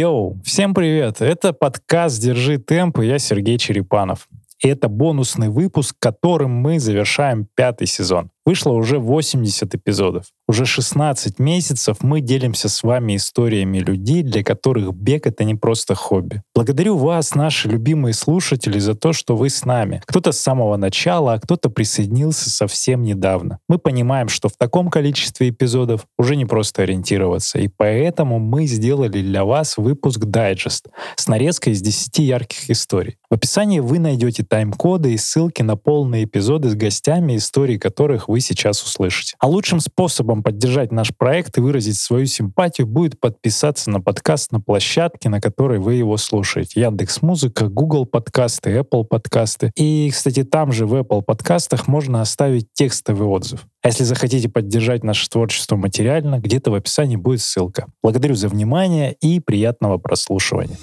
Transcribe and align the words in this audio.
Йоу, 0.00 0.40
всем 0.42 0.72
привет! 0.72 1.20
Это 1.20 1.52
подкаст 1.52 2.22
«Держи 2.22 2.56
темп» 2.56 3.00
и 3.00 3.06
я 3.06 3.18
Сергей 3.18 3.58
Черепанов. 3.58 4.28
И 4.64 4.66
это 4.66 4.88
бонусный 4.88 5.50
выпуск, 5.50 5.94
которым 5.98 6.52
мы 6.52 6.80
завершаем 6.80 7.46
пятый 7.54 7.86
сезон. 7.86 8.30
Вышло 8.46 8.72
уже 8.72 8.98
80 8.98 9.74
эпизодов. 9.74 10.24
Уже 10.48 10.64
16 10.64 11.38
месяцев 11.38 11.98
мы 12.00 12.20
делимся 12.20 12.68
с 12.68 12.82
вами 12.82 13.16
историями 13.16 13.78
людей, 13.78 14.22
для 14.22 14.42
которых 14.42 14.94
бег— 14.94 15.26
это 15.28 15.44
не 15.44 15.54
просто 15.54 15.94
хобби. 15.94 16.42
Благодарю 16.54 16.96
вас, 16.96 17.34
наши 17.34 17.68
любимые 17.68 18.14
слушатели, 18.14 18.78
за 18.78 18.94
то, 18.94 19.12
что 19.12 19.36
вы 19.36 19.50
с 19.50 19.64
нами. 19.64 20.02
Кто-то 20.06 20.32
с 20.32 20.40
самого 20.40 20.76
начала, 20.76 21.34
а 21.34 21.38
кто-то 21.38 21.68
присоединился 21.68 22.50
совсем 22.50 23.02
недавно. 23.02 23.58
Мы 23.68 23.78
понимаем, 23.78 24.28
что 24.28 24.48
в 24.48 24.56
таком 24.56 24.88
количестве 24.88 25.50
эпизодов 25.50 26.06
уже 26.18 26.34
не 26.34 26.46
просто 26.46 26.82
ориентироваться, 26.82 27.58
и 27.58 27.68
поэтому 27.68 28.38
мы 28.38 28.66
сделали 28.66 29.20
для 29.20 29.44
вас 29.44 29.76
выпуск 29.76 30.20
дайджест 30.24 30.88
с 31.14 31.28
нарезкой 31.28 31.74
из 31.74 31.82
10 31.82 32.18
ярких 32.18 32.70
историй. 32.70 33.18
В 33.30 33.34
описании 33.34 33.80
вы 33.80 33.98
найдете 33.98 34.42
тайм-коды 34.42 35.12
и 35.12 35.18
ссылки 35.18 35.62
на 35.62 35.76
полные 35.76 36.24
эпизоды 36.24 36.70
с 36.70 36.74
гостями, 36.74 37.36
истории 37.36 37.78
которых 37.78 38.28
вы 38.30 38.40
сейчас 38.40 38.82
услышите. 38.82 39.34
А 39.38 39.48
лучшим 39.48 39.80
способом 39.80 40.42
поддержать 40.42 40.92
наш 40.92 41.14
проект 41.16 41.58
и 41.58 41.60
выразить 41.60 41.98
свою 41.98 42.26
симпатию 42.26 42.86
будет 42.86 43.20
подписаться 43.20 43.90
на 43.90 44.00
подкаст 44.00 44.52
на 44.52 44.60
площадке, 44.60 45.28
на 45.28 45.40
которой 45.40 45.78
вы 45.78 45.94
его 45.94 46.16
слушаете. 46.16 46.80
Яндекс 46.80 47.22
Музыка, 47.22 47.68
Google 47.68 48.06
подкасты, 48.06 48.76
Apple 48.76 49.04
подкасты. 49.04 49.72
И, 49.76 50.10
кстати, 50.10 50.44
там 50.44 50.72
же 50.72 50.86
в 50.86 50.94
Apple 50.94 51.22
подкастах 51.22 51.88
можно 51.88 52.20
оставить 52.20 52.72
текстовый 52.72 53.28
отзыв. 53.28 53.66
А 53.82 53.88
если 53.88 54.04
захотите 54.04 54.48
поддержать 54.48 55.04
наше 55.04 55.28
творчество 55.28 55.76
материально, 55.76 56.38
где-то 56.38 56.70
в 56.70 56.74
описании 56.74 57.16
будет 57.16 57.40
ссылка. 57.40 57.86
Благодарю 58.02 58.34
за 58.34 58.48
внимание 58.48 59.14
и 59.20 59.40
приятного 59.40 59.98
прослушивания. 59.98 60.76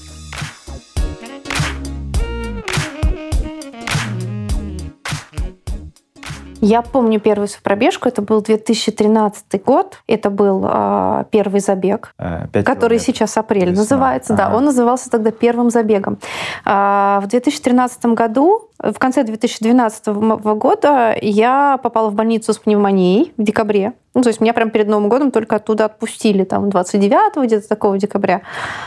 Я 6.62 6.82
помню 6.82 7.20
первую 7.20 7.48
свою 7.48 7.62
пробежку. 7.64 8.08
Это 8.08 8.22
был 8.22 8.42
2013 8.42 9.64
год. 9.64 10.02
Это 10.08 10.30
был 10.30 10.66
э, 10.68 11.26
первый 11.32 11.60
забег, 11.60 12.14
э, 12.18 12.64
который 12.64 13.00
сейчас 13.00 13.38
апрель 13.38 13.70
Весна. 13.70 13.82
называется. 13.82 14.34
Ага. 14.34 14.50
Да, 14.50 14.58
он 14.58 14.66
назывался 14.66 15.10
тогда 15.10 15.32
первым 15.32 15.70
забегом. 15.70 16.18
Э, 16.66 17.20
в 17.22 17.28
2013 17.28 18.06
году, 18.08 18.67
в 18.80 19.00
конце 19.00 19.24
2012 19.24 20.08
года, 20.08 21.16
я 21.22 21.80
попала 21.82 22.10
в 22.10 22.14
больницу 22.14 22.54
с 22.54 22.58
пневмонией 22.58 23.34
в 23.38 23.44
декабре. 23.44 23.94
Ну, 24.18 24.24
то 24.24 24.30
есть 24.30 24.42
меня 24.42 24.54
прям 24.54 24.72
перед 24.72 24.88
Новым 24.88 25.10
годом 25.10 25.30
только 25.30 25.58
оттуда 25.58 25.86
отпустили, 25.86 26.44
там, 26.44 26.72
29 26.72 27.38
где-то 27.46 27.70
такого 27.70 28.00
декабря. 28.00 28.42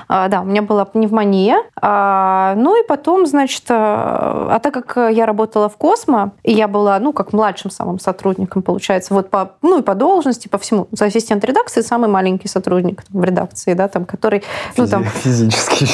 А, 0.08 0.27
да, 0.27 0.41
у 0.41 0.44
меня 0.44 0.61
была 0.61 0.84
пневмония. 0.84 1.58
А, 1.80 2.55
ну 2.56 2.83
и 2.83 2.84
потом, 2.84 3.27
значит, 3.27 3.62
а, 3.68 4.48
а 4.50 4.58
так 4.58 4.74
как 4.74 5.14
я 5.14 5.27
работала 5.27 5.68
в 5.68 5.77
Космо, 5.77 6.33
и 6.42 6.52
я 6.52 6.66
была, 6.66 6.98
ну, 6.98 7.12
как 7.12 7.33
младшим 7.33 7.70
самым 7.70 8.00
сотрудником, 8.00 8.62
получается, 8.62 9.14
вот 9.14 9.30
по, 9.30 9.52
ну 9.62 9.78
и 9.78 9.83
по 9.83 9.94
должности, 9.94 10.48
по 10.48 10.58
всему. 10.58 10.88
За 10.91 11.05
ассистент 11.05 11.44
редакции 11.44 11.83
самый 11.83 12.08
маленький 12.08 12.48
сотрудник 12.48 13.05
в 13.11 13.22
редакции, 13.22 13.74
да, 13.74 13.86
там, 13.86 14.06
который... 14.06 14.42
Ну, 14.77 14.88
там... 14.88 15.05
Физически 15.05 15.86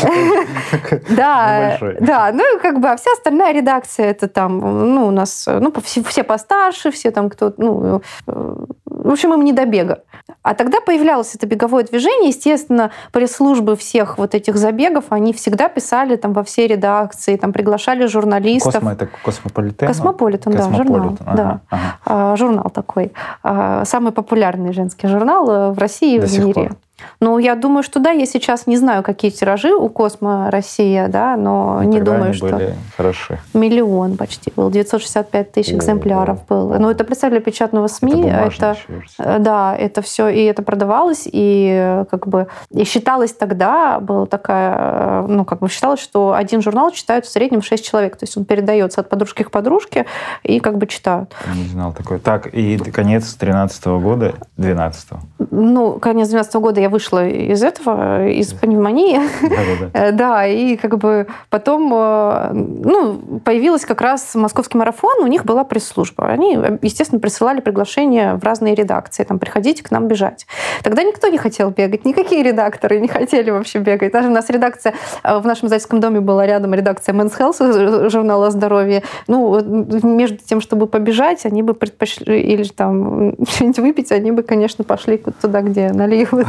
Да, 1.15 1.79
да, 2.01 2.31
ну 2.33 2.57
и 2.57 2.61
как 2.61 2.81
бы, 2.81 2.89
а 2.89 2.97
вся 2.97 3.13
остальная 3.13 3.53
редакция, 3.53 3.86
это 3.99 4.29
там, 4.29 4.59
ну, 4.95 5.07
у 5.07 5.11
нас, 5.11 5.47
ну, 5.47 5.73
все 5.85 6.23
постарше, 6.23 6.91
все 6.91 7.11
там 7.11 7.31
кто, 7.31 7.53
ну, 7.57 8.03
э, 8.27 8.65
в 8.85 9.13
общем, 9.13 9.35
им 9.35 9.45
не 9.45 9.53
до 9.53 9.67
бега. 9.67 10.03
А 10.43 10.55
тогда 10.55 10.81
появлялось 10.81 11.35
это 11.35 11.47
беговое 11.47 11.85
движение. 11.85 12.29
Естественно, 12.29 12.91
пресс-службы 13.13 13.77
всех 13.77 14.19
вот 14.19 14.35
этих 14.35 14.57
забегов, 14.57 15.05
они 15.11 15.33
всегда 15.33 15.69
писали 15.69 16.17
там 16.17 16.33
во 16.33 16.43
все 16.45 16.67
редакции, 16.67 17.37
там 17.37 17.53
приглашали 17.53 18.07
журналистов. 18.07 18.75
Cosmo 18.75 18.93
это 18.93 19.09
Cosmopolitan? 19.25 19.87
Cosmopolitan, 19.87 20.53
да, 20.53 20.63
журнал. 20.73 21.17
Ага, 21.25 21.37
да. 21.37 21.61
Ага. 21.71 21.99
А, 22.05 22.37
журнал 22.37 22.71
такой. 22.71 23.13
А, 23.43 23.85
самый 23.85 24.13
популярный 24.13 24.73
женский 24.73 25.09
журнал 25.09 25.51
э, 25.51 25.71
в 25.73 25.79
России 25.79 26.17
и 26.17 26.21
в 26.21 26.39
мире. 26.39 26.53
Пор. 26.53 26.77
Ну, 27.21 27.39
я 27.39 27.55
думаю, 27.55 27.83
что 27.83 28.01
да, 28.01 28.11
я 28.11 28.27
сейчас 28.27 28.67
не 28.67 28.77
знаю, 28.77 29.03
какие 29.03 29.31
тиражи 29.31 29.73
у 29.73 29.89
Космо 29.89 30.51
Россия, 30.51 31.09
да, 31.09 31.37
но 31.37 31.83
и 31.83 31.87
не 31.87 32.01
думаю, 32.01 32.35
что... 32.35 32.49
были 32.49 32.75
хороши. 32.97 33.39
Миллион 33.55 34.17
почти 34.17 34.53
был, 34.55 34.71
965 34.71 35.53
тысяч 35.53 35.73
О, 35.73 35.77
экземпляров 35.77 36.39
да. 36.39 36.45
было. 36.55 36.79
Ну, 36.79 36.91
это 36.91 37.05
представили 37.05 37.41
печатного 37.41 37.89
СМИ, 37.89 38.29
это, 38.29 38.77
это 39.19 39.39
да, 39.39 39.77
это 39.77 40.03
все, 40.03 40.29
и 40.29 40.43
это 40.45 40.63
продавалось, 40.63 41.29
и 41.31 42.05
как 42.11 42.27
бы, 42.29 42.49
и 42.71 42.85
считалось 42.85 43.33
тогда, 43.33 44.01
была 44.01 44.27
такая, 44.27 45.23
ну, 45.23 45.45
как 45.45 45.61
бы 45.61 45.69
считалось, 45.69 46.01
что 46.01 46.33
один 46.33 46.63
журнал 46.63 46.91
читают 46.91 47.27
в 47.27 47.29
среднем 47.29 47.63
6 47.63 47.85
человек, 47.85 48.17
то 48.17 48.25
есть 48.25 48.37
он 48.37 48.45
передается 48.45 49.01
от 49.01 49.09
подружки 49.09 49.43
к 49.43 49.51
подружке, 49.51 50.07
и 50.43 50.61
как 50.61 50.79
бы 50.79 50.87
читают. 50.87 51.35
Не 51.55 51.69
знал 51.69 51.93
такой. 51.93 52.19
Так, 52.19 52.47
и 52.53 52.79
конец 52.79 53.35
13 53.35 53.87
-го 53.87 54.01
года, 54.01 54.35
12 54.57 55.11
-го. 55.11 55.19
Ну, 55.51 55.99
конец 55.99 56.29
12 56.29 56.55
-го 56.55 56.61
года 56.61 56.81
я 56.81 56.86
вышла 56.89 57.27
из 57.27 57.63
этого, 57.63 58.29
из 58.29 58.53
пневмонии. 58.53 59.21
Э, 59.93 60.13
да, 60.13 60.47
и 60.47 60.77
как 60.77 60.99
бы 60.99 61.27
потом 61.51 61.93
э, 61.93 62.51
ну, 62.53 63.41
появилась 63.45 63.85
как 63.85 64.01
раз 64.01 64.35
московский 64.35 64.79
марафон, 64.79 65.23
у 65.23 65.27
них 65.27 65.45
была 65.45 65.65
пресс-служба. 65.65 66.27
Они, 66.29 66.59
естественно, 66.83 67.21
присылали 67.21 67.61
приглашения 67.61 68.35
в 68.35 68.45
разные 68.45 68.75
редакции, 68.75 69.25
там, 69.25 69.39
приходите 69.39 69.83
к 69.83 69.91
нам 69.91 70.09
бежать. 70.09 70.47
Тогда 70.83 71.03
никто 71.03 71.29
не 71.29 71.39
хотел 71.39 71.71
бегать, 71.71 72.05
никакие 72.05 72.43
редакторы 72.43 73.01
не 73.01 73.09
хотели 73.09 73.51
вообще 73.51 73.79
бегать. 73.79 74.13
Даже 74.13 74.29
у 74.29 74.33
нас 74.33 74.49
редакция, 74.51 74.95
э, 75.23 75.39
в 75.39 75.47
нашем 75.47 75.69
издательском 75.69 76.01
доме 76.01 76.21
была 76.21 76.47
рядом 76.47 76.75
редакция 76.75 77.15
Men's 77.15 77.39
Health, 77.39 78.11
журнала 78.11 78.51
«Здоровье». 78.51 79.03
Ну, 79.27 79.61
между 80.03 80.39
тем, 80.39 80.61
чтобы 80.61 80.87
побежать, 80.87 81.47
они 81.47 81.63
бы 81.63 81.75
предпочли, 81.75 82.41
или 82.41 82.65
там 82.65 83.35
что-нибудь 83.49 83.79
выпить, 83.79 84.13
они 84.13 84.33
бы, 84.33 84.43
конечно, 84.43 84.85
пошли 84.85 85.23
туда, 85.41 85.63
где 85.63 85.91
наливают. 85.93 86.49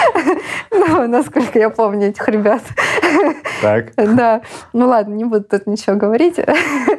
Ну, 0.71 1.07
насколько 1.07 1.59
я 1.59 1.69
помню 1.69 2.09
этих 2.09 2.27
ребят. 2.27 2.61
Так. 3.61 3.93
Да. 3.95 4.41
Ну 4.73 4.87
ладно, 4.87 5.13
не 5.13 5.25
буду 5.25 5.43
тут 5.43 5.67
ничего 5.67 5.95
говорить. 5.95 6.39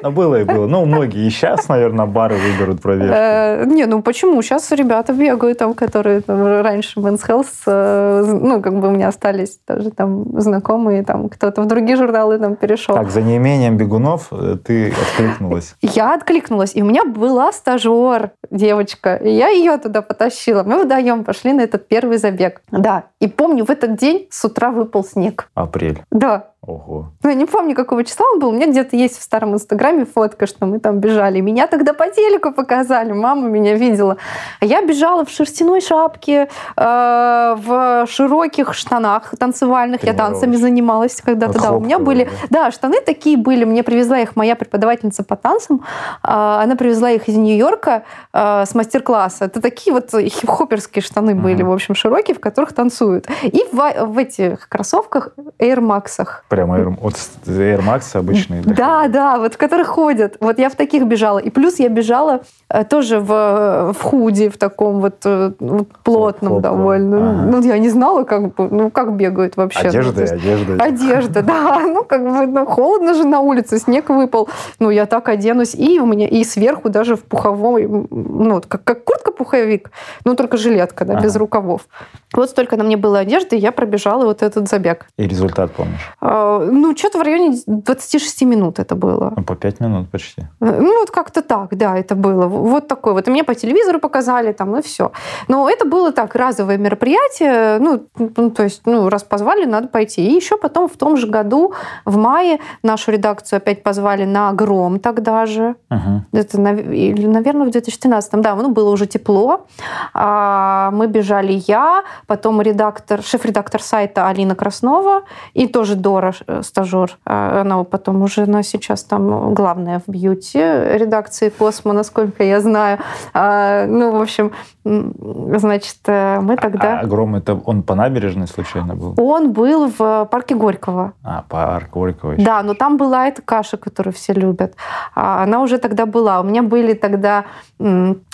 Ну, 0.03 0.10
было 0.10 0.41
и 0.41 0.44
было. 0.44 0.66
Ну, 0.66 0.84
многие 0.84 1.27
и 1.27 1.31
сейчас, 1.31 1.69
наверное, 1.69 2.06
бары 2.06 2.37
выберут 2.37 2.81
пробежку. 2.81 3.15
Э, 3.15 3.65
не, 3.66 3.87
ну 3.87 4.03
почему? 4.03 4.41
Сейчас 4.43 4.71
ребята 4.72 5.12
бегают 5.12 5.59
там, 5.59 5.75
которые 5.75 6.21
там, 6.21 6.62
раньше 6.62 7.00
Men's 7.00 7.27
Health, 7.27 7.47
э, 7.66 8.25
ну, 8.27 8.61
как 8.61 8.78
бы 8.78 8.88
у 8.88 8.91
меня 8.91 9.09
остались 9.09 9.59
тоже 9.66 9.91
там 9.91 10.41
знакомые, 10.41 11.03
там 11.05 11.28
кто-то 11.28 11.62
в 11.62 11.66
другие 11.66 11.97
журналы 11.97 12.38
там 12.38 12.56
перешел. 12.56 12.94
Так, 12.94 13.11
за 13.11 13.22
неимением 13.22 13.77
бегунов 13.77 14.28
э, 14.31 14.56
ты 14.65 14.93
откликнулась? 14.93 15.75
Я 15.81 16.15
откликнулась. 16.15 16.75
И 16.75 16.82
у 16.82 16.84
меня 16.84 17.05
была 17.05 17.53
стажер, 17.53 18.31
девочка. 18.50 19.16
И 19.16 19.31
я 19.31 19.49
ее 19.49 19.77
туда 19.78 20.03
потащила. 20.03 20.62
Мы 20.62 20.84
вдвоем 20.84 21.25
пошли 21.25 21.53
на 21.53 21.62
этот 21.62 21.88
первый 21.88 22.19
забег. 22.19 22.61
Да. 22.71 23.05
И 23.22 23.28
помню, 23.28 23.65
в 23.65 23.71
этот 23.71 23.94
день 23.94 24.27
с 24.31 24.44
утра 24.44 24.72
выпал 24.72 25.05
снег. 25.05 25.49
Апрель. 25.55 26.03
Да. 26.10 26.51
Ого. 26.65 27.11
Ну, 27.25 27.28
я 27.28 27.34
не 27.34 27.45
помню, 27.45 27.75
какого 27.75 28.05
числа 28.05 28.25
он 28.33 28.39
был. 28.39 28.50
У 28.50 28.53
меня 28.53 28.69
где-то 28.69 28.95
есть 28.95 29.19
в 29.19 29.23
старом 29.23 29.55
инстаграме 29.55 30.05
фотка, 30.05 30.47
что 30.47 30.65
мы 30.65 30.78
там 30.78 31.00
бежали. 31.00 31.41
Меня 31.41 31.67
тогда 31.67 31.93
по 31.93 32.06
телеку 32.06 32.53
показали, 32.53 33.11
мама 33.11 33.49
меня 33.49 33.75
видела. 33.75 34.17
А 34.61 34.65
я 34.65 34.81
бежала 34.87 35.25
в 35.25 35.31
шерстяной 35.31 35.81
шапке, 35.81 36.49
э, 36.77 37.56
в 37.56 38.06
широких 38.06 38.75
штанах 38.75 39.34
танцевальных. 39.37 40.05
Я 40.05 40.15
танцами 40.15 40.55
занималась 40.55 41.21
когда-то. 41.21 41.61
Да, 41.61 41.73
у 41.73 41.81
меня 41.81 41.99
были... 41.99 42.31
Да. 42.49 42.71
штаны 42.71 43.00
такие 43.00 43.37
были. 43.37 43.65
Мне 43.65 43.83
привезла 43.83 44.21
их 44.21 44.37
моя 44.37 44.55
преподавательница 44.55 45.25
по 45.25 45.34
танцам. 45.34 45.83
Э, 46.23 46.61
она 46.62 46.77
привезла 46.77 47.11
их 47.11 47.29
из 47.29 47.37
Нью-Йорка 47.37 48.05
э, 48.32 48.67
с 48.67 48.73
мастер-класса. 48.76 49.47
Это 49.47 49.61
такие 49.61 49.93
вот 49.93 50.11
хип-хоперские 50.12 51.03
штаны 51.03 51.35
были, 51.35 51.65
в 51.65 51.73
общем, 51.73 51.97
широкие, 51.97 52.37
в 52.37 52.41
которых 52.41 52.73
танцуют. 52.73 53.26
И 53.43 53.65
в, 53.73 54.06
в 54.06 54.19
этих 54.19 54.69
кроссовках 54.69 55.31
Air 55.58 55.81
Max. 55.81 56.23
Прям 56.52 56.70
Air, 56.70 56.94
от 57.00 57.14
Air 57.46 57.81
Max 57.82 58.14
обычные. 58.14 58.60
Да, 58.60 59.08
да, 59.08 59.38
вот 59.38 59.54
в 59.54 59.56
которых 59.56 59.88
ходят. 59.88 60.37
Вот 60.38 60.58
я 60.58 60.69
в 60.69 60.75
таких 60.75 61.04
бежала. 61.06 61.38
И 61.38 61.49
плюс 61.49 61.78
я 61.78 61.88
бежала 61.88 62.43
э, 62.69 62.84
тоже 62.84 63.20
в, 63.20 63.94
в 63.94 64.02
худи, 64.02 64.50
в 64.50 64.58
таком 64.58 65.00
вот, 65.00 65.14
э, 65.25 65.52
вот 65.58 65.88
плотном 66.04 66.50
Хлоп, 66.50 66.62
довольно. 66.62 67.31
Ага. 67.31 67.50
Ну, 67.52 67.62
я 67.62 67.78
не 67.78 67.88
знала, 67.88 68.25
как, 68.25 68.58
ну, 68.58 68.90
как 68.90 69.16
бегают 69.16 69.56
вообще. 69.56 69.88
Одежда, 69.88 70.12
ну, 70.14 70.20
есть, 70.20 70.32
одежда. 70.34 70.84
Одежда, 70.84 71.43
да. 71.43 71.81
Ну, 71.93 72.04
как 72.04 72.22
бы, 72.22 72.46
ну, 72.46 72.66
холодно 72.66 73.14
же 73.14 73.25
на 73.25 73.40
улице, 73.40 73.78
снег 73.78 74.10
выпал. 74.10 74.50
Ну, 74.78 74.90
я 74.90 75.06
так 75.06 75.31
оденусь. 75.31 75.75
И 75.75 76.00
у 76.00 76.05
меня, 76.05 76.28
и 76.28 76.44
сверху 76.44 76.90
даже 76.90 77.16
в 77.16 77.22
пуховой, 77.22 77.87
ну, 77.88 78.60
как, 78.69 78.84
как 78.84 79.05
куртка-пуховик, 79.05 79.90
ну, 80.26 80.34
только 80.34 80.58
жилетка, 80.58 81.06
да, 81.06 81.14
ага. 81.14 81.22
без 81.22 81.34
рукавов. 81.37 81.87
Вот 82.34 82.50
столько 82.50 82.76
на 82.76 82.84
мне 82.84 82.98
было 82.98 83.20
одежды, 83.20 83.56
и 83.56 83.58
я 83.58 83.72
пробежала 83.72 84.26
вот 84.26 84.43
этот 84.43 84.69
забег. 84.69 85.06
И 85.16 85.26
результат 85.26 85.72
помнишь? 85.72 86.12
А, 86.43 86.59
ну, 86.59 86.97
что-то 86.97 87.19
в 87.19 87.23
районе 87.23 87.59
26 87.67 88.43
минут 88.43 88.79
это 88.79 88.94
было. 88.94 89.33
Ну, 89.37 89.44
по 89.44 89.55
5 89.55 89.81
минут 89.81 90.11
почти. 90.11 90.43
Э, 90.61 90.81
ну, 90.81 91.00
вот 91.00 91.11
как-то 91.11 91.43
так, 91.43 91.77
да, 91.77 91.97
это 91.97 92.15
было. 92.15 92.47
Вот 92.47 92.89
такое. 92.89 93.15
Вот 93.15 93.29
и 93.29 93.31
мне 93.31 93.44
по 93.44 93.55
телевизору 93.55 94.00
показали 94.00 94.53
там, 94.53 94.77
и 94.77 94.83
все. 94.83 95.12
Но 95.49 95.69
это 95.69 95.85
было 95.85 96.12
так, 96.12 96.35
разовое 96.35 96.79
мероприятие. 96.79 97.79
Ну, 97.79 98.06
ну, 98.37 98.50
то 98.50 98.65
есть, 98.65 98.83
ну, 98.87 99.09
раз 99.09 99.23
позвали, 99.23 99.65
надо 99.65 99.89
пойти. 99.89 100.27
И 100.27 100.35
еще 100.35 100.56
потом 100.56 100.89
в 100.89 100.97
том 100.97 101.17
же 101.17 101.27
году, 101.27 101.73
в 102.05 102.17
мае, 102.17 102.59
нашу 102.83 103.12
редакцию 103.12 103.59
опять 103.59 103.83
позвали 103.83 104.25
на 104.25 104.53
«Гром» 104.53 104.99
тогда 104.99 105.47
же. 105.47 105.75
Угу. 105.91 106.39
Это, 106.39 106.61
наверное, 106.61 107.67
в 107.67 107.71
2013. 107.71 108.33
Да, 108.41 108.55
ну, 108.55 108.71
было 108.71 108.91
уже 108.91 109.06
тепло. 109.06 109.67
А, 110.15 110.91
мы 110.93 111.06
бежали 111.06 111.62
я, 111.67 112.03
потом 112.27 112.62
редактор, 112.62 113.23
шеф-редактор 113.23 113.83
сайта 113.83 114.29
Алина 114.29 114.55
Краснова 114.55 115.23
и 115.55 115.67
тоже 115.67 115.94
Дора, 115.94 116.31
стажер. 116.62 117.19
А, 117.25 117.61
она 117.61 117.82
потом 117.84 118.23
уже, 118.23 118.43
она 118.43 118.62
сейчас 118.62 119.05
там 119.05 119.55
главная 119.55 120.00
в 120.06 120.11
бьюти 120.11 120.58
редакции 120.58 121.49
Космо, 121.49 121.93
насколько 121.93 122.43
я 122.44 122.61
знаю. 122.61 122.99
А, 123.34 123.87
ну, 123.87 124.12
в 124.12 124.20
общем, 124.20 124.52
значит, 124.84 125.99
э, 126.06 126.40
мы 126.40 126.56
тогда... 126.56 127.00
А 127.00 127.06
Гром, 127.06 127.37
это 127.37 127.55
он 127.55 127.82
по 127.82 127.94
набережной 127.94 128.49
случайно 128.49 128.94
был? 128.94 129.14
Он 129.17 129.52
был 129.52 129.90
в 129.96 130.29
парке 130.31 130.55
Горького. 130.55 131.12
А, 131.23 131.44
парк 131.49 131.90
Горького 131.90 132.32
еще. 132.32 132.44
Да, 132.44 132.62
но 132.62 132.75
там 132.75 132.96
была 132.96 133.29
эта 133.29 133.43
каша, 133.43 133.76
которую 133.76 134.12
все 134.12 134.32
любят. 134.32 134.75
Она 135.14 135.61
уже 135.61 135.79
тогда 135.79 136.06
была. 136.06 136.40
У 136.40 136.44
меня 136.44 136.62
были 136.62 136.94
тогда 136.94 137.44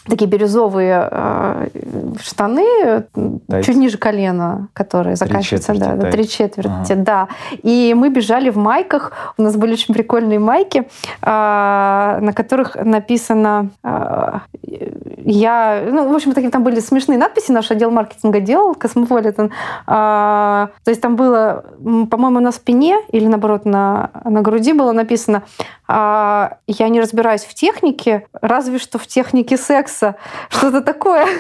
такие 0.09 0.27
бирюзовые 0.27 1.09
э, 1.11 1.69
штаны, 2.21 3.05
Тайцы. 3.49 3.67
чуть 3.67 3.77
ниже 3.77 3.99
колена, 3.99 4.69
которые 4.73 5.17
заканчиваются, 5.17 5.75
да, 5.75 5.95
до 5.95 6.11
три 6.11 6.29
четверти, 6.29 6.93
ага. 6.93 7.03
да. 7.03 7.29
И 7.63 7.95
мы 7.97 8.11
бежали 8.11 8.51
в 8.51 8.57
майках, 8.57 9.13
у 9.37 9.43
нас 9.43 9.57
были 9.57 9.73
очень 9.73 9.95
прикольные 9.95 10.39
майки, 10.39 10.79
э, 10.79 10.89
на 11.23 12.33
которых 12.35 12.77
написано 12.77 13.71
э, 13.83 14.39
я, 15.25 15.83
ну, 15.87 16.11
в 16.11 16.15
общем, 16.15 16.33
такие 16.33 16.51
там 16.51 16.65
были 16.65 16.81
смешные 16.81 17.19
надписи, 17.19 17.53
наш 17.53 17.71
отдел 17.71 17.91
маркетинга 17.91 18.41
делал, 18.41 18.75
Космополитен. 18.75 19.51
А, 19.87 20.71
то 20.85 20.91
есть 20.91 21.03
там 21.03 21.17
было, 21.17 21.65
по-моему, 22.11 22.41
на 22.41 22.51
спине 22.51 22.97
или, 23.13 23.27
наоборот, 23.27 23.67
на, 23.67 24.11
на 24.25 24.41
груди 24.41 24.73
было 24.73 24.93
написано 24.93 25.43
а, 25.89 26.59
«Я 26.67 26.89
не 26.91 27.01
разбираюсь 27.01 27.45
в 27.45 27.55
технике, 27.55 28.27
разве 28.43 28.79
что 28.79 28.99
в 28.99 29.07
технике 29.07 29.57
секса». 29.57 30.17
Что-то 30.51 30.83
такое. 30.83 31.27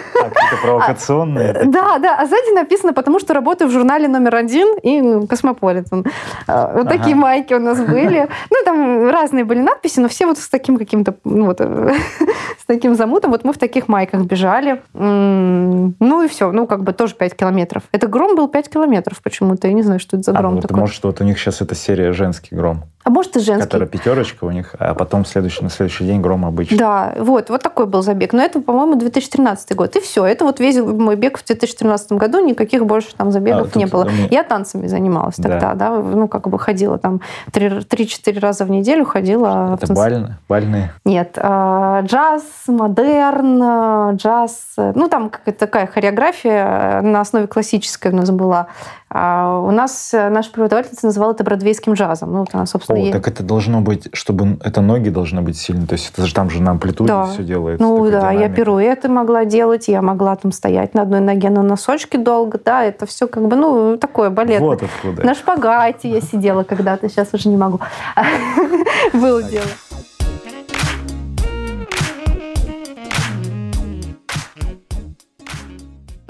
А, 1.61 1.65
да, 1.65 1.99
да. 1.99 2.17
А 2.19 2.27
сзади 2.27 2.55
написано 2.55 2.93
«Потому 2.93 3.19
что 3.19 3.35
работаю 3.35 3.69
в 3.69 3.73
журнале 3.73 4.09
номер 4.09 4.37
один» 4.37 4.79
и 4.83 5.01
ну, 5.01 5.27
Космополитен. 5.27 6.05
А, 6.47 6.73
вот 6.73 6.87
ага. 6.87 6.99
такие 6.99 7.15
майки 7.15 7.53
у 7.55 7.61
нас 7.61 7.81
были. 7.81 8.29
Ну, 8.51 8.57
там 8.65 9.11
разные 9.11 9.45
были 9.45 9.61
надписи, 9.61 10.01
но 10.01 10.09
все 10.09 10.27
вот 10.27 10.39
с 10.39 10.49
таким 10.49 10.79
каким-то, 10.79 11.15
ну, 11.25 11.47
вот, 11.47 11.61
с 11.61 12.67
таким 12.67 12.95
замутом. 12.95 13.31
Вот 13.31 13.45
мы 13.45 13.53
в 13.53 13.59
таких 13.59 13.89
майках 13.89 14.23
бежали. 14.23 14.83
Ну 14.95 16.23
и 16.23 16.29
все. 16.29 16.51
Ну, 16.51 16.67
как 16.67 16.83
бы 16.83 16.93
тоже 16.93 17.15
5 17.15 17.37
километров. 17.37 17.83
Это 17.93 18.07
гром 18.07 18.37
был 18.37 18.49
5 18.49 18.69
километров 18.71 19.21
почему-то. 19.23 19.69
Я 19.69 19.75
не 19.75 19.83
знаю, 19.83 20.01
что 20.01 20.17
это 20.17 20.25
за 20.25 20.33
гром 20.33 20.53
а, 20.53 20.55
вот, 20.57 20.63
такой. 20.63 20.81
Может, 20.81 21.05
вот 21.05 21.21
у 21.21 21.25
них 21.25 21.39
сейчас 21.39 21.61
эта 21.61 21.75
серия 21.75 22.13
«Женский 22.13 22.55
гром». 22.55 22.85
А 23.09 23.11
может 23.11 23.35
и 23.37 23.41
женский. 23.41 23.65
Которая 23.65 23.89
пятерочка 23.89 24.45
у 24.45 24.51
них, 24.51 24.75
а 24.79 24.93
потом 24.93 25.25
следующий, 25.25 25.65
на 25.65 25.71
следующий 25.71 26.05
день 26.05 26.21
гром 26.21 26.45
обычный. 26.45 26.77
Да, 26.77 27.15
вот, 27.17 27.49
вот 27.49 27.63
такой 27.63 27.87
был 27.87 28.03
забег. 28.03 28.35
Но 28.35 28.43
это, 28.43 28.61
по-моему, 28.61 28.97
2013 28.97 29.75
год. 29.75 29.97
И 29.97 30.01
все. 30.01 30.27
Это 30.27 30.45
вот 30.45 30.61
весь 30.61 30.77
мой 30.77 31.17
бег 31.17 31.39
в 31.39 31.47
2013 31.47 32.13
году. 32.13 32.45
Никаких 32.45 32.85
больше 32.85 33.17
там 33.17 33.33
забегов 33.33 33.75
а, 33.75 33.79
не 33.79 33.87
было. 33.87 34.05
Меня... 34.05 34.29
Я 34.31 34.43
танцами 34.43 34.89
занималась 34.89 35.37
тогда, 35.37 35.73
да. 35.73 35.97
Ну, 35.97 36.29
как 36.29 36.49
бы 36.49 36.59
ходила 36.59 36.99
там 36.99 37.23
3-4 37.51 38.41
раза 38.41 38.67
в 38.67 38.71
неделю 38.71 39.07
ходила. 39.07 39.73
Это 39.73 39.87
танц... 39.87 39.99
бальные? 39.99 40.39
Бальные? 40.47 40.93
Нет. 41.07 41.39
А, 41.39 42.03
джаз, 42.03 42.43
модерн, 42.67 44.17
джаз. 44.17 44.75
Ну, 44.77 45.09
там 45.09 45.31
какая-то 45.31 45.61
такая 45.61 45.87
хореография 45.87 47.01
на 47.01 47.23
основе 47.23 47.47
классической 47.47 48.13
у 48.13 48.17
нас 48.17 48.31
была. 48.31 48.67
А 49.11 49.61
у 49.61 49.71
нас 49.71 50.13
э, 50.13 50.29
наша 50.29 50.51
преподавательница 50.51 51.07
называла 51.07 51.33
это 51.33 51.43
бродвейским 51.43 51.95
джазом. 51.95 52.33
Ну, 52.33 52.39
вот 52.41 52.51
она, 52.53 52.67
собственно, 52.67 52.99
О, 52.99 53.03
и... 53.03 53.13
так 53.13 53.27
это 53.27 53.43
должно 53.43 53.81
быть, 53.81 54.09
чтобы 54.13 54.59
это 54.63 54.83
ноги 54.83 55.09
должны 55.09 55.41
быть 55.41 55.57
сильные. 55.57 55.87
То 55.87 55.95
есть 55.95 56.11
это 56.13 56.27
же 56.27 56.35
там 56.35 56.51
же 56.51 56.63
на 56.63 56.73
амплитуде 56.73 57.09
да. 57.09 57.27
все 57.27 57.43
делается. 57.43 57.83
Ну 57.83 58.05
да, 58.05 58.21
динамика. 58.21 58.43
я 58.43 58.49
пируэты 58.51 59.09
могла 59.09 59.47
делать, 59.47 59.89
я 59.89 60.03
могла 60.03 60.37
там 60.37 60.53
стоять 60.53 60.93
на 60.93 61.03
одной 61.03 61.21
ноге 61.21 61.49
на 61.49 61.63
носочке 61.63 62.19
долго, 62.19 62.61
да, 62.63 62.85
это 62.85 63.07
все 63.07 63.29
как 63.29 63.49
бы, 63.49 63.57
ну, 63.57 63.97
такое 63.97 64.29
балет. 64.29 64.61
Вот 64.61 64.83
откуда. 64.83 65.25
На 65.25 65.35
шпагате 65.35 66.11
я 66.11 66.21
сидела 66.21 66.63
когда-то, 66.63 67.09
сейчас 67.09 67.29
уже 67.33 67.49
не 67.49 67.57
могу. 67.57 67.81
Было 69.15 69.43
дело. 69.43 69.67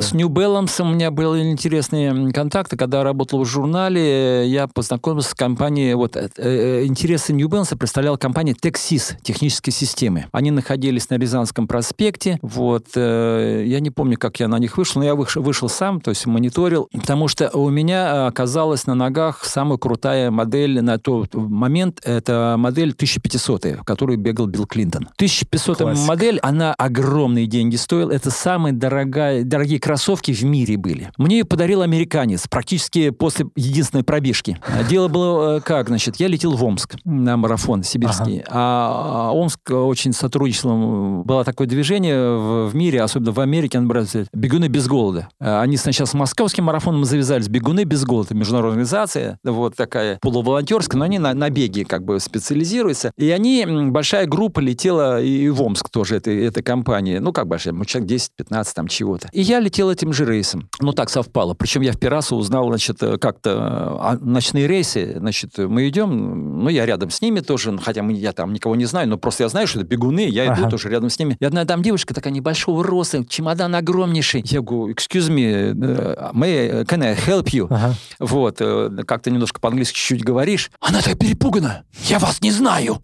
С 0.08 0.14
New 0.14 0.31
Balance 0.31 0.81
у 0.81 0.87
меня 0.87 1.10
были 1.10 1.50
интересные 1.50 2.32
контакты. 2.32 2.78
Когда 2.78 2.99
я 2.99 3.05
работал 3.05 3.44
в 3.44 3.46
журнале, 3.46 4.49
я 4.49 4.66
познакомился 4.66 5.32
с 5.32 5.34
компанией... 5.34 5.93
Вот, 5.93 6.16
э, 6.16 6.31
э 6.38 6.87
интересы 6.87 7.34
New 7.34 7.46
Balance 7.46 7.76
представляла 7.76 8.16
компания 8.16 8.55
Texas, 8.55 9.16
технические 9.20 9.75
системы. 9.75 10.25
Они 10.32 10.50
находились 10.50 11.10
на 11.10 11.19
Рязанском 11.19 11.66
проспекте. 11.66 12.38
Вот, 12.40 12.87
э, 12.94 13.64
я 13.66 13.81
не 13.81 13.90
помню, 13.90 14.16
как 14.16 14.40
я 14.40 14.49
на 14.49 14.58
них 14.58 14.78
вышел, 14.78 15.02
но 15.02 15.05
я 15.05 15.14
вышел, 15.14 15.43
вышел 15.43 15.69
сам, 15.69 16.00
то 16.00 16.08
есть 16.08 16.25
мониторил, 16.25 16.88
потому 16.90 17.28
что 17.28 17.50
у 17.50 17.69
меня 17.69 18.28
оказалась 18.28 18.87
на 18.87 18.94
ногах 18.94 19.44
самая 19.44 19.76
крутая 19.76 20.31
модель 20.31 20.81
на 20.81 20.99
тот 20.99 21.34
момент. 21.34 22.00
Это 22.02 22.54
модель 22.56 22.93
1500, 22.93 23.81
в 23.81 23.84
которой 23.84 24.16
бегал 24.16 24.46
Билл 24.46 24.64
Клинтон. 24.64 25.02
1500 25.16 25.99
модель, 26.06 26.38
она 26.40 26.72
огромные 26.72 27.46
деньги 27.46 27.76
стоила. 27.76 28.11
Это 28.11 28.31
самые 28.31 28.72
дорогая, 28.72 29.44
дорогие 29.44 29.78
кроссовки 29.78 29.97
в 30.32 30.44
мире 30.44 30.76
были. 30.76 31.10
Мне 31.18 31.38
ее 31.38 31.44
подарил 31.44 31.82
американец 31.82 32.46
практически 32.48 33.10
после 33.10 33.46
единственной 33.56 34.04
пробежки. 34.04 34.58
Дело 34.88 35.08
было 35.08 35.58
э, 35.58 35.60
как, 35.60 35.88
значит, 35.88 36.16
я 36.16 36.28
летел 36.28 36.56
в 36.56 36.64
Омск 36.64 36.96
на 37.04 37.36
марафон 37.36 37.82
сибирский, 37.82 38.40
ага. 38.40 38.50
а 38.50 39.30
Омск 39.32 39.70
очень 39.70 40.12
сотрудничал, 40.12 41.22
было 41.24 41.44
такое 41.44 41.66
движение 41.66 42.16
в, 42.16 42.68
в 42.68 42.74
мире, 42.74 43.02
особенно 43.02 43.32
в 43.32 43.40
Америке, 43.40 43.78
бегуны 44.32 44.68
без 44.68 44.86
голода. 44.88 45.28
Они 45.38 45.76
сначала 45.76 46.06
с 46.06 46.14
московским 46.14 46.64
марафоном 46.64 47.04
завязались, 47.04 47.48
бегуны 47.48 47.84
без 47.84 48.04
голода, 48.04 48.34
международная 48.34 48.78
организация, 48.88 49.38
вот 49.44 49.76
такая 49.76 50.18
полуволонтерская, 50.20 50.98
но 50.98 51.04
они 51.04 51.18
на, 51.18 51.34
на 51.34 51.50
беге 51.50 51.84
как 51.84 52.04
бы 52.04 52.20
специализируются. 52.20 53.12
И 53.16 53.30
они, 53.30 53.64
большая 53.66 54.26
группа 54.26 54.60
летела 54.60 55.20
и 55.20 55.48
в 55.48 55.62
Омск 55.62 55.88
тоже, 55.90 56.16
этой, 56.16 56.44
этой 56.44 56.62
компании, 56.62 57.18
ну 57.18 57.32
как 57.32 57.46
большая, 57.46 57.74
человек 57.84 58.10
10-15 58.10 58.66
там 58.75 58.88
чего-то. 58.88 59.28
И 59.32 59.40
я 59.40 59.61
летел 59.61 59.88
летел 59.88 59.90
этим 59.90 60.12
же 60.12 60.25
рейсом. 60.25 60.68
Ну, 60.80 60.92
так 60.92 61.11
совпало. 61.11 61.54
Причем 61.54 61.83
я 61.83 61.92
в 61.92 61.99
Пирасу 61.99 62.37
узнал, 62.37 62.68
значит, 62.68 63.02
э, 63.02 63.18
как-то 63.18 63.52
а, 64.00 64.18
ночные 64.21 64.66
рейсы. 64.66 65.16
Значит, 65.18 65.59
мы 65.59 65.88
идем, 65.88 66.62
ну, 66.62 66.68
я 66.68 66.87
рядом 66.87 67.11
с 67.11 67.21
ними 67.21 67.40
тоже, 67.40 67.73
ну, 67.73 67.78
хотя 67.78 68.02
мы, 68.02 68.12
я 68.12 68.33
там 68.33 68.52
никого 68.52 68.76
не 68.76 68.85
знаю, 68.85 69.09
но 69.09 69.18
просто 69.18 69.45
я 69.45 69.49
знаю, 69.49 69.66
что 69.66 69.80
это 69.80 69.88
бегуны, 69.88 70.28
я 70.28 70.52
ага. 70.52 70.62
иду 70.62 70.71
тоже 70.71 70.88
рядом 70.88 71.11
с 71.11 71.18
ними. 71.18 71.37
И 71.40 71.45
одна 71.45 71.64
там 71.64 71.83
девушка 71.83 72.14
такая 72.14 72.33
небольшого 72.33 72.85
роста, 72.85 73.25
чемодан 73.25 73.75
огромнейший. 73.75 74.42
Я 74.47 74.61
говорю, 74.61 74.95
excuse 74.95 75.28
me, 75.28 75.73
э, 75.73 76.30
may, 76.33 76.85
can 76.85 77.02
I 77.02 77.14
help 77.14 77.47
you? 77.47 77.66
Ага. 77.71 77.95
Вот, 78.18 78.57
э, 78.61 78.90
как-то 79.07 79.30
немножко 79.30 79.61
по-английски 79.61 79.97
чуть-чуть 79.97 80.25
говоришь. 80.25 80.71
Она 80.80 81.00
так 81.00 81.18
перепугана. 81.18 81.85
Я 82.04 82.18
вас 82.18 82.40
не 82.42 82.50
знаю. 82.50 83.00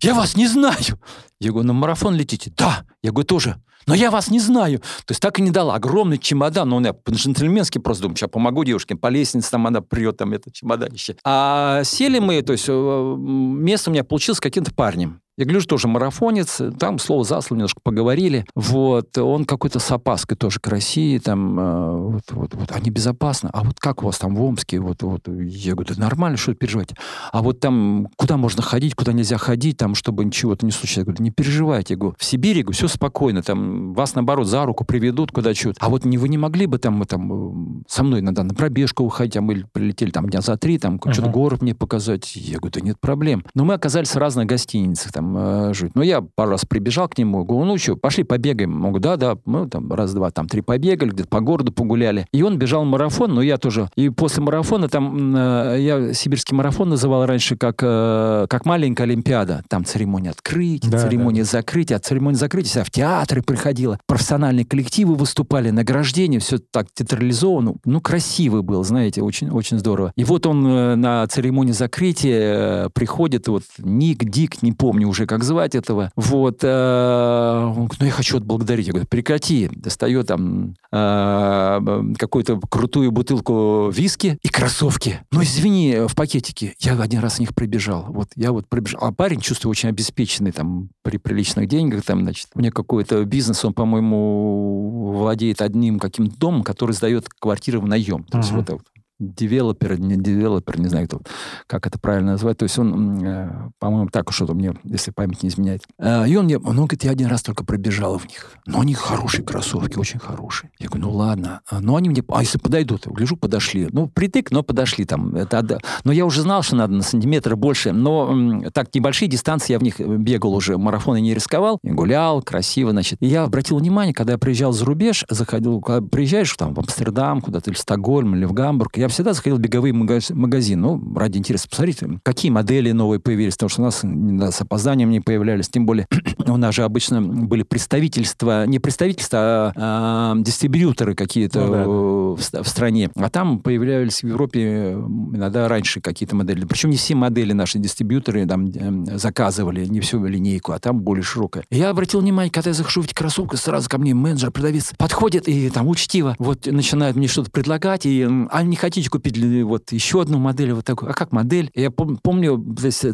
Я 0.00 0.14
вас 0.14 0.36
не 0.36 0.46
знаю. 0.46 0.98
Я 1.40 1.50
говорю, 1.50 1.68
на 1.68 1.72
марафон 1.72 2.14
летите? 2.14 2.52
Да. 2.56 2.84
Я 3.02 3.10
говорю, 3.10 3.26
тоже 3.26 3.56
но 3.86 3.94
я 3.94 4.10
вас 4.10 4.30
не 4.30 4.40
знаю. 4.40 4.78
То 4.78 5.12
есть 5.12 5.20
так 5.20 5.38
и 5.38 5.42
не 5.42 5.50
дала. 5.50 5.74
Огромный 5.74 6.18
чемодан, 6.18 6.68
ну, 6.68 6.80
я 6.80 6.92
по-джентльменски 6.92 7.78
просто 7.78 8.02
думаю, 8.02 8.16
сейчас 8.16 8.30
помогу 8.30 8.64
девушке, 8.64 8.96
по 8.96 9.08
лестнице 9.08 9.50
там 9.50 9.66
она 9.66 9.80
прет, 9.80 10.16
там 10.18 10.32
это 10.32 10.50
чемоданище. 10.50 11.16
А 11.24 11.82
сели 11.84 12.18
мы, 12.18 12.42
то 12.42 12.52
есть 12.52 12.66
э, 12.68 13.16
место 13.18 13.90
у 13.90 13.92
меня 13.92 14.04
получилось 14.04 14.38
с 14.38 14.40
каким-то 14.40 14.74
парнем. 14.74 15.20
Я 15.38 15.44
гляжу, 15.44 15.68
тоже 15.68 15.86
марафонец, 15.86 16.60
там 16.80 16.98
слово 16.98 17.22
за 17.22 17.40
слово 17.40 17.58
немножко 17.58 17.80
поговорили. 17.80 18.44
Вот, 18.56 19.16
он 19.16 19.44
какой-то 19.44 19.78
с 19.78 19.88
опаской 19.92 20.36
тоже 20.36 20.58
к 20.58 20.66
России, 20.66 21.18
там, 21.18 21.60
э, 21.60 21.96
вот, 21.96 22.24
вот, 22.30 22.54
вот, 22.54 22.72
а 22.72 22.80
небезопасно. 22.80 23.48
А 23.52 23.62
вот 23.62 23.78
как 23.78 24.02
у 24.02 24.06
вас 24.06 24.18
там 24.18 24.34
в 24.34 24.42
Омске? 24.42 24.80
Вот, 24.80 25.04
вот, 25.04 25.28
я 25.28 25.74
говорю, 25.74 25.94
да 25.94 26.00
нормально, 26.00 26.36
что 26.36 26.54
переживаете? 26.54 26.96
А 27.30 27.40
вот 27.40 27.60
там, 27.60 28.08
куда 28.16 28.36
можно 28.36 28.62
ходить, 28.62 28.96
куда 28.96 29.12
нельзя 29.12 29.38
ходить, 29.38 29.76
там, 29.76 29.94
чтобы 29.94 30.24
ничего-то 30.24 30.66
не 30.66 30.72
случилось? 30.72 30.96
Я 30.96 31.04
говорю, 31.04 31.22
не 31.22 31.30
переживайте. 31.30 31.94
Я 31.94 31.98
говорю, 31.98 32.16
в 32.18 32.24
Сибири, 32.24 32.62
говорю, 32.62 32.76
все 32.76 32.88
спокойно, 32.88 33.44
там, 33.44 33.94
вас, 33.94 34.16
наоборот, 34.16 34.48
за 34.48 34.64
руку 34.64 34.84
приведут 34.84 35.30
куда-чуть. 35.30 35.76
А 35.78 35.88
вот 35.88 36.04
не, 36.04 36.18
вы 36.18 36.30
не 36.30 36.38
могли 36.38 36.66
бы 36.66 36.78
там, 36.78 36.94
мы, 36.94 37.04
там 37.04 37.84
со 37.86 38.02
мной 38.02 38.20
иногда 38.20 38.42
на 38.42 38.54
пробежку 38.54 39.04
уходить, 39.04 39.36
а 39.36 39.40
мы 39.40 39.64
прилетели 39.70 40.10
там 40.10 40.28
дня 40.28 40.40
за 40.40 40.56
три, 40.56 40.80
там, 40.80 40.96
uh-huh. 40.96 41.12
что-то 41.12 41.30
город 41.30 41.62
мне 41.62 41.76
показать? 41.76 42.34
Я 42.34 42.58
говорю, 42.58 42.72
да 42.74 42.80
нет 42.80 42.98
проблем. 42.98 43.44
Но 43.54 43.64
мы 43.64 43.74
оказались 43.74 44.10
в 44.10 44.18
разных 44.18 44.46
гостиницах, 44.46 45.12
там, 45.12 45.27
там 45.28 45.70
э, 45.70 45.74
жить. 45.74 45.92
Но 45.94 46.02
я 46.02 46.20
пару 46.20 46.52
раз 46.52 46.64
прибежал 46.64 47.08
к 47.08 47.18
нему, 47.18 47.44
говорю, 47.44 47.64
ну 47.64 47.78
что, 47.78 47.96
пошли 47.96 48.24
побегаем. 48.24 48.74
Он 48.84 48.92
говорит, 48.92 49.02
да-да, 49.02 49.38
мы 49.44 49.68
там 49.68 49.92
раз-два, 49.92 50.30
там 50.30 50.48
три 50.48 50.60
побегали, 50.60 51.10
где-то 51.10 51.28
по 51.28 51.40
городу 51.40 51.72
погуляли. 51.72 52.26
И 52.32 52.42
он 52.42 52.58
бежал 52.58 52.84
марафон, 52.84 53.34
но 53.34 53.42
я 53.42 53.58
тоже. 53.58 53.88
И 53.96 54.08
после 54.08 54.42
марафона 54.42 54.88
там, 54.88 55.34
э, 55.36 55.76
я 55.80 56.14
сибирский 56.14 56.56
марафон 56.56 56.88
называл 56.88 57.26
раньше 57.26 57.56
как, 57.56 57.80
э, 57.82 58.46
как 58.48 58.64
маленькая 58.66 59.04
Олимпиада. 59.04 59.62
Там 59.68 59.84
церемония 59.84 60.30
открытия, 60.30 60.90
да, 60.90 60.98
церемония 60.98 61.42
да. 61.42 61.48
закрытия. 61.48 61.96
От 61.96 62.04
церемонии 62.04 62.36
закрытия 62.36 62.80
я 62.80 62.84
в 62.84 62.90
театры 62.90 63.42
приходила, 63.42 63.98
профессиональные 64.06 64.64
коллективы 64.64 65.14
выступали, 65.14 65.70
награждения, 65.70 66.38
все 66.38 66.58
так 66.58 66.86
театрализовано. 66.94 67.74
Ну, 67.84 68.00
красивый 68.00 68.62
был, 68.62 68.84
знаете, 68.84 69.22
очень, 69.22 69.50
очень 69.50 69.78
здорово. 69.78 70.12
И 70.16 70.24
вот 70.24 70.46
он 70.46 70.66
э, 70.66 70.94
на 70.94 71.26
церемонии 71.26 71.72
закрытия 71.72 72.86
э, 72.86 72.88
приходит, 72.92 73.48
вот 73.48 73.62
Ник, 73.78 74.24
Дик, 74.24 74.62
не 74.62 74.72
помню 74.72 75.08
уже, 75.08 75.17
как 75.26 75.44
звать 75.44 75.74
этого. 75.74 76.10
Вот, 76.16 76.58
э, 76.62 76.68
он 76.68 77.72
говорит, 77.74 78.00
ну, 78.00 78.06
я 78.06 78.12
хочу 78.12 78.36
отблагодарить. 78.36 78.86
Я 78.86 78.92
говорю, 78.92 79.08
прекрати. 79.08 79.68
Достает 79.72 80.26
там 80.28 80.74
какую-то 80.90 82.60
крутую 82.68 83.12
бутылку 83.12 83.90
виски 83.90 84.38
и 84.42 84.48
кроссовки. 84.48 85.20
Ну, 85.30 85.42
извини, 85.42 86.06
в 86.06 86.14
пакетике. 86.14 86.74
Я 86.78 87.00
один 87.00 87.20
раз 87.20 87.36
в 87.36 87.38
них 87.40 87.54
пробежал. 87.54 88.06
Вот, 88.08 88.28
я 88.36 88.52
вот 88.52 88.68
пробежал. 88.68 89.04
А 89.04 89.12
парень, 89.12 89.40
чувствую, 89.40 89.70
очень 89.70 89.88
обеспеченный 89.90 90.52
там 90.52 90.90
при 91.02 91.18
приличных 91.18 91.68
деньгах. 91.68 92.04
Там, 92.04 92.22
значит, 92.22 92.48
у 92.54 92.58
меня 92.58 92.70
какой-то 92.70 93.24
бизнес, 93.24 93.64
он, 93.64 93.74
по-моему, 93.74 95.12
владеет 95.12 95.62
одним 95.62 95.98
каким-то 95.98 96.38
домом, 96.38 96.62
который 96.62 96.92
сдает 96.92 97.28
квартиры 97.28 97.80
в 97.80 97.86
наем. 97.86 98.24
То 98.24 98.38
uh-huh. 98.38 98.40
есть 98.40 98.52
вот 98.52 98.80
девелопер, 99.18 99.98
не 99.98 100.16
девелопер, 100.16 100.78
не 100.78 100.88
знаю, 100.88 101.06
кто, 101.06 101.20
как 101.66 101.86
это 101.86 101.98
правильно 101.98 102.32
назвать. 102.32 102.58
То 102.58 102.64
есть 102.64 102.78
он, 102.78 103.24
э, 103.24 103.70
по-моему, 103.78 104.08
так 104.10 104.32
что-то 104.32 104.54
мне, 104.54 104.74
если 104.84 105.10
память 105.10 105.42
не 105.42 105.48
изменяет. 105.48 105.82
Э, 105.98 106.28
и 106.28 106.36
он 106.36 106.44
мне, 106.44 106.58
он 106.58 106.76
говорит, 106.76 107.04
я 107.04 107.10
один 107.10 107.28
раз 107.28 107.42
только 107.42 107.64
пробежал 107.64 108.18
в 108.18 108.24
них. 108.24 108.52
Но 108.66 108.80
они 108.80 108.94
хорошие 108.94 109.44
кроссовки, 109.44 109.98
очень 109.98 110.20
хорошие. 110.20 110.70
Я 110.78 110.88
говорю, 110.88 111.06
ну 111.06 111.12
ладно. 111.12 111.60
Но 111.70 111.96
они 111.96 112.08
мне, 112.08 112.22
а 112.28 112.40
если 112.40 112.58
подойдут? 112.58 113.06
Я 113.06 113.12
гляжу, 113.12 113.36
подошли. 113.36 113.88
Ну, 113.90 114.08
притык, 114.08 114.50
но 114.50 114.62
подошли 114.62 115.04
там. 115.04 115.34
Это, 115.34 115.80
но 116.04 116.12
я 116.12 116.24
уже 116.24 116.42
знал, 116.42 116.62
что 116.62 116.76
надо 116.76 116.94
на 116.94 117.02
сантиметр 117.02 117.56
больше. 117.56 117.92
Но 117.92 118.62
так 118.72 118.94
небольшие 118.94 119.28
дистанции 119.28 119.72
я 119.72 119.78
в 119.78 119.82
них 119.82 119.98
бегал 119.98 120.54
уже. 120.54 120.78
Марафоны 120.78 121.20
не 121.20 121.34
рисковал. 121.34 121.78
Я 121.82 121.92
гулял, 121.92 122.42
красиво, 122.42 122.92
значит. 122.92 123.18
И 123.20 123.26
я 123.26 123.44
обратил 123.44 123.78
внимание, 123.78 124.14
когда 124.14 124.34
я 124.34 124.38
приезжал 124.38 124.72
за 124.72 124.84
рубеж, 124.84 125.24
заходил, 125.28 125.80
когда 125.80 126.06
приезжаешь 126.06 126.54
там 126.54 126.74
в 126.74 126.78
Амстердам 126.78 127.40
куда-то, 127.40 127.70
или 127.70 127.76
в 127.76 127.80
Стокгольм, 127.80 128.36
или 128.36 128.44
в 128.44 128.52
Гамбург, 128.52 128.96
я 128.96 129.07
всегда 129.08 129.32
заходил 129.32 129.56
в 129.56 129.60
беговые 129.60 129.92
магазины. 129.92 130.80
Ну, 130.80 131.14
ради 131.14 131.38
интереса 131.38 131.68
посмотрите, 131.68 132.20
какие 132.22 132.50
модели 132.50 132.92
новые 132.92 133.20
появились, 133.20 133.54
потому 133.54 133.68
что 133.68 133.82
у 133.82 133.84
нас 133.84 134.00
да, 134.02 134.50
с 134.50 134.60
опозданием 134.60 135.10
не 135.10 135.20
появлялись. 135.20 135.68
Тем 135.68 135.86
более 135.86 136.06
у 136.46 136.56
нас 136.56 136.74
же 136.74 136.84
обычно 136.84 137.20
были 137.20 137.62
представительства, 137.62 138.66
не 138.66 138.78
представительства, 138.78 139.38
а, 139.40 139.72
а 139.76 140.34
дистрибьюторы 140.38 141.14
какие-то 141.14 141.60
ну, 141.60 142.36
да, 142.36 142.60
в, 142.60 142.64
в 142.64 142.68
стране. 142.68 143.10
А 143.16 143.28
там 143.28 143.60
появлялись 143.60 144.22
в 144.22 144.26
Европе 144.26 144.92
иногда 144.92 145.68
раньше 145.68 146.00
какие-то 146.00 146.34
модели. 146.34 146.64
Причем 146.64 146.90
не 146.90 146.96
все 146.96 147.14
модели 147.14 147.52
наши 147.52 147.78
дистрибьюторы 147.78 148.46
там 148.46 148.70
эм, 148.70 149.18
заказывали, 149.18 149.86
не 149.86 150.00
всю 150.00 150.24
линейку, 150.24 150.72
а 150.72 150.78
там 150.78 151.00
более 151.00 151.22
широкая. 151.22 151.64
Я 151.70 151.90
обратил 151.90 152.20
внимание, 152.20 152.50
когда 152.50 152.70
я 152.70 152.74
захожу 152.74 153.02
в 153.02 153.04
эти 153.04 153.14
кроссовки, 153.14 153.56
сразу 153.56 153.88
ко 153.88 153.98
мне 153.98 154.14
менеджер, 154.14 154.50
продавец 154.50 154.92
подходит 154.96 155.48
и 155.48 155.70
там 155.70 155.88
учтиво 155.88 156.36
вот 156.38 156.66
начинает 156.66 157.16
мне 157.16 157.28
что-то 157.28 157.50
предлагать, 157.50 158.06
и 158.06 158.26
а 158.50 158.62
не 158.62 158.76
хотите 158.76 158.97
купить 159.06 159.38
вот 159.62 159.92
еще 159.92 160.22
одну 160.22 160.38
модель 160.38 160.72
вот 160.72 160.84
такую. 160.84 161.10
А 161.10 161.14
как 161.14 161.32
модель? 161.32 161.70
Я 161.74 161.88
пом- 161.88 162.18
помню, 162.22 162.62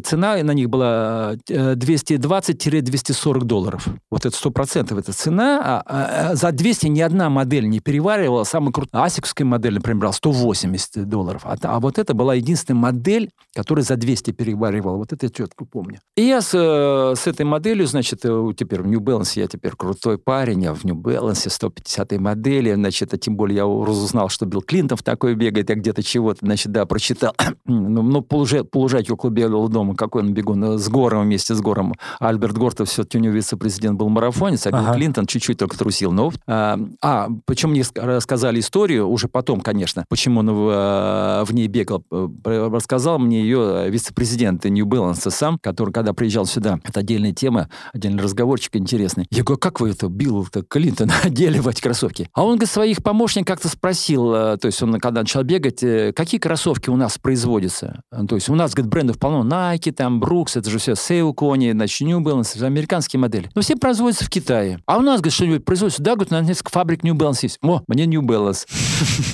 цена 0.03 0.37
на 0.43 0.51
них 0.51 0.69
была 0.69 1.35
220-240 1.47 3.37
э, 3.37 3.45
долларов. 3.45 3.87
Вот 4.09 4.25
это 4.25 4.35
100% 4.35 4.97
это 4.97 5.13
цена. 5.13 5.61
А, 5.63 5.83
а, 5.85 6.31
а 6.31 6.35
за 6.35 6.51
200 6.51 6.87
ни 6.87 7.01
одна 7.01 7.29
модель 7.29 7.67
не 7.67 7.79
переваривала. 7.79 8.43
Самая 8.43 8.71
крутая 8.71 9.03
асикская 9.03 9.45
модель, 9.45 9.75
например, 9.75 9.99
брал 9.99 10.13
180 10.13 11.07
долларов. 11.07 11.41
А, 11.45 11.55
а 11.61 11.79
вот 11.79 11.99
это 11.99 12.13
была 12.13 12.35
единственная 12.35 12.79
модель, 12.79 13.29
которая 13.53 13.83
за 13.83 13.95
200 13.95 14.31
переваривала. 14.31 14.97
Вот 14.97 15.13
это 15.13 15.25
я 15.27 15.29
четко 15.29 15.65
помню. 15.65 15.99
И 16.15 16.21
я 16.21 16.41
с, 16.41 16.53
э, 16.53 17.15
с 17.15 17.27
этой 17.27 17.45
моделью, 17.45 17.87
значит, 17.87 18.21
э, 18.23 18.51
теперь 18.57 18.81
в 18.81 18.87
New 18.87 18.99
Balance 18.99 19.33
я 19.35 19.47
теперь 19.47 19.73
крутой 19.75 20.17
парень, 20.17 20.65
а 20.65 20.73
в 20.73 20.83
New 20.83 20.95
Balance 20.95 21.49
150 21.49 22.13
модели, 22.19 22.73
значит, 22.73 23.13
а 23.13 23.17
тем 23.17 23.35
более 23.35 23.57
я 23.57 23.67
узнал, 23.67 24.29
что 24.29 24.45
Билл 24.45 24.61
Клинтон 24.61 24.97
в 24.97 25.03
такой 25.03 25.35
бегает, 25.35 25.69
я 25.69 25.74
где-то 25.75 26.03
чего-то, 26.03 26.39
значит, 26.41 26.71
да, 26.71 26.85
прочитал. 26.85 27.33
ну, 27.65 28.01
ну 28.01 28.21
полужать, 28.21 28.69
полужать 28.69 29.09
около 29.09 29.29
Белого 29.29 29.69
дома, 29.69 29.95
какой 29.95 30.23
он 30.23 30.33
бегун, 30.33 30.77
с 30.77 30.87
Гором 30.89 31.23
вместе 31.23 31.55
с 31.55 31.61
Гором. 31.61 31.93
Альберт 32.19 32.57
Гор-то 32.57 32.85
все-таки 32.85 33.17
у 33.17 33.21
него 33.21 33.33
вице-президент 33.33 33.97
был 33.97 34.09
марафонец, 34.09 34.67
а 34.67 34.71
Билл 34.71 34.81
ага. 34.81 34.93
Клинтон 34.93 35.25
чуть-чуть 35.25 35.57
только 35.57 35.77
трусил. 35.77 36.11
Но, 36.11 36.31
а, 36.47 36.79
а, 37.01 37.29
почему 37.45 37.71
мне 37.71 37.83
рассказали 37.95 38.59
историю, 38.59 39.07
уже 39.07 39.27
потом, 39.27 39.61
конечно, 39.61 40.05
почему 40.09 40.41
он 40.41 40.51
в, 40.51 40.69
а, 40.71 41.45
в 41.45 41.53
ней 41.53 41.67
бегал, 41.67 42.03
рассказал 42.43 43.19
мне 43.19 43.41
ее 43.41 43.89
вице-президент 43.89 44.65
New 44.65 44.85
Balance 44.85 45.29
сам, 45.31 45.57
который, 45.59 45.91
когда 45.91 46.13
приезжал 46.13 46.45
сюда, 46.45 46.79
это 46.83 46.99
отдельная 46.99 47.33
тема, 47.33 47.69
отдельный 47.93 48.21
разговорчик 48.21 48.75
интересный. 48.75 49.25
Я 49.31 49.43
говорю, 49.43 49.59
как 49.59 49.79
вы 49.79 49.89
это, 49.89 50.07
Билл 50.07 50.45
Клинтон, 50.67 51.11
одели 51.23 51.59
в 51.59 51.67
эти 51.67 51.81
кроссовки? 51.81 52.29
А 52.33 52.43
он, 52.43 52.55
говорит, 52.55 52.69
своих 52.69 53.03
помощников 53.03 53.55
как-то 53.55 53.69
спросил, 53.69 54.33
э, 54.33 54.57
то 54.57 54.67
есть 54.67 54.81
он, 54.83 54.99
когда 54.99 55.21
начал 55.21 55.43
бегать, 55.43 55.64
э, 55.83 56.13
какие 56.13 56.39
кроссовки 56.39 56.89
у 56.89 56.95
нас 56.95 57.17
производятся? 57.17 58.01
То 58.27 58.35
есть 58.35 58.49
у 58.49 58.55
нас, 58.55 58.73
говорит, 58.73 58.91
брендов 58.91 59.19
полно. 59.19 59.43
Nike, 59.45 59.91
там, 59.91 60.21
Brooks, 60.21 60.57
это 60.59 60.69
же 60.69 60.79
все 60.79 60.93
Saucony, 60.93 61.71
значит, 61.71 62.07
New 62.07 62.19
Balance, 62.19 62.63
американские 62.63 63.19
модели. 63.19 63.49
Но 63.55 63.61
все 63.61 63.75
производятся 63.75 64.25
в 64.25 64.29
Китае. 64.29 64.79
А 64.85 64.97
у 64.97 65.01
нас, 65.01 65.21
говорит, 65.21 65.33
что-нибудь 65.33 65.65
производится? 65.65 66.01
Да, 66.01 66.15
говорит, 66.15 66.31
на 66.31 66.41
несколько 66.41 66.71
фабрик 66.71 67.03
New 67.03 67.15
Balance 67.15 67.39
есть. 67.43 67.59
О, 67.61 67.81
мне 67.87 68.05
New 68.05 68.21
Balance. 68.21 68.67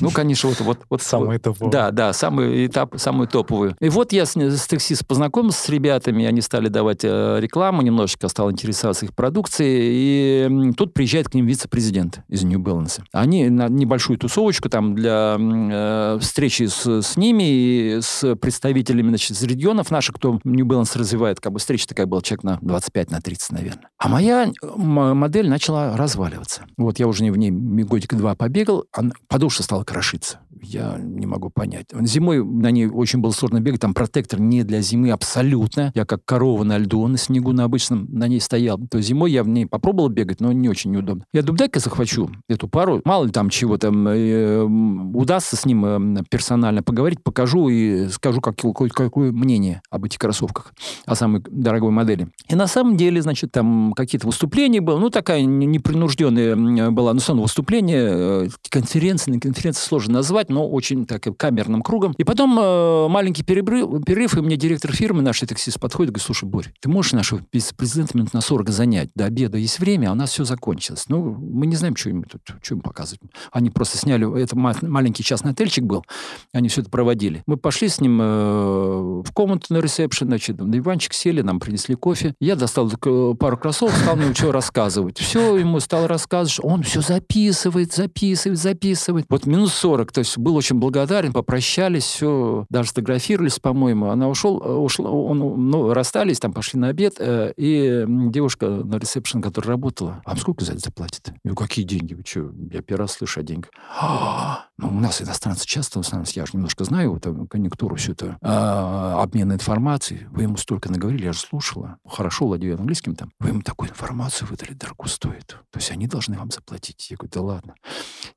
Ну, 0.02 0.10
конечно, 0.10 0.50
вот... 0.50 0.60
вот, 0.62 0.80
вот 0.90 1.02
самый 1.02 1.38
топовый. 1.40 1.72
Да, 1.72 1.92
да, 1.92 2.14
самый 2.14 2.66
этап, 2.66 2.96
самый 2.98 3.28
топовый. 3.28 3.76
И 3.80 3.90
вот 3.90 4.14
я 4.14 4.26
с, 4.26 4.36
с 4.36 4.68
таксист 4.68 5.06
познакомился 5.06 5.62
с 5.62 5.70
ребятами, 5.70 6.26
они 6.26 6.42
стали 6.42 6.68
давать 6.68 7.04
э, 7.04 7.38
рекламу, 7.40 7.82
немножечко 7.82 8.28
стал 8.28 8.52
интересоваться 8.52 9.06
их 9.06 9.16
продукцией, 9.16 9.92
и 9.92 10.74
тут 10.74 10.94
приезжает 10.94 11.30
к 11.30 11.34
ним 11.34 11.46
вице-президент 11.46 12.22
из 12.28 12.44
New 12.44 12.60
Balance. 12.60 13.02
Они 13.12 13.50
на 13.50 13.68
небольшую 13.68 14.18
тусовочку 14.18 14.70
там 14.70 14.96
для 14.96 15.38
э, 15.40 16.20
встречи 16.22 16.68
с, 16.68 17.02
с 17.02 17.18
ними 17.18 17.44
и 17.44 18.00
с 18.02 18.36
представителями 18.36 19.10
значит, 19.10 19.32
из 19.32 19.44
регионов 19.44 19.92
наших, 19.92 20.16
кто 20.16 20.40
New 20.44 20.66
Balance 20.66 20.98
развивает, 20.98 21.40
как 21.40 21.52
бы 21.52 21.60
встреча 21.60 21.88
такая 21.88 22.06
была, 22.06 22.22
человек 22.22 22.44
на 22.44 22.60
25, 22.62 23.12
на 23.12 23.22
30, 23.22 23.52
наверное. 23.52 23.90
А 23.98 24.08
моя 24.08 24.52
модель 24.76 25.50
начала 25.50 25.98
разваливаться. 25.98 26.66
Вот 26.78 27.00
я 27.00 27.08
уже 27.08 27.30
в 27.32 27.38
ней 27.38 27.52
годик 27.52 28.14
два 28.14 28.36
побегал, 28.36 28.86
а 28.96 29.02
подошва 29.28 29.64
стала 29.64 29.84
крошиться 29.84 30.40
я 30.62 30.98
не 31.00 31.26
могу 31.26 31.50
понять. 31.50 31.88
Зимой 32.02 32.44
на 32.44 32.72
ней 32.72 32.88
очень 32.88 33.20
было 33.20 33.32
сложно 33.32 33.60
бегать, 33.60 33.82
там 33.82 33.94
протектор 33.94 34.40
не 34.40 34.64
для 34.64 34.82
зимы 34.82 35.12
абсолютно. 35.12 35.92
Я 35.96 36.06
как 36.06 36.24
корова 36.26 36.64
на 36.64 36.78
льду, 36.78 37.06
на 37.08 37.18
снегу 37.18 37.52
на 37.52 37.64
обычном 37.64 38.08
на 38.12 38.28
ней 38.28 38.40
стоял. 38.40 38.80
То 38.90 39.02
зимой 39.02 39.32
я 39.32 39.44
в 39.44 39.48
ней 39.48 39.66
попробовал 39.66 40.10
бегать, 40.10 40.40
но 40.40 40.52
не 40.52 40.70
очень 40.70 40.92
неудобно. 40.92 41.26
Я 41.34 41.42
думаю, 41.42 41.60
дай-ка 41.60 41.80
захвачу 41.80 42.30
эту 42.48 42.68
пару. 42.68 43.02
Мало 43.06 43.26
ли 43.26 43.32
там 43.32 43.50
чего 43.50 43.78
там 43.78 44.08
э, 44.08 44.62
удастся 44.62 45.56
с 45.56 45.66
ним 45.66 45.86
э, 45.86 46.24
персонально 46.30 46.84
поговорить, 46.84 47.24
покажу 47.24 47.70
и 47.70 48.08
скажу 48.10 48.42
какое, 48.42 48.90
какое 48.90 49.32
мнение 49.32 49.82
об 49.90 50.06
этих 50.06 50.20
кроссовках, 50.20 50.74
о 51.06 51.16
самой 51.16 51.44
дорогой 51.50 51.92
модели. 51.92 52.28
И 52.48 52.56
на 52.56 52.68
самом 52.68 52.98
деле, 52.98 53.22
значит, 53.22 53.52
там 53.52 53.94
какие-то 53.94 54.28
выступления 54.28 54.82
было, 54.82 55.00
ну, 55.00 55.10
такая 55.10 55.42
непринужденная 55.42 56.92
была, 56.92 57.14
ну, 57.14 57.20
равно 57.32 57.44
выступление, 57.44 58.10
э, 58.12 58.50
конференция, 58.70 59.34
на 59.34 59.40
конференции 59.40 59.82
сложно 59.82 60.16
назвать, 60.16 60.50
но 60.52 60.68
очень 60.68 61.06
так 61.06 61.24
камерным 61.38 61.82
кругом. 61.82 62.14
И 62.18 62.24
потом 62.24 62.58
э, 62.60 63.08
маленький 63.08 63.44
перерыв, 63.44 64.04
перерыв, 64.06 64.38
и 64.38 64.42
мне 64.42 64.58
директор 64.58 64.92
фирмы, 64.94 65.22
наш 65.22 65.40
таксист, 65.40 65.80
подходит 65.80 66.10
и 66.10 66.14
говорит, 66.14 66.26
слушай, 66.26 66.46
Борь, 66.46 66.68
ты 66.80 66.90
можешь 66.90 67.14
нашего 67.14 67.42
вице-президента 67.52 68.18
минут 68.18 68.34
на 68.34 68.42
40 68.42 68.70
занять? 68.70 69.10
До 69.16 69.26
обеда 69.26 69.58
есть 69.58 69.80
время, 69.80 70.10
а 70.10 70.12
у 70.12 70.16
нас 70.16 70.32
все 70.32 70.44
закончилось. 70.44 71.06
Ну, 71.08 71.32
мы 71.32 71.66
не 71.66 71.76
знаем, 71.76 71.96
что 71.96 72.10
им 72.10 72.24
тут, 72.24 72.42
что 72.62 72.76
им 72.76 72.82
показывать. 72.82 73.22
Они 73.52 73.70
просто 73.70 73.98
сняли, 73.98 74.42
это 74.42 74.56
маленький 74.58 75.24
частный 75.24 75.52
отельчик 75.52 75.84
был, 75.84 76.06
они 76.54 76.70
все 76.70 76.82
это 76.82 76.90
проводили. 76.90 77.44
Мы 77.48 77.58
пошли 77.58 77.88
с 77.90 78.00
ним 78.00 78.20
э, 78.22 79.22
в 79.26 79.32
комнату 79.34 79.74
на 79.74 79.80
ресепшн, 79.80 80.26
значит, 80.26 80.60
на 80.60 80.72
диванчик 80.72 81.14
сели, 81.14 81.42
нам 81.42 81.60
принесли 81.60 81.96
кофе. 81.96 82.36
Я 82.40 82.56
достал 82.56 82.90
пару 82.90 83.58
кроссовок, 83.58 83.96
стал 83.96 84.16
мне 84.16 84.34
что 84.34 84.52
рассказывать. 84.52 85.20
Все 85.20 85.58
ему 85.58 85.80
стал 85.80 86.08
рассказывать, 86.08 86.60
он 86.64 86.84
все 86.84 87.02
записывает, 87.02 87.94
записывает, 87.94 88.60
записывает. 88.60 89.26
Вот 89.30 89.46
минус 89.46 89.74
40, 89.74 90.12
то 90.12 90.20
есть 90.20 90.38
был 90.42 90.56
очень 90.56 90.78
благодарен, 90.78 91.34
попрощались, 91.34 92.04
все, 92.04 92.66
даже 92.70 92.90
сфотографировались, 92.90 93.60
по-моему. 93.60 94.10
Она 94.10 94.28
ушел, 94.28 94.58
ушла, 94.58 95.10
он, 95.10 95.70
ну, 95.70 95.94
расстались, 95.94 96.40
там 96.40 96.54
пошли 96.54 96.80
на 96.80 96.90
обед, 96.90 97.16
э, 97.20 97.54
и 97.58 98.06
девушка 98.08 98.68
на 98.68 98.98
ресепшн, 98.98 99.42
которая 99.42 99.72
работала, 99.72 100.22
вам 100.26 100.38
сколько 100.38 100.66
за 100.66 100.74
это 100.74 100.92
платит? 100.92 101.28
Я 101.44 101.52
говорю, 101.52 101.56
какие 101.56 101.86
деньги? 101.86 102.14
Вы 102.14 102.24
что? 102.26 102.52
Я 102.72 102.82
первый 102.82 103.02
раз 103.02 103.14
слышу 103.14 103.40
о 103.40 103.44
деньгах. 103.44 103.72
А, 104.00 104.66
ну, 104.78 104.90
у 104.90 105.00
нас 105.00 105.22
иностранцы 105.22 105.66
часто, 105.66 106.00
в 106.00 106.06
основном, 106.06 106.28
я 106.34 106.46
же 106.46 106.52
немножко 106.54 106.84
знаю 106.84 107.14
вот, 107.14 107.28
конъюнктуру 107.50 107.96
всю 107.96 108.14
эту, 108.14 108.38
а, 108.42 109.22
обмен 109.22 109.54
информацией. 109.54 110.26
Вы 110.32 110.44
ему 110.44 110.58
столько 110.58 110.92
наговорили, 110.92 111.26
я 111.26 111.34
же 111.34 111.40
слушала. 111.40 111.98
Хорошо 112.08 112.48
владею 112.48 112.78
английским 112.78 113.16
там. 113.16 113.32
Вы 113.40 113.50
ему 113.50 113.62
такую 113.62 113.90
информацию 113.90 114.48
выдали, 114.48 114.74
дорого 114.74 115.08
стоит. 115.08 115.48
То 115.48 115.80
есть 115.80 115.92
они 115.92 116.08
должны 116.08 116.38
вам 116.38 116.52
заплатить. 116.52 117.10
Я 117.12 117.18
говорю, 117.18 117.32
да 117.34 117.42
ладно. 117.42 117.76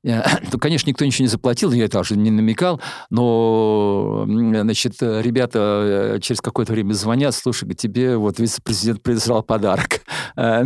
Я, 0.03 0.39
ну, 0.51 0.59
конечно, 0.59 0.89
никто 0.89 1.05
ничего 1.05 1.23
не 1.23 1.29
заплатил, 1.29 1.71
я 1.71 1.87
даже 1.95 2.17
не 2.17 2.29
намекал, 2.29 2.81
но, 3.09 4.25
значит, 4.27 4.95
ребята 5.01 6.15
э, 6.15 6.19
через 6.21 6.41
какое-то 6.41 6.73
время 6.73 6.91
звонят, 6.91 7.33
слушай, 7.33 7.73
тебе 7.73 8.17
вот 8.17 8.37
вице-президент 8.37 9.01
прислал 9.01 9.43
подарок. 9.43 10.01
Э, 10.37 10.65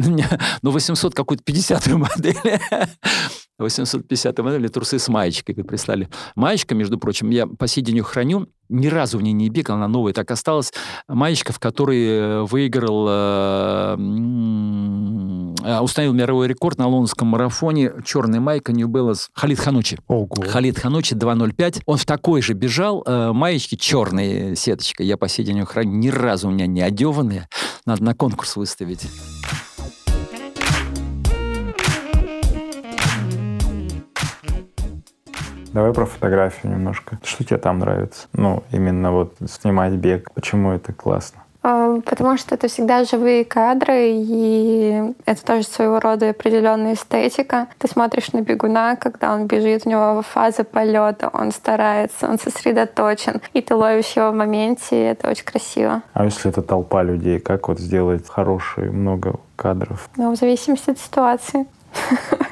ну, 0.64 0.72
800 0.72 1.14
какую-то 1.14 1.44
50 1.44 1.88
модели. 1.88 2.60
850 3.60 4.40
модели 4.40 4.68
трусы 4.68 5.00
с 5.00 5.08
маечкой 5.08 5.56
прислали. 5.56 6.10
Маечка, 6.36 6.76
между 6.76 6.98
прочим, 6.98 7.30
я 7.30 7.46
по 7.46 7.68
сей 7.68 7.82
день 7.82 8.02
храню, 8.02 8.48
ни 8.70 8.88
разу 8.88 9.18
в 9.18 9.22
ней 9.22 9.34
не 9.34 9.50
бегал, 9.50 9.76
она 9.78 9.88
новая 9.88 10.14
так 10.14 10.30
осталась. 10.32 10.72
Маечка, 11.08 11.52
в 11.52 11.60
которой 11.60 12.06
э, 12.06 12.42
выиграл, 12.44 13.08
э, 13.10 13.96
э, 15.66 15.80
установил 15.80 16.14
мировой 16.14 16.48
рекорд 16.48 16.78
на 16.78 16.88
лондонском 16.88 17.28
марафоне. 17.28 17.92
Черная 18.06 18.40
майка 18.40 18.72
New 18.72 18.88
Balance 18.88 19.30
Халид 19.34 19.60
Ханучи. 19.60 19.98
Ого. 20.08 20.30
Халид 20.48 20.78
Ханучи 20.78 21.16
2.05. 21.16 21.82
Он 21.86 21.98
в 21.98 22.06
такой 22.06 22.42
же 22.44 22.54
бежал. 22.54 23.04
Э, 23.06 23.32
маечки 23.34 23.76
черные 23.76 24.56
сеточка. 24.56 25.04
Я 25.04 25.18
по 25.18 25.28
сей 25.28 25.44
день 25.44 25.66
храню. 25.66 25.92
Ни 25.92 26.10
разу 26.10 26.48
у 26.48 26.52
меня 26.52 26.68
не 26.68 26.82
одеванные. 26.82 27.50
Надо 27.86 28.04
на 28.04 28.14
конкурс 28.14 28.56
выставить. 28.56 29.08
Давай 35.74 35.94
про 35.94 36.06
фотографию 36.06 36.72
немножко. 36.72 37.20
Что 37.24 37.44
тебе 37.44 37.58
там 37.58 37.80
нравится? 37.80 38.28
Ну, 38.34 38.64
именно 38.72 39.12
вот 39.12 39.36
снимать 39.48 39.94
бег. 39.94 40.32
Почему 40.34 40.72
это 40.72 40.94
классно? 40.94 41.44
А, 41.62 42.00
потому 42.06 42.38
что 42.38 42.56
это 42.56 42.68
всегда 42.68 43.04
живые 43.04 43.44
кадры, 43.44 44.12
и 44.14 45.14
это 45.26 45.46
тоже 45.46 45.64
своего 45.64 46.00
рода 46.00 46.30
определенная 46.30 46.94
эстетика. 46.94 47.68
Ты 47.78 47.88
смотришь 47.90 48.32
на 48.32 48.42
бегуна, 48.42 48.96
когда 48.96 49.34
он 49.34 49.46
бежит, 49.46 49.86
у 49.86 49.90
него 49.90 50.22
фаза 50.22 50.64
полета, 50.64 51.30
он 51.34 51.52
старается, 51.52 52.30
он 52.30 52.40
сосредоточен, 52.40 53.42
и 53.54 53.62
ты 53.62 53.76
ловишь 53.76 54.14
его 54.16 54.32
в 54.32 54.36
моменте, 54.36 54.96
и 54.96 55.06
это 55.06 55.30
очень 55.30 55.44
красиво. 55.44 56.02
А 56.14 56.24
если 56.24 56.50
это 56.50 56.62
толпа 56.62 57.04
людей, 57.04 57.40
как 57.40 57.68
вот 57.68 57.80
сделать 57.80 58.28
хорошие 58.28 58.90
много 58.92 59.36
кадров? 59.58 60.10
Ну, 60.16 60.32
в 60.32 60.38
зависимости 60.38 60.92
от 60.92 61.00
ситуации. 61.00 61.66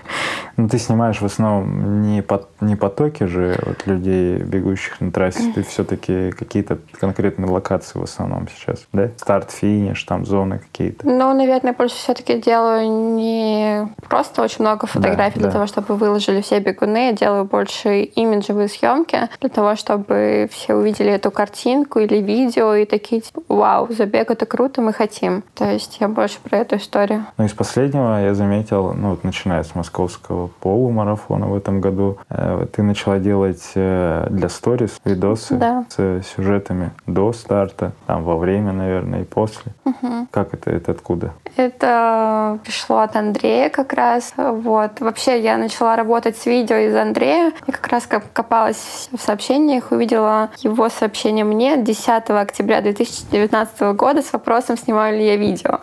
Ну, 0.58 0.68
ты 0.68 0.80
снимаешь 0.80 1.22
в 1.22 1.26
основном 1.26 2.02
не, 2.02 2.24
по, 2.24 2.42
не 2.62 2.76
потоки 2.76 3.26
же 3.26 3.58
вот 3.64 3.86
людей, 3.86 4.40
бегущих 4.40 5.00
на 5.00 5.12
трассе, 5.12 5.52
ты 5.54 5.62
все-таки 5.62 6.32
какие-то 6.32 6.80
конкретные 7.00 7.50
локации 7.50 8.00
в 8.00 8.04
основном 8.04 8.48
сейчас, 8.48 8.88
да? 8.92 9.12
Старт, 9.18 9.52
финиш, 9.52 10.04
там 10.04 10.26
зоны 10.26 10.60
какие-то. 10.60 11.08
Ну, 11.08 11.34
наверное, 11.34 11.74
больше 11.74 11.96
все-таки 11.96 12.42
делаю 12.42 12.90
не 13.16 13.88
просто 14.10 14.42
очень 14.42 14.62
много 14.62 14.88
фотографий 14.88 15.36
да, 15.36 15.42
для 15.42 15.50
да. 15.50 15.54
того, 15.54 15.68
чтобы 15.68 15.96
выложили 15.96 16.42
все 16.42 16.60
бегуны, 16.60 17.10
я 17.10 17.14
делаю 17.14 17.46
больше 17.46 18.02
имиджевые 18.02 18.68
съемки 18.68 19.30
для 19.40 19.50
того, 19.50 19.76
чтобы 19.76 20.50
все 20.52 20.74
увидели 20.74 21.12
эту 21.12 21.30
картинку 21.30 22.00
или 22.00 22.18
видео 22.18 22.74
и 22.74 22.86
такие, 22.86 23.22
типа, 23.22 23.42
вау, 23.48 23.94
забег 23.94 24.32
это 24.32 24.48
круто, 24.48 24.82
мы 24.82 24.92
хотим. 24.92 25.44
То 25.54 25.72
есть 25.72 25.98
я 26.00 26.08
больше 26.08 26.40
про 26.42 26.58
эту 26.58 26.78
историю. 26.78 27.28
Ну, 27.38 27.46
из 27.46 27.54
последнего 27.54 28.20
я 28.24 28.34
заметил, 28.34 28.94
ну, 28.94 29.12
вот 29.12 29.24
начиная 29.24 29.62
с 29.62 29.76
московского 29.76 30.47
полумарафона 30.48 31.48
в 31.48 31.56
этом 31.56 31.82
году. 31.82 32.18
Э, 32.30 32.66
ты 32.72 32.84
начала 32.84 33.20
делать 33.20 33.72
э, 33.76 34.28
для 34.30 34.50
сторис 34.50 35.00
видосы 35.06 35.56
да. 35.56 35.86
с 35.90 36.22
сюжетами 36.36 36.92
до 37.06 37.34
старта, 37.34 37.94
там 38.06 38.24
во 38.24 38.38
время, 38.38 38.72
наверное, 38.72 39.22
и 39.22 39.24
после. 39.24 39.72
Угу. 39.86 40.28
Как 40.32 40.54
это, 40.54 40.72
это 40.72 40.92
откуда? 40.92 41.34
Это 41.56 42.60
пришло 42.64 43.00
от 43.00 43.16
Андрея 43.16 43.70
как 43.70 43.94
раз. 43.94 44.34
Вот. 44.38 45.00
Вообще 45.00 45.42
я 45.42 45.58
начала 45.58 45.96
работать 45.96 46.38
с 46.38 46.46
видео 46.46 46.76
из 46.76 46.96
Андрея. 46.96 47.52
Я 47.66 47.74
как 47.74 47.88
раз 47.88 48.08
копалась 48.08 49.10
в 49.12 49.20
сообщениях, 49.20 49.92
увидела 49.92 50.50
его 50.58 50.90
сообщение 50.90 51.46
мне 51.46 51.78
10 51.78 52.30
октября 52.30 52.82
2019 52.82 53.82
года 53.96 54.22
с 54.22 54.34
вопросом, 54.34 54.78
снимаю 54.78 55.18
ли 55.18 55.26
я 55.26 55.36
видео. 55.36 55.80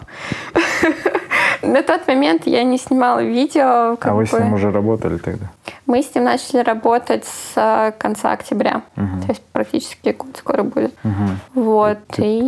На 1.65 1.83
тот 1.83 2.07
момент 2.07 2.47
я 2.47 2.63
не 2.65 2.79
снимала 2.79 3.23
видео. 3.23 3.97
а 4.01 4.15
вы 4.15 4.27
с 4.27 4.33
ним 4.33 4.55
уже 4.55 4.71
работали 4.71 5.19
тогда? 5.19 5.47
Мы 5.87 6.03
с 6.03 6.15
ним 6.15 6.25
начали 6.25 6.63
работать 6.63 7.25
с 7.25 7.53
э, 7.57 7.93
конца 7.99 8.33
октября. 8.33 8.83
То 8.95 9.29
есть 9.29 9.43
практически 9.53 10.11
год 10.11 10.37
скоро 10.39 10.63
будет. 10.63 10.95
Вот. 11.55 11.99
И 12.19 12.39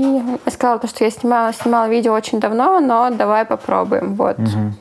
я 0.44 0.52
сказала, 0.52 0.81
что 0.87 1.05
я 1.05 1.11
снимала, 1.11 1.52
снимала 1.52 1.88
видео 1.88 2.12
очень 2.12 2.40
давно, 2.40 2.81
но 2.81 3.11
давай 3.11 3.44
попробуем. 3.44 4.14
Вот. 4.14 4.37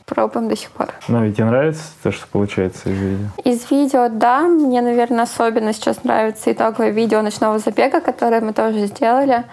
Пробуем 0.06 0.48
до 0.50 0.56
сих 0.56 0.72
пор. 0.72 0.90
Но 1.08 1.24
ведь 1.26 1.36
тебе 1.36 1.46
нравится 1.46 1.84
то, 2.04 2.12
что 2.12 2.28
получается 2.28 2.90
из 2.90 2.98
видео? 2.98 3.28
Из 3.44 3.72
видео, 3.72 4.10
да. 4.10 4.42
Мне, 4.42 4.82
наверное, 4.82 5.24
особенно 5.24 5.74
сейчас 5.74 6.04
нравится 6.04 6.52
итоговое 6.52 6.92
видео 6.92 7.22
ночного 7.22 7.60
забега, 7.60 8.02
которое 8.02 8.42
мы 8.42 8.54
тоже 8.54 8.86
сделали. 8.88 9.44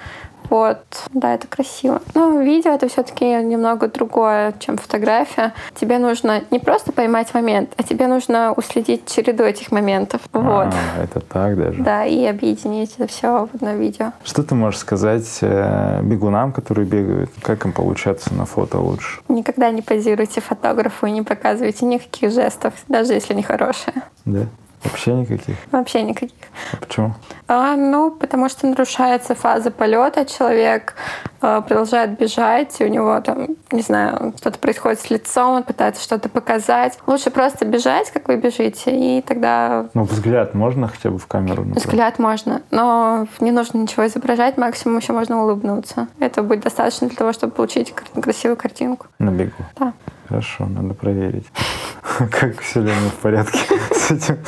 Вот, 0.53 0.85
да, 1.15 1.33
это 1.35 1.47
красиво. 1.47 2.03
Но 2.13 2.43
видео 2.43 2.73
это 2.73 2.87
все-таки 2.87 3.25
немного 3.25 3.89
другое, 3.89 4.53
чем 4.59 4.77
фотография. 4.77 5.55
Тебе 5.81 5.97
нужно 5.97 6.43
не 6.51 6.59
просто 6.59 6.93
поймать 6.93 7.33
момент, 7.33 7.73
а 7.79 7.83
тебе 7.83 8.07
нужно 8.07 8.53
уследить 8.53 9.11
череду 9.11 9.45
этих 9.45 9.73
моментов. 9.73 10.21
А, 10.31 10.39
вот. 10.39 10.75
это 11.03 11.21
так 11.21 11.57
даже. 11.57 11.83
Да, 11.83 12.05
и 12.05 12.27
объединить 12.27 12.97
это 12.99 13.07
все 13.07 13.47
в 13.47 13.55
одно 13.55 13.73
видео. 13.77 14.13
Что 14.25 14.43
ты 14.43 14.55
можешь 14.55 14.81
сказать 14.81 15.39
э, 15.41 16.03
бегунам, 16.03 16.53
которые 16.53 16.87
бегают? 16.87 17.31
Как 17.41 17.65
им 17.65 17.73
получаться 17.73 18.35
на 18.35 18.45
фото 18.45 18.79
лучше? 18.79 19.23
Никогда 19.29 19.71
не 19.71 19.81
позируйте 19.81 20.43
фотографу 20.43 21.07
и 21.07 21.13
не 21.13 21.23
показывайте 21.23 21.87
никаких 21.87 22.31
жестов, 22.31 22.75
даже 22.89 23.15
если 23.15 23.33
они 23.33 23.43
хорошие. 23.43 23.95
Да? 24.27 24.49
Вообще 24.85 25.13
никаких? 25.15 25.57
Вообще 25.71 26.03
никаких. 26.03 26.37
А 26.73 26.77
почему? 26.77 27.15
А, 27.49 27.77
ну, 27.77 28.11
потому 28.11 28.49
что 28.49 28.67
нарушается 28.67 29.35
фаза 29.35 29.71
полета, 29.71 30.25
человек 30.25 30.95
э, 31.41 31.63
продолжает 31.67 32.19
бежать, 32.19 32.81
и 32.81 32.85
у 32.85 32.89
него 32.89 33.21
там, 33.21 33.49
не 33.71 33.83
знаю, 33.83 34.35
что-то 34.39 34.59
происходит 34.59 35.01
с 35.01 35.11
лицом, 35.11 35.57
он 35.57 35.63
пытается 35.63 36.03
что-то 36.03 36.29
показать. 36.29 36.99
Лучше 37.07 37.31
просто 37.31 37.65
бежать, 37.65 38.11
как 38.11 38.29
вы 38.29 38.37
бежите, 38.37 38.91
и 38.91 39.23
тогда... 39.23 39.87
Ну, 39.95 40.05
взгляд 40.05 40.55
можно 40.55 40.89
хотя 40.89 41.11
бы 41.11 41.19
в 41.19 41.27
камеру? 41.27 41.63
Направить? 41.63 41.85
Взгляд 41.85 42.19
можно, 42.19 42.63
но 42.71 43.27
не 43.41 43.53
нужно 43.53 43.79
ничего 43.79 44.07
изображать, 44.07 44.57
максимум 44.57 44.99
еще 44.99 45.13
можно 45.13 45.43
улыбнуться. 45.43 46.09
Это 46.19 46.43
будет 46.43 46.61
достаточно 46.61 47.09
для 47.09 47.17
того, 47.17 47.33
чтобы 47.33 47.53
получить 47.53 47.95
красивую 48.21 48.57
картинку. 48.57 49.07
На 49.19 49.31
бегу? 49.31 49.53
Да. 49.79 49.93
Хорошо, 50.33 50.65
надо 50.65 50.95
проверить, 50.95 51.45
как 52.31 52.59
все 52.61 52.81
ли 52.81 52.91
в 52.91 53.17
порядке 53.21 53.59
с 53.95 54.13
этим. 54.13 54.39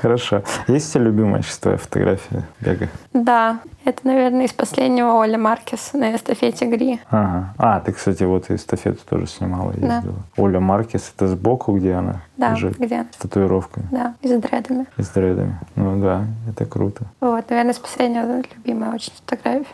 Хорошо. 0.00 0.44
Есть 0.68 0.90
у 0.90 0.92
тебя 0.92 1.04
любимая 1.06 1.42
твоя 1.60 1.78
фотография 1.78 2.44
бега? 2.60 2.88
Да, 3.12 3.58
это, 3.84 4.06
наверное, 4.06 4.44
из 4.44 4.52
последнего 4.52 5.14
Оля 5.14 5.36
Маркес 5.36 5.94
на 5.94 6.14
эстафете 6.14 6.66
Гри. 6.66 7.00
Ага. 7.10 7.54
А, 7.58 7.80
ты, 7.80 7.92
кстати, 7.92 8.22
вот 8.22 8.50
и 8.50 8.54
эстафету 8.54 9.00
тоже 9.04 9.26
снимала, 9.26 9.72
ездила. 9.72 10.00
Да. 10.00 10.12
Оля 10.36 10.60
Маркес, 10.60 11.12
это 11.16 11.26
сбоку, 11.26 11.76
где 11.76 11.94
она 11.94 12.22
да, 12.36 12.52
лежит? 12.52 12.78
где? 12.78 13.04
С 13.10 13.16
татуировками? 13.16 13.88
Да, 13.90 14.14
и 14.22 14.28
с 14.28 14.40
дредами. 14.40 14.86
И 14.96 15.02
с 15.02 15.08
дредами. 15.08 15.58
Ну 15.74 16.00
да, 16.00 16.24
это 16.48 16.66
круто. 16.66 17.04
Вот, 17.20 17.50
наверное, 17.50 17.72
из 17.72 17.80
последнего 17.80 18.42
любимая 18.54 18.92
очень 18.94 19.12
фотография. 19.12 19.66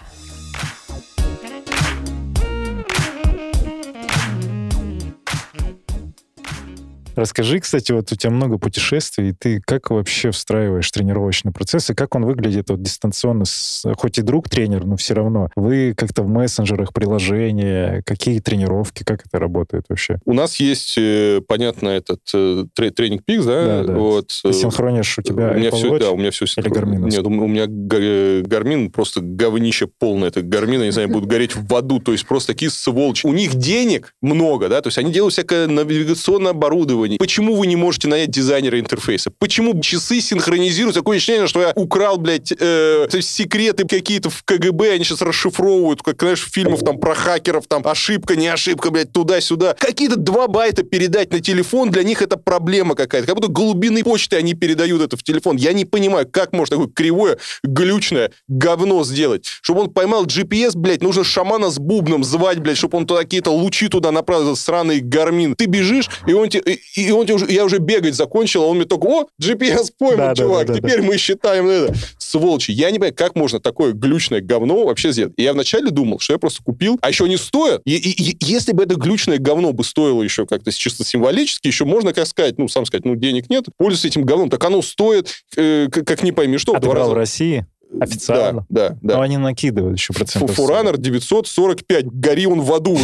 Расскажи, 7.18 7.58
кстати, 7.58 7.90
вот 7.90 8.12
у 8.12 8.16
тебя 8.16 8.30
много 8.30 8.58
путешествий, 8.58 9.30
и 9.30 9.32
ты 9.32 9.60
как 9.60 9.90
вообще 9.90 10.30
встраиваешь 10.30 10.88
тренировочный 10.90 11.50
процесс, 11.50 11.90
и 11.90 11.94
как 11.94 12.14
он 12.14 12.24
выглядит 12.24 12.70
вот 12.70 12.80
дистанционно, 12.80 13.44
с, 13.44 13.84
хоть 13.96 14.18
и 14.18 14.22
друг 14.22 14.48
тренер, 14.48 14.84
но 14.84 14.96
все 14.96 15.14
равно. 15.14 15.50
Вы 15.56 15.94
как-то 15.96 16.22
в 16.22 16.28
мессенджерах, 16.28 16.92
приложения, 16.92 18.02
какие 18.06 18.38
тренировки, 18.38 19.02
как 19.02 19.26
это 19.26 19.40
работает 19.40 19.86
вообще? 19.88 20.18
У 20.26 20.32
нас 20.32 20.60
есть, 20.60 20.94
э, 20.96 21.40
понятно, 21.46 21.88
этот 21.88 22.20
э, 22.32 22.66
тренинг 22.74 23.24
Пикс, 23.24 23.44
да? 23.44 23.66
Да, 23.66 23.84
да. 23.84 23.92
Вот. 23.94 24.28
Ты 24.42 24.52
синхронишь 24.52 25.18
у 25.18 25.22
тебя 25.22 25.50
у 25.50 25.54
меня 25.54 25.70
все, 25.72 25.92
Watch 25.92 25.98
Да, 25.98 26.10
у 26.12 26.16
меня 26.16 26.30
все 26.30 26.44
Garmin? 26.44 27.10
Нет, 27.10 27.26
у 27.26 27.30
меня 27.30 27.66
Гармин 28.42 28.90
просто 28.92 29.20
говнище 29.22 29.88
полное. 29.88 30.28
Это 30.28 30.42
Гармин, 30.42 30.80
я 30.80 30.86
не 30.86 30.92
знаю, 30.92 31.08
будут 31.08 31.28
гореть 31.28 31.56
в 31.56 31.74
аду. 31.74 31.98
То 31.98 32.12
есть 32.12 32.26
просто 32.26 32.52
такие 32.52 32.70
сволочи. 32.70 33.26
У 33.26 33.32
них 33.32 33.56
денег 33.56 34.14
много, 34.22 34.68
да, 34.68 34.80
то 34.80 34.86
есть 34.88 34.98
они 34.98 35.12
делают 35.12 35.32
всякое 35.32 35.66
навигационное 35.66 36.52
оборудование, 36.52 37.07
исследований. 37.08 37.18
Почему 37.18 37.56
вы 37.56 37.66
не 37.66 37.76
можете 37.76 38.08
нанять 38.08 38.30
дизайнера 38.30 38.78
интерфейса? 38.78 39.30
Почему 39.38 39.80
часы 39.80 40.20
синхронизируются? 40.20 41.00
Такое 41.00 41.16
ощущение, 41.16 41.46
что 41.46 41.60
я 41.60 41.72
украл, 41.74 42.18
блядь, 42.18 42.52
э, 42.58 43.08
секреты 43.20 43.86
какие-то 43.86 44.30
в 44.30 44.42
КГБ, 44.44 44.92
они 44.92 45.04
сейчас 45.04 45.22
расшифровывают, 45.22 46.02
как, 46.02 46.20
знаешь, 46.20 46.46
фильмов 46.50 46.80
там 46.80 46.98
про 46.98 47.14
хакеров, 47.14 47.66
там 47.66 47.82
ошибка, 47.86 48.36
не 48.36 48.48
ошибка, 48.48 48.90
блядь, 48.90 49.12
туда-сюда. 49.12 49.74
Какие-то 49.78 50.16
два 50.16 50.48
байта 50.48 50.82
передать 50.82 51.32
на 51.32 51.40
телефон, 51.40 51.90
для 51.90 52.02
них 52.02 52.22
это 52.22 52.36
проблема 52.36 52.94
какая-то. 52.94 53.26
Как 53.26 53.36
будто 53.36 53.48
голубиной 53.48 54.04
почты 54.04 54.36
они 54.36 54.54
передают 54.54 55.02
это 55.02 55.16
в 55.16 55.22
телефон. 55.22 55.56
Я 55.56 55.72
не 55.72 55.84
понимаю, 55.84 56.26
как 56.30 56.52
можно 56.52 56.76
такое 56.76 56.92
кривое, 56.92 57.38
глючное 57.62 58.30
говно 58.48 59.04
сделать. 59.04 59.46
Чтобы 59.62 59.82
он 59.82 59.90
поймал 59.90 60.26
GPS, 60.26 60.72
блядь, 60.74 61.02
нужно 61.02 61.24
шамана 61.24 61.70
с 61.70 61.78
бубном 61.78 62.24
звать, 62.24 62.58
блядь, 62.58 62.76
чтобы 62.76 62.98
он 62.98 63.06
туда 63.06 63.20
какие-то 63.20 63.50
лучи 63.50 63.88
туда 63.88 64.12
направил, 64.12 64.56
сраный 64.56 65.00
гармин. 65.00 65.54
Ты 65.54 65.66
бежишь, 65.66 66.08
и 66.26 66.32
он 66.32 66.48
тебе, 66.48 66.78
и 66.94 67.10
он 67.10 67.30
уже, 67.30 67.50
я 67.50 67.64
уже 67.64 67.78
бегать 67.78 68.14
закончил, 68.14 68.62
а 68.62 68.66
он 68.66 68.76
мне 68.76 68.86
только, 68.86 69.06
о, 69.06 69.26
GPS 69.40 69.92
поймал, 69.96 70.28
да, 70.28 70.34
чувак, 70.34 70.66
да, 70.66 70.74
да, 70.74 70.78
теперь 70.78 71.00
да. 71.00 71.06
мы 71.06 71.16
считаем 71.18 71.68
это. 71.68 71.94
Сволочи. 72.18 72.70
Я 72.70 72.90
не 72.90 72.98
понимаю, 72.98 73.14
как 73.14 73.34
можно 73.34 73.60
такое 73.60 73.92
глючное 73.92 74.40
говно 74.40 74.84
вообще 74.84 75.12
сделать. 75.12 75.34
И 75.36 75.42
я 75.42 75.52
вначале 75.52 75.90
думал, 75.90 76.18
что 76.18 76.34
я 76.34 76.38
просто 76.38 76.62
купил, 76.62 76.98
а 77.00 77.08
еще 77.08 77.24
они 77.24 77.36
стоят. 77.36 77.82
И, 77.84 77.96
и, 77.96 78.32
и 78.32 78.36
если 78.40 78.72
бы 78.72 78.82
это 78.82 78.96
глючное 78.96 79.38
говно 79.38 79.72
бы 79.72 79.84
стоило 79.84 80.22
еще 80.22 80.46
как-то 80.46 80.70
чисто 80.72 81.04
символически, 81.04 81.66
еще 81.68 81.84
можно, 81.84 82.12
как 82.12 82.26
сказать, 82.26 82.58
ну, 82.58 82.68
сам 82.68 82.86
сказать, 82.86 83.04
ну, 83.04 83.14
денег 83.16 83.48
нет, 83.48 83.66
пользуйся 83.76 84.08
этим 84.08 84.24
говном, 84.24 84.50
так 84.50 84.62
оно 84.64 84.82
стоит, 84.82 85.42
э, 85.56 85.88
как, 85.90 86.06
как 86.06 86.22
не 86.22 86.32
пойми 86.32 86.58
что. 86.58 86.74
А 86.74 86.80
ты 86.80 86.88
брал 86.88 87.10
в 87.10 87.14
России? 87.14 87.66
Официально? 88.00 88.66
Да, 88.68 88.90
да. 88.90 88.98
да. 89.02 89.16
Но 89.16 89.22
они 89.22 89.36
накидывают 89.36 89.98
еще 89.98 90.12
процентов. 90.12 90.54
Forerunner 90.56 90.98
945. 90.98 92.06
Гори 92.06 92.46
он 92.46 92.60
в 92.60 92.72
аду. 92.72 92.98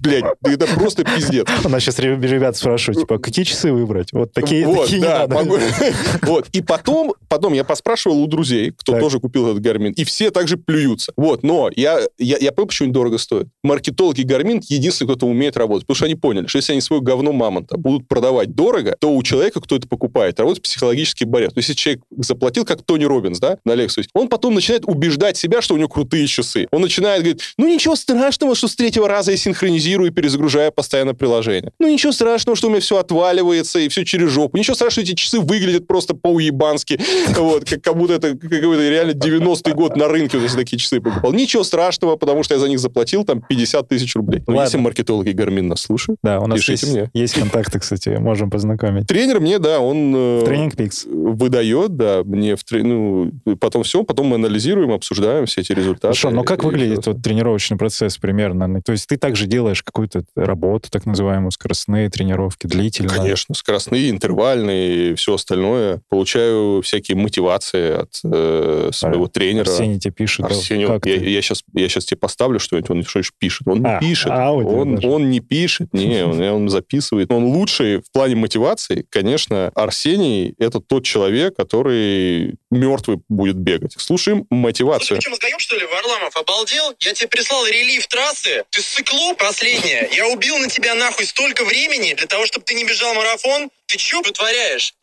Блядь, 0.00 0.24
это 0.42 0.66
просто 0.66 1.04
пиздец. 1.04 1.46
У 1.64 1.68
нас 1.68 1.82
сейчас 1.82 1.98
ребят 1.98 2.56
спрашивают, 2.56 3.00
типа, 3.00 3.18
какие 3.18 3.44
часы 3.44 3.72
выбрать? 3.72 4.12
Вот 4.12 4.32
такие, 4.32 4.66
вот, 4.66 4.84
такие 4.84 5.02
да, 5.02 5.26
не. 5.26 5.34
Могу... 5.34 5.56
Вот, 6.22 6.48
и 6.52 6.62
потом, 6.62 7.14
потом 7.28 7.52
я 7.54 7.64
поспрашивал 7.64 8.22
у 8.22 8.26
друзей, 8.26 8.72
кто 8.76 8.92
так. 8.92 9.00
тоже 9.00 9.20
купил 9.20 9.48
этот 9.50 9.62
Garmin, 9.62 9.92
и 9.92 10.04
все 10.04 10.30
также 10.30 10.56
плюются. 10.56 11.12
Вот, 11.16 11.42
но 11.42 11.70
я, 11.74 12.00
я, 12.18 12.36
я 12.38 12.52
понял, 12.52 12.68
почему 12.68 12.92
дорого 12.92 13.18
стоит. 13.18 13.48
Маркетологи 13.62 14.22
Garmin 14.22 14.60
единственный, 14.68 15.14
кто 15.14 15.26
умеет 15.26 15.56
работать, 15.56 15.86
потому 15.86 15.96
что 15.96 16.04
они 16.06 16.14
поняли, 16.14 16.46
что 16.46 16.58
если 16.58 16.72
они 16.72 16.80
свое 16.80 17.02
говно 17.02 17.32
мамонта 17.32 17.76
будут 17.76 18.08
продавать 18.08 18.54
дорого, 18.54 18.96
то 18.98 19.14
у 19.14 19.22
человека, 19.22 19.60
кто 19.60 19.76
это 19.76 19.88
покупает, 19.88 20.38
работает 20.38 20.62
психологический 20.62 21.24
барьер. 21.24 21.50
То 21.50 21.58
есть, 21.58 21.68
если 21.68 21.80
человек 21.80 22.02
заплатил, 22.18 22.64
как 22.64 22.82
Тони 22.82 23.04
Робинс, 23.04 23.38
да, 23.38 23.58
на 23.64 23.72
Lexus, 23.72 24.06
он 24.16 24.28
потом 24.28 24.54
начинает 24.54 24.84
убеждать 24.86 25.36
себя, 25.36 25.60
что 25.60 25.74
у 25.74 25.76
него 25.76 25.88
крутые 25.88 26.26
часы. 26.26 26.66
Он 26.72 26.80
начинает 26.80 27.22
говорить, 27.22 27.42
ну 27.58 27.68
ничего 27.68 27.94
страшного, 27.96 28.54
что 28.54 28.66
с 28.66 28.74
третьего 28.74 29.08
раза 29.08 29.32
я 29.32 29.36
синхронизирую 29.36 30.10
и 30.10 30.12
перезагружаю 30.12 30.72
постоянно 30.72 31.14
приложение. 31.14 31.72
Ну 31.78 31.88
ничего 31.88 32.12
страшного, 32.12 32.56
что 32.56 32.68
у 32.68 32.70
меня 32.70 32.80
все 32.80 32.96
отваливается 32.98 33.78
и 33.78 33.88
все 33.88 34.04
через 34.04 34.30
жопу. 34.30 34.56
Ничего 34.56 34.74
страшного, 34.74 35.04
эти 35.04 35.14
часы 35.14 35.38
выглядят 35.38 35.86
просто 35.86 36.14
по-уебански. 36.14 36.98
Вот, 37.36 37.68
как, 37.68 37.82
как 37.82 37.96
будто 37.96 38.14
это 38.14 38.36
какой-то 38.36 38.88
реально 38.88 39.12
90-й 39.12 39.72
год 39.72 39.96
на 39.96 40.08
рынке, 40.08 40.38
вот 40.38 40.50
такие 40.56 40.78
часы 40.78 41.00
покупал. 41.00 41.32
Ничего 41.32 41.64
страшного, 41.64 42.16
потому 42.16 42.42
что 42.42 42.54
я 42.54 42.60
за 42.60 42.68
них 42.68 42.78
заплатил 42.78 43.24
там 43.24 43.42
50 43.46 43.88
тысяч 43.88 44.16
рублей. 44.16 44.42
Ну, 44.46 44.60
если 44.60 44.78
маркетологи 44.78 45.30
Garmin 45.30 45.62
нас 45.62 45.82
слушают, 45.82 46.18
да, 46.22 46.40
у 46.40 46.46
нас 46.46 46.66
есть, 46.66 46.90
мне. 46.90 47.10
есть 47.12 47.34
контакты, 47.34 47.78
кстати, 47.78 48.08
можем 48.08 48.50
познакомить. 48.50 49.06
Тренер 49.06 49.40
мне, 49.40 49.58
да, 49.58 49.80
он... 49.80 50.14
Э, 50.16 50.42
Тренинг 50.46 50.76
Пикс. 50.76 51.04
Выдает, 51.04 51.96
да, 51.96 52.22
мне 52.24 52.56
в... 52.56 52.62
Ну, 52.70 53.32
потом 53.60 53.82
все, 53.82 54.02
потом 54.06 54.26
мы 54.26 54.36
анализируем, 54.36 54.92
обсуждаем 54.92 55.46
все 55.46 55.60
эти 55.60 55.72
результаты. 55.72 56.08
Хорошо, 56.08 56.30
но 56.30 56.44
как 56.44 56.64
выглядит 56.64 57.06
вот 57.06 57.22
тренировочный 57.22 57.76
процесс 57.76 58.18
примерно? 58.18 58.80
То 58.82 58.92
есть 58.92 59.06
ты 59.06 59.16
также 59.16 59.46
делаешь 59.46 59.82
какую-то 59.82 60.24
работу, 60.34 60.90
так 60.90 61.06
называемую, 61.06 61.50
скоростные 61.50 62.08
тренировки, 62.10 62.66
длительные? 62.66 63.16
Конечно, 63.16 63.54
скоростные, 63.54 64.10
интервальные 64.10 65.12
и 65.12 65.14
все 65.14 65.34
остальное. 65.34 66.00
Получаю 66.08 66.82
всякие 66.82 67.16
мотивации 67.16 68.02
от 68.02 68.20
э, 68.24 68.90
своего 68.92 69.24
а, 69.24 69.28
тренера. 69.28 69.62
Арсений 69.62 69.98
тебе 69.98 70.12
пишет? 70.12 70.46
Арсений, 70.46 70.86
как 70.86 71.06
я, 71.06 71.16
я, 71.16 71.42
сейчас, 71.42 71.62
я 71.74 71.88
сейчас 71.88 72.04
тебе 72.04 72.18
поставлю 72.18 72.58
что-нибудь, 72.58 72.90
он 72.90 73.04
что 73.04 73.20
пишет. 73.38 73.66
Он 73.66 73.84
а, 73.84 73.94
не 73.94 74.08
пишет. 74.08 74.30
А, 74.30 74.52
он, 74.52 75.04
он 75.04 75.30
не 75.30 75.40
пишет, 75.40 75.92
не, 75.92 76.24
он, 76.24 76.40
он 76.40 76.68
записывает. 76.68 77.30
Он 77.30 77.44
лучший 77.44 77.98
в 77.98 78.10
плане 78.12 78.36
мотивации, 78.36 79.04
конечно, 79.08 79.70
Арсений— 79.74 80.54
это 80.58 80.80
тот 80.80 81.04
человек, 81.04 81.56
который 81.56 82.56
мертвый 82.70 83.20
будет 83.28 83.56
бегать. 83.56 83.95
Слушаем 83.96 84.46
мотивацию. 84.50 85.20
Ты 85.20 85.30
мозгаем, 85.30 85.58
что 85.58 85.76
ли, 85.76 85.86
Варламов? 85.86 86.36
Обалдел? 86.36 86.94
Я 87.00 87.14
тебе 87.14 87.28
прислал 87.28 87.66
релиф 87.66 88.06
трассы. 88.06 88.64
Ты 88.70 88.82
сыкло 88.82 89.34
последнее. 89.34 90.08
Я 90.12 90.28
убил 90.28 90.58
на 90.58 90.68
тебя 90.68 90.94
нахуй 90.94 91.26
столько 91.26 91.64
времени 91.64 92.14
для 92.14 92.26
того, 92.26 92.46
чтобы 92.46 92.64
ты 92.64 92.74
не 92.74 92.84
бежал 92.84 93.14
марафон. 93.14 93.70
Ты 93.86 93.98
что 93.98 94.20
вытворяешь? 94.22 94.94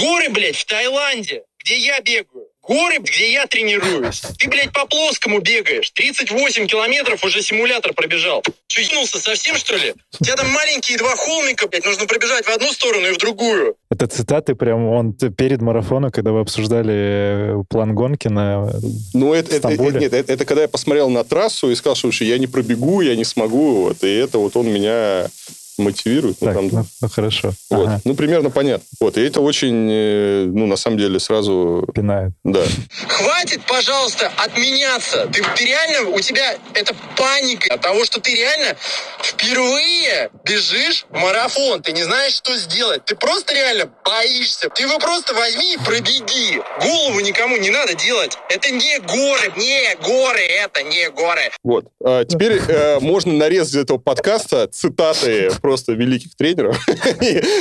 Горы, 0.00 0.28
блядь, 0.28 0.56
в 0.56 0.64
Таиланде, 0.64 1.44
где 1.58 1.76
я 1.78 2.00
бегаю 2.00 2.48
горы, 2.66 2.98
где 2.98 3.32
я 3.32 3.46
тренируюсь. 3.46 4.22
Ты, 4.38 4.48
блядь, 4.48 4.72
по 4.72 4.86
плоскому 4.86 5.40
бегаешь. 5.40 5.90
38 5.90 6.66
километров 6.66 7.24
уже 7.24 7.42
симулятор 7.42 7.92
пробежал. 7.92 8.42
Че, 8.66 8.82
ебнулся 8.82 9.18
совсем, 9.18 9.56
что 9.56 9.76
ли? 9.76 9.94
У 10.20 10.24
тебя 10.24 10.36
там 10.36 10.48
маленькие 10.50 10.98
два 10.98 11.14
холмика, 11.16 11.68
блядь, 11.68 11.84
нужно 11.84 12.06
пробежать 12.06 12.46
в 12.46 12.50
одну 12.50 12.72
сторону 12.72 13.06
и 13.06 13.12
в 13.12 13.18
другую. 13.18 13.76
Это 13.90 14.06
цитаты 14.06 14.54
прям, 14.54 14.86
он 14.86 15.12
перед 15.12 15.60
марафоном, 15.60 16.10
когда 16.10 16.32
вы 16.32 16.40
обсуждали 16.40 17.60
э, 17.60 17.62
план 17.68 17.94
гонки 17.94 18.28
на 18.28 18.70
Ну, 19.12 19.34
это, 19.34 19.54
это, 19.54 19.68
это, 19.68 19.82
нет, 19.82 20.12
это, 20.12 20.32
это 20.32 20.44
когда 20.44 20.62
я 20.62 20.68
посмотрел 20.68 21.10
на 21.10 21.24
трассу 21.24 21.70
и 21.70 21.74
сказал, 21.74 21.94
что 21.96 22.24
я 22.24 22.38
не 22.38 22.46
пробегу, 22.46 23.00
я 23.02 23.14
не 23.14 23.24
смогу, 23.24 23.82
вот, 23.82 24.02
и 24.02 24.12
это 24.12 24.38
вот 24.38 24.56
он 24.56 24.72
меня 24.72 25.28
мотивирует. 25.78 26.36
Ну, 26.40 26.46
так, 26.46 26.56
там, 26.56 26.68
ну, 26.68 26.86
ну, 27.00 27.08
хорошо. 27.08 27.52
Вот. 27.70 27.88
Ага. 27.88 28.00
Ну, 28.04 28.14
примерно 28.14 28.50
понятно. 28.50 28.86
Вот. 29.00 29.16
И 29.16 29.22
это 29.22 29.40
очень, 29.40 29.88
э, 29.90 30.44
ну, 30.46 30.66
на 30.66 30.76
самом 30.76 30.98
деле, 30.98 31.18
сразу... 31.20 31.86
Пинает. 31.94 32.32
Да. 32.44 32.62
Хватит, 33.08 33.62
пожалуйста, 33.66 34.30
отменяться. 34.36 35.26
Ты, 35.32 35.42
ты 35.56 35.64
реально, 35.66 36.10
у 36.10 36.20
тебя 36.20 36.56
это 36.74 36.94
паника 37.16 37.74
от 37.74 37.80
того, 37.80 38.04
что 38.04 38.20
ты 38.20 38.34
реально 38.34 38.76
впервые 39.22 40.30
бежишь 40.44 41.06
в 41.10 41.16
марафон. 41.16 41.82
Ты 41.82 41.92
не 41.92 42.02
знаешь, 42.02 42.34
что 42.34 42.56
сделать. 42.56 43.04
Ты 43.04 43.16
просто 43.16 43.54
реально 43.54 43.90
боишься. 44.04 44.68
Ты 44.68 44.82
его 44.82 44.98
просто 44.98 45.34
возьми 45.34 45.74
и 45.74 45.78
пробеги. 45.78 46.62
Голову 46.80 47.20
никому 47.20 47.56
не 47.56 47.70
надо 47.70 47.94
делать. 47.94 48.36
Это 48.48 48.70
не 48.70 48.98
горы. 49.00 49.52
Не 49.56 49.96
горы. 49.96 50.42
Это 50.42 50.82
не 50.82 51.10
горы. 51.10 51.50
Вот. 51.62 51.86
А, 52.04 52.24
теперь 52.24 52.60
э, 52.68 53.00
можно 53.00 53.32
нарезать 53.32 53.84
этого 53.84 53.98
подкаста 53.98 54.68
цитаты 54.68 55.50
просто 55.64 55.94
великих 55.94 56.36
тренеров. 56.36 56.78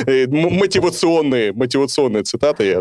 мотивационные, 0.05 1.53
мотивационные 1.53 2.23
цитаты. 2.23 2.65
Я... 2.65 2.79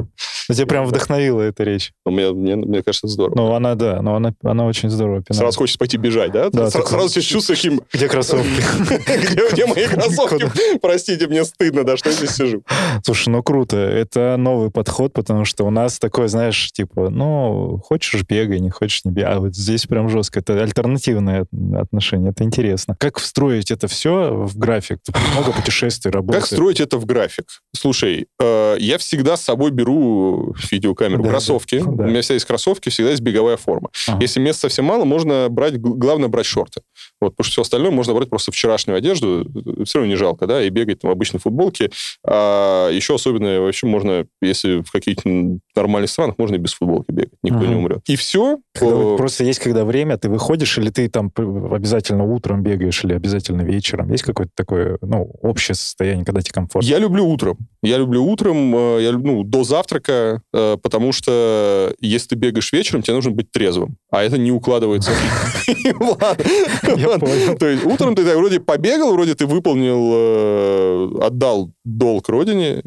Ну, 0.49 0.55
тебя 0.57 0.67
прям 0.67 0.85
вдохновила 0.85 1.43
эта 1.43 1.63
речь. 1.63 1.93
Ну, 2.05 2.11
мне, 2.11 2.33
мне, 2.33 2.57
мне 2.57 2.83
кажется, 2.83 3.07
здорово. 3.07 3.37
Ну, 3.37 3.55
она, 3.55 3.77
да, 3.77 4.03
но 4.03 4.17
она, 4.17 4.35
она 4.43 4.67
очень 4.67 4.91
здорово 4.91 5.23
пинает. 5.23 5.39
Сразу 5.39 5.59
хочется 5.59 5.79
пойти 5.79 5.97
бежать, 5.97 6.33
да? 6.33 6.51
да 6.51 6.71
сразу, 6.71 6.89
сразу 6.89 7.09
себя 7.09 7.23
чувствуешь 7.23 7.61
каким... 7.63 7.83
Где 7.93 8.09
кроссовки? 8.09 8.49
Где 9.53 9.67
мои 9.67 9.87
кроссовки? 9.87 10.79
Простите, 10.81 11.29
мне 11.29 11.45
стыдно, 11.45 11.85
да, 11.85 11.97
что 11.97 12.11
я 12.11 12.17
здесь 12.17 12.35
сижу. 12.35 12.65
Слушай, 13.05 13.29
ну 13.29 13.45
круто. 13.45 13.77
Это 13.77 14.35
новый 14.37 14.73
подход, 14.73 15.13
потому 15.13 15.45
что 15.45 15.63
у 15.63 15.71
нас 15.71 16.01
такой, 16.01 16.27
знаешь, 16.27 16.73
типа, 16.73 17.11
ну, 17.11 17.81
хочешь 17.85 18.25
бегай, 18.29 18.59
не 18.59 18.71
хочешь 18.71 19.05
не 19.05 19.13
бегай. 19.13 19.35
А 19.35 19.39
вот 19.39 19.55
здесь 19.55 19.87
прям 19.87 20.09
жестко. 20.09 20.41
Это 20.41 20.61
альтернативное 20.61 21.47
отношение. 21.77 22.33
Это 22.33 22.43
интересно. 22.43 22.97
Как 22.99 23.21
встроить 23.21 23.71
это 23.71 23.87
все 23.87 24.35
в 24.35 24.59
график? 24.59 24.99
Много 25.33 25.53
путешествий, 25.53 26.11
работы. 26.11 26.39
Как 26.39 26.47
строить 26.47 26.81
это 26.81 26.99
в 26.99 27.07
график? 27.07 27.47
Слушай, 27.75 28.27
э, 28.41 28.77
я 28.79 28.99
всегда 28.99 29.37
с 29.37 29.43
собой 29.43 29.71
беру 29.71 30.55
видеокамеру, 30.71 31.23
да, 31.23 31.31
кроссовки. 31.31 31.79
Да, 31.81 31.91
да. 31.91 32.05
У 32.05 32.07
меня 32.09 32.21
всегда 32.23 32.35
есть 32.35 32.47
кроссовки, 32.47 32.89
всегда 32.89 33.11
есть 33.11 33.23
беговая 33.23 33.57
форма. 33.57 33.91
Ага. 34.09 34.19
Если 34.21 34.41
места 34.41 34.63
совсем 34.63 34.85
мало, 34.85 35.05
можно 35.05 35.49
брать, 35.49 35.79
главное 35.81 36.29
брать 36.29 36.47
шорты. 36.47 36.83
Вот, 37.21 37.31
потому 37.31 37.45
что 37.45 37.53
все 37.53 37.63
остальное 37.63 37.91
можно 37.91 38.15
брать 38.15 38.31
просто 38.31 38.53
вчерашнюю 38.53 38.97
одежду, 38.97 39.47
все 39.85 39.99
равно 39.99 40.11
не 40.11 40.17
жалко, 40.17 40.47
да, 40.47 40.63
и 40.63 40.71
бегать 40.71 41.01
там 41.01 41.11
в 41.11 41.13
обычной 41.13 41.41
футболке. 41.41 41.91
А 42.27 42.89
еще 42.91 43.15
особенно 43.15 43.61
вообще 43.61 43.87
можно, 43.87 44.27
если 44.41 44.83
в 44.83 44.91
каких-то 44.91 45.29
нормальных 45.77 46.11
странах, 46.11 46.37
можно 46.39 46.57
и 46.57 46.59
без 46.59 46.73
футболки 46.73 47.11
бегать, 47.11 47.39
никто 47.43 47.61
ага. 47.61 47.69
не 47.69 47.75
умрет. 47.77 48.01
И 48.07 48.17
все. 48.17 48.59
Когда, 48.75 49.17
просто 49.17 49.45
есть 49.45 49.61
когда 49.61 49.85
время, 49.85 50.19
ты 50.19 50.29
выходишь, 50.29 50.79
или 50.79 50.91
ты 50.91 51.09
там 51.09 51.33
обязательно 51.71 52.25
утром 52.25 52.63
бегаешь, 52.63 53.05
или 53.05 53.15
обязательно 53.15 53.63
вечером? 53.63 54.11
Есть 54.11 54.25
какое-то 54.25 54.53
такое, 54.55 54.99
ну, 55.01 55.31
общее 55.43 55.75
состояние, 55.75 56.25
когда 56.25 56.41
тебе 56.41 56.53
комфортно? 56.55 56.89
Я 56.89 56.99
люблю 56.99 57.27
утром. 57.29 57.59
Я 57.83 57.99
люблю 57.99 58.25
утром, 58.25 58.75
э, 58.75 59.03
я, 59.03 59.13
ну, 59.13 59.43
до 59.45 59.65
завтрака, 59.65 60.43
э, 60.53 60.77
потому 60.83 61.13
что 61.13 61.95
если 62.01 62.29
ты 62.29 62.35
бегаешь 62.37 62.73
вечером, 62.73 63.03
тебе 63.03 63.15
нужно 63.15 63.33
быть 63.33 63.51
трезвым. 63.51 63.97
А 64.11 64.23
это 64.23 64.39
не 64.39 64.53
укладывается. 64.53 65.13
То 67.59 67.67
есть 67.67 67.85
утром 67.85 68.15
ты 68.15 68.23
вроде 68.37 68.61
побегал, 68.61 69.13
вроде 69.13 69.35
ты 69.35 69.47
выполнил, 69.47 70.11
э, 70.15 71.27
отдал 71.27 71.73
долг 71.85 72.29
родине, 72.29 72.83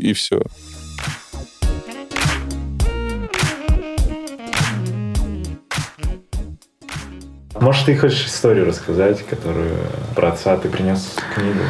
и 0.00 0.12
все. 0.14 0.42
Может, 7.62 7.86
ты 7.86 7.96
хочешь 7.96 8.26
историю 8.26 8.66
рассказать, 8.66 9.24
которую 9.24 9.76
про 10.16 10.30
отца 10.30 10.56
ты 10.56 10.68
принес 10.68 11.14
книгу? 11.32 11.60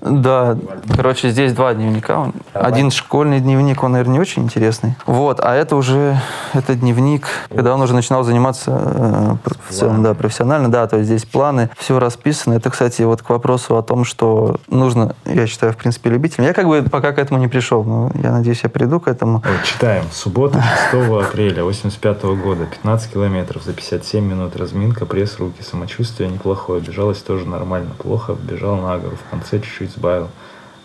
Да, 0.00 0.58
короче, 0.96 1.30
здесь 1.30 1.52
два 1.52 1.72
дневника. 1.72 2.32
Давай. 2.52 2.68
Один 2.68 2.90
школьный 2.90 3.38
дневник, 3.38 3.82
он, 3.84 3.92
наверное, 3.92 4.14
не 4.14 4.18
очень 4.18 4.42
интересный. 4.42 4.96
Вот, 5.06 5.38
а 5.40 5.54
это 5.54 5.76
уже, 5.76 6.20
это 6.52 6.74
дневник, 6.74 7.28
когда 7.48 7.74
он 7.74 7.82
уже 7.82 7.94
начинал 7.94 8.24
заниматься 8.24 8.72
э, 8.72 9.50
в 9.68 9.72
целом, 9.72 10.02
да, 10.02 10.14
профессионально, 10.14 10.68
да, 10.68 10.88
то 10.88 10.96
есть 10.96 11.08
здесь 11.08 11.24
планы, 11.24 11.70
все 11.78 12.00
расписано. 12.00 12.54
Это, 12.54 12.70
кстати, 12.70 13.02
вот 13.02 13.22
к 13.22 13.30
вопросу 13.30 13.76
о 13.76 13.82
том, 13.82 14.04
что 14.04 14.56
нужно, 14.68 15.14
я 15.26 15.46
считаю, 15.46 15.74
в 15.74 15.76
принципе, 15.76 16.10
любителям. 16.10 16.46
Я 16.46 16.54
как 16.54 16.66
бы 16.66 16.82
пока 16.82 17.12
к 17.12 17.18
этому 17.18 17.38
не 17.38 17.46
пришел, 17.46 17.84
но 17.84 18.10
я 18.14 18.32
надеюсь, 18.32 18.60
я 18.64 18.68
приду 18.68 18.98
к 18.98 19.06
этому. 19.06 19.44
Вот, 19.46 19.64
читаем. 19.64 20.06
Суббота, 20.10 20.60
6 20.90 21.08
апреля 21.28 21.62
85 21.62 22.22
года, 22.24 22.66
15 22.66 23.12
километров 23.12 23.62
за 23.62 23.74
57 23.74 24.24
минут, 24.24 24.56
разминка, 24.56 25.06
пресс, 25.20 25.38
руки, 25.38 25.62
самочувствие 25.62 26.30
неплохое, 26.30 26.80
бежалось 26.80 27.20
тоже 27.20 27.46
нормально, 27.46 27.90
плохо, 27.98 28.34
бежал 28.34 28.76
на 28.76 28.96
гору, 28.96 29.16
в 29.16 29.30
конце 29.30 29.60
чуть-чуть 29.60 29.90
сбавил, 29.90 30.28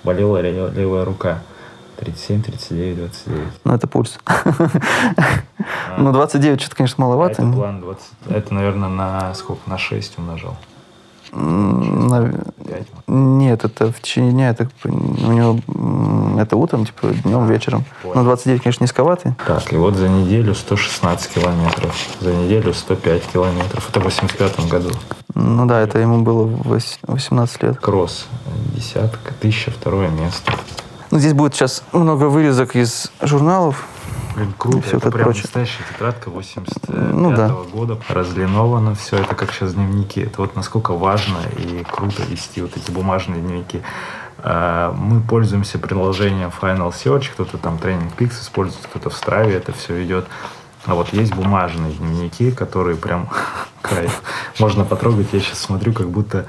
болела 0.04 0.42
левая 0.42 1.06
рука. 1.06 1.40
37, 2.00 2.42
39, 2.44 2.98
29. 2.98 3.48
Ну, 3.64 3.74
это 3.74 3.88
пульс. 3.88 4.20
А. 5.88 6.02
Ну, 6.02 6.12
29 6.12 6.60
что-то, 6.60 6.76
конечно, 6.76 7.04
маловато. 7.04 7.42
это 7.42 7.52
план 7.52 7.80
20. 7.80 8.06
Это, 8.30 8.54
наверное, 8.54 8.90
на 8.90 9.34
сколько? 9.34 9.62
На 9.70 9.78
6 9.78 10.18
умножал. 10.20 10.58
Нет, 13.08 13.66
это 13.66 13.92
в 13.92 14.02
течение 14.02 14.32
дня, 14.32 14.50
это 14.50 14.70
у 14.84 15.32
него 15.32 15.60
это 16.40 16.56
утром, 16.56 16.86
типа 16.86 17.08
днем, 17.08 17.46
вечером. 17.48 17.84
Но 18.04 18.24
29, 18.24 18.64
конечно, 18.64 18.84
низковатый. 18.84 19.36
Так, 19.46 19.74
и 19.74 19.76
вот 19.76 19.96
за 19.96 20.08
неделю 20.08 20.56
116 20.56 21.34
километров, 21.34 21.96
за 22.20 22.34
неделю 22.34 22.74
105 22.74 23.24
километров. 23.24 23.90
Это 23.90 24.00
в 24.00 24.04
85 24.04 24.68
году. 24.70 24.92
Ну 25.34 25.66
да, 25.66 25.82
это 25.82 26.00
ему 26.00 26.22
было 26.22 26.50
18 27.04 27.64
лет. 27.64 27.78
Кросс, 27.80 28.28
десятка, 28.74 29.34
тысяча, 29.34 29.72
второе 29.72 30.10
место. 30.10 30.54
Ну, 31.12 31.20
здесь 31.20 31.34
будет 31.34 31.54
сейчас 31.54 31.84
много 31.92 32.26
вырезок 32.26 32.76
из 32.76 33.12
журналов. 33.22 33.86
Блин, 34.36 34.54
круто. 34.58 34.82
Все 34.82 34.98
это, 34.98 35.12
прям 35.12 35.24
прочее. 35.24 35.44
настоящая 35.44 35.84
тетрадка 35.92 36.30
85 36.30 37.14
ну, 37.14 37.34
да. 37.34 37.50
года. 37.50 37.98
Разлиновано 38.10 38.94
все. 38.96 39.18
Это 39.18 39.34
как 39.34 39.54
сейчас 39.54 39.74
дневники. 39.74 40.22
Это 40.22 40.42
вот 40.42 40.56
насколько 40.56 40.94
важно 40.94 41.38
и 41.58 41.84
круто 41.90 42.22
вести 42.24 42.62
вот 42.62 42.76
эти 42.76 42.92
бумажные 42.92 43.42
дневники. 43.42 43.82
А, 44.40 44.92
мы 44.92 45.22
пользуемся 45.22 45.80
приложением 45.80 46.52
Final 46.62 46.92
Search. 46.92 47.32
Кто-то 47.32 47.58
там 47.58 47.76
Training 47.76 48.12
Peaks 48.18 48.42
использует, 48.42 48.86
кто-то 48.88 49.10
в 49.10 49.16
Страве 49.16 49.56
это 49.56 49.72
все 49.72 49.96
ведет. 49.96 50.26
А 50.86 50.96
вот 50.96 51.14
есть 51.14 51.34
бумажные 51.34 51.94
дневники, 51.94 52.52
которые 52.52 52.98
прям 52.98 53.30
кайф. 53.82 54.22
Можно 54.60 54.84
потрогать. 54.84 55.28
Я 55.32 55.40
сейчас 55.40 55.60
смотрю, 55.60 55.94
как 55.94 56.10
будто, 56.10 56.46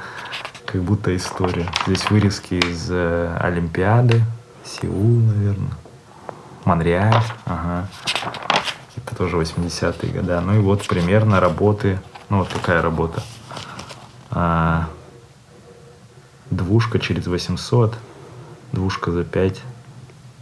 как 0.65 0.83
будто 0.83 1.15
история. 1.17 1.67
Здесь 1.87 2.11
вырезки 2.11 2.55
из 2.55 2.89
э, 2.91 3.37
Олимпиады, 3.41 4.23
Сеул, 4.65 5.21
наверное. 5.21 5.71
Монреаль, 6.67 7.23
ага. 7.45 7.87
Это 8.97 9.15
тоже 9.15 9.37
80-е 9.37 10.11
годы. 10.13 10.41
Ну 10.41 10.57
и 10.57 10.59
вот 10.59 10.85
примерно 10.89 11.39
работы, 11.39 12.01
ну 12.29 12.39
вот 12.39 12.49
такая 12.49 12.83
работа. 12.83 13.23
А, 14.33 14.89
двушка 16.51 16.99
через 16.99 17.29
800, 17.29 17.95
двушка 18.73 19.13
за 19.13 19.23
5, 19.23 19.63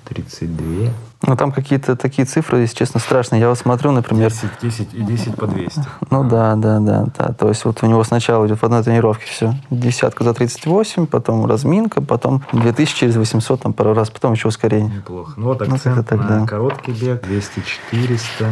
32. 0.07 0.93
Ну, 1.27 1.37
там 1.37 1.53
какие-то 1.53 1.97
такие 1.97 2.27
цифры, 2.27 2.61
если 2.61 2.77
честно, 2.77 3.01
страшные. 3.01 3.41
Я 3.41 3.49
вот 3.49 3.59
смотрю, 3.59 3.93
например... 3.93 4.31
10, 4.31 4.49
10 4.63 4.95
и 4.95 5.03
10 5.03 5.37
по 5.37 5.47
200. 5.47 5.81
Ну, 6.11 6.25
да, 6.25 6.55
да, 6.57 6.81
да, 6.81 7.07
да. 7.17 7.33
То 7.33 7.49
есть 7.49 7.65
вот 7.65 7.83
у 7.83 7.87
него 7.87 8.05
сначала 8.05 8.47
идет 8.47 8.61
в 8.61 8.65
одной 8.65 8.83
тренировке 8.83 9.25
все. 9.27 9.55
Десятка 9.71 10.25
за 10.25 10.35
38, 10.35 11.07
потом 11.07 11.47
разминка, 11.47 12.03
потом 12.03 12.43
2000 12.53 12.95
через 12.95 13.17
800, 13.17 13.63
там 13.63 13.73
пару 13.73 13.95
раз, 13.95 14.11
потом 14.11 14.33
еще 14.33 14.49
ускорение. 14.49 14.97
Неплохо. 14.97 15.33
Ну, 15.37 15.47
вот 15.47 15.63
акцент 15.63 15.97
ну, 15.97 16.05
так, 16.05 16.19
на 16.19 16.41
да. 16.41 16.47
короткий 16.47 16.93
бег, 16.93 17.25
200-400, 17.25 18.47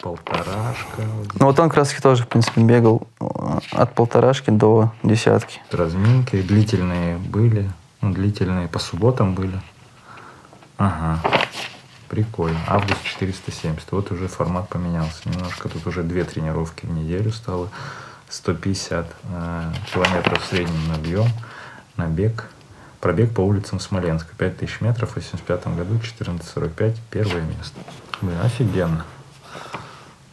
полторашка. 0.00 1.02
Ну, 1.34 1.46
вот 1.46 1.58
он 1.58 1.68
как 1.68 1.78
раз 1.78 1.92
тоже, 1.94 2.24
в 2.24 2.28
принципе, 2.28 2.60
бегал 2.62 3.06
э, 3.20 3.24
от 3.72 3.94
полторашки 3.94 4.50
до 4.50 4.92
десятки. 5.02 5.60
Разминки 5.70 6.40
длительные 6.42 7.18
были, 7.18 7.70
ну, 8.00 8.12
длительные 8.12 8.68
по 8.68 8.78
субботам 8.78 9.34
были. 9.34 9.60
Ага. 10.76 11.20
Прикольно. 12.08 12.58
Август 12.66 13.04
470. 13.04 13.92
Вот 13.92 14.10
уже 14.10 14.28
формат 14.28 14.68
поменялся. 14.68 15.28
Немножко 15.28 15.68
тут 15.68 15.86
уже 15.86 16.02
две 16.02 16.24
тренировки 16.24 16.86
в 16.86 16.90
неделю 16.90 17.30
стало. 17.32 17.68
150 18.30 19.06
э, 19.06 19.72
километров 19.92 20.42
в 20.42 20.46
среднем 20.46 20.88
набьем 20.88 21.26
на 21.96 22.06
бег. 22.06 22.48
Пробег 23.00 23.34
по 23.34 23.40
улицам 23.40 23.78
Смоленска. 23.78 24.34
5000 24.36 24.80
метров 24.80 25.10
в 25.12 25.16
85 25.16 25.76
году, 25.76 25.94
14.45, 25.94 26.96
первое 27.10 27.42
место. 27.42 27.78
Блин, 28.20 28.38
офигенно. 28.42 29.04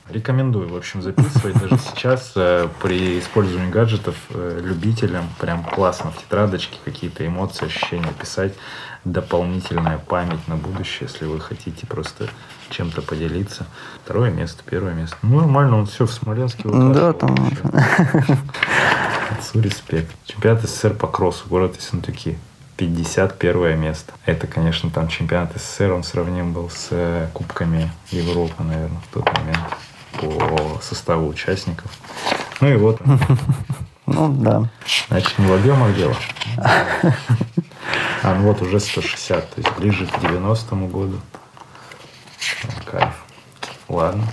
Рекомендую, 0.10 0.70
в 0.70 0.76
общем, 0.76 1.02
записывать 1.02 1.60
даже 1.60 1.78
сейчас 1.96 2.34
э, 2.36 2.68
при 2.82 3.20
использовании 3.20 3.72
гаджетов 3.72 4.16
э, 4.30 4.60
любителям. 4.64 5.28
Прям 5.40 5.64
классно 5.64 6.12
в 6.12 6.18
тетрадочке 6.18 6.78
какие-то 6.86 7.26
эмоции, 7.26 7.66
ощущения 7.66 8.14
писать. 8.20 8.54
Дополнительная 9.06 10.00
память 10.00 10.48
на 10.48 10.56
будущее, 10.56 11.08
если 11.10 11.26
вы 11.26 11.40
хотите 11.40 11.86
просто 11.86 12.28
чем-то 12.70 13.02
поделиться. 13.02 13.68
Второе 14.04 14.32
место, 14.32 14.64
первое 14.70 14.94
место. 14.94 15.16
Ну, 15.22 15.38
нормально, 15.38 15.78
он 15.78 15.86
все 15.86 16.06
в 16.06 16.12
Смоленске 16.12 16.64
Да, 16.68 17.14
там... 17.14 17.36
Отцу 19.32 19.62
респект. 19.62 20.16
Чемпионат 20.26 20.64
СССР 20.64 20.94
по 20.94 21.08
кроссу, 21.08 21.46
город 21.48 21.76
Ессентуки. 21.78 22.38
51 22.78 23.80
место. 23.80 24.14
Это, 24.26 24.48
конечно, 24.48 24.90
там 24.90 25.08
чемпионат 25.08 25.54
СССР, 25.56 25.92
он 25.92 26.04
сравним 26.04 26.52
был 26.52 26.70
с 26.70 26.88
э, 26.92 27.30
Кубками 27.34 27.90
Европы, 28.12 28.64
наверное, 28.64 29.02
в 29.10 29.14
тот 29.14 29.26
момент 29.38 29.64
по 30.20 30.80
составу 30.82 31.28
участников. 31.28 31.92
Ну 32.62 32.68
и 32.70 32.76
вот. 32.76 33.00
Ну, 34.08 34.32
да. 34.32 34.70
Значит, 35.08 35.40
не 35.40 35.48
в 35.48 35.54
объемах 35.54 35.96
дело. 35.96 36.16
А, 38.26 38.34
ну 38.34 38.48
вот 38.48 38.60
уже 38.64 38.80
160, 38.80 39.50
то 39.52 39.62
есть 39.62 39.78
ближе 39.78 40.08
к 40.08 40.18
90-му 40.18 40.88
году. 40.88 41.20
Кайф. 42.86 43.14
Ладно. 43.88 44.24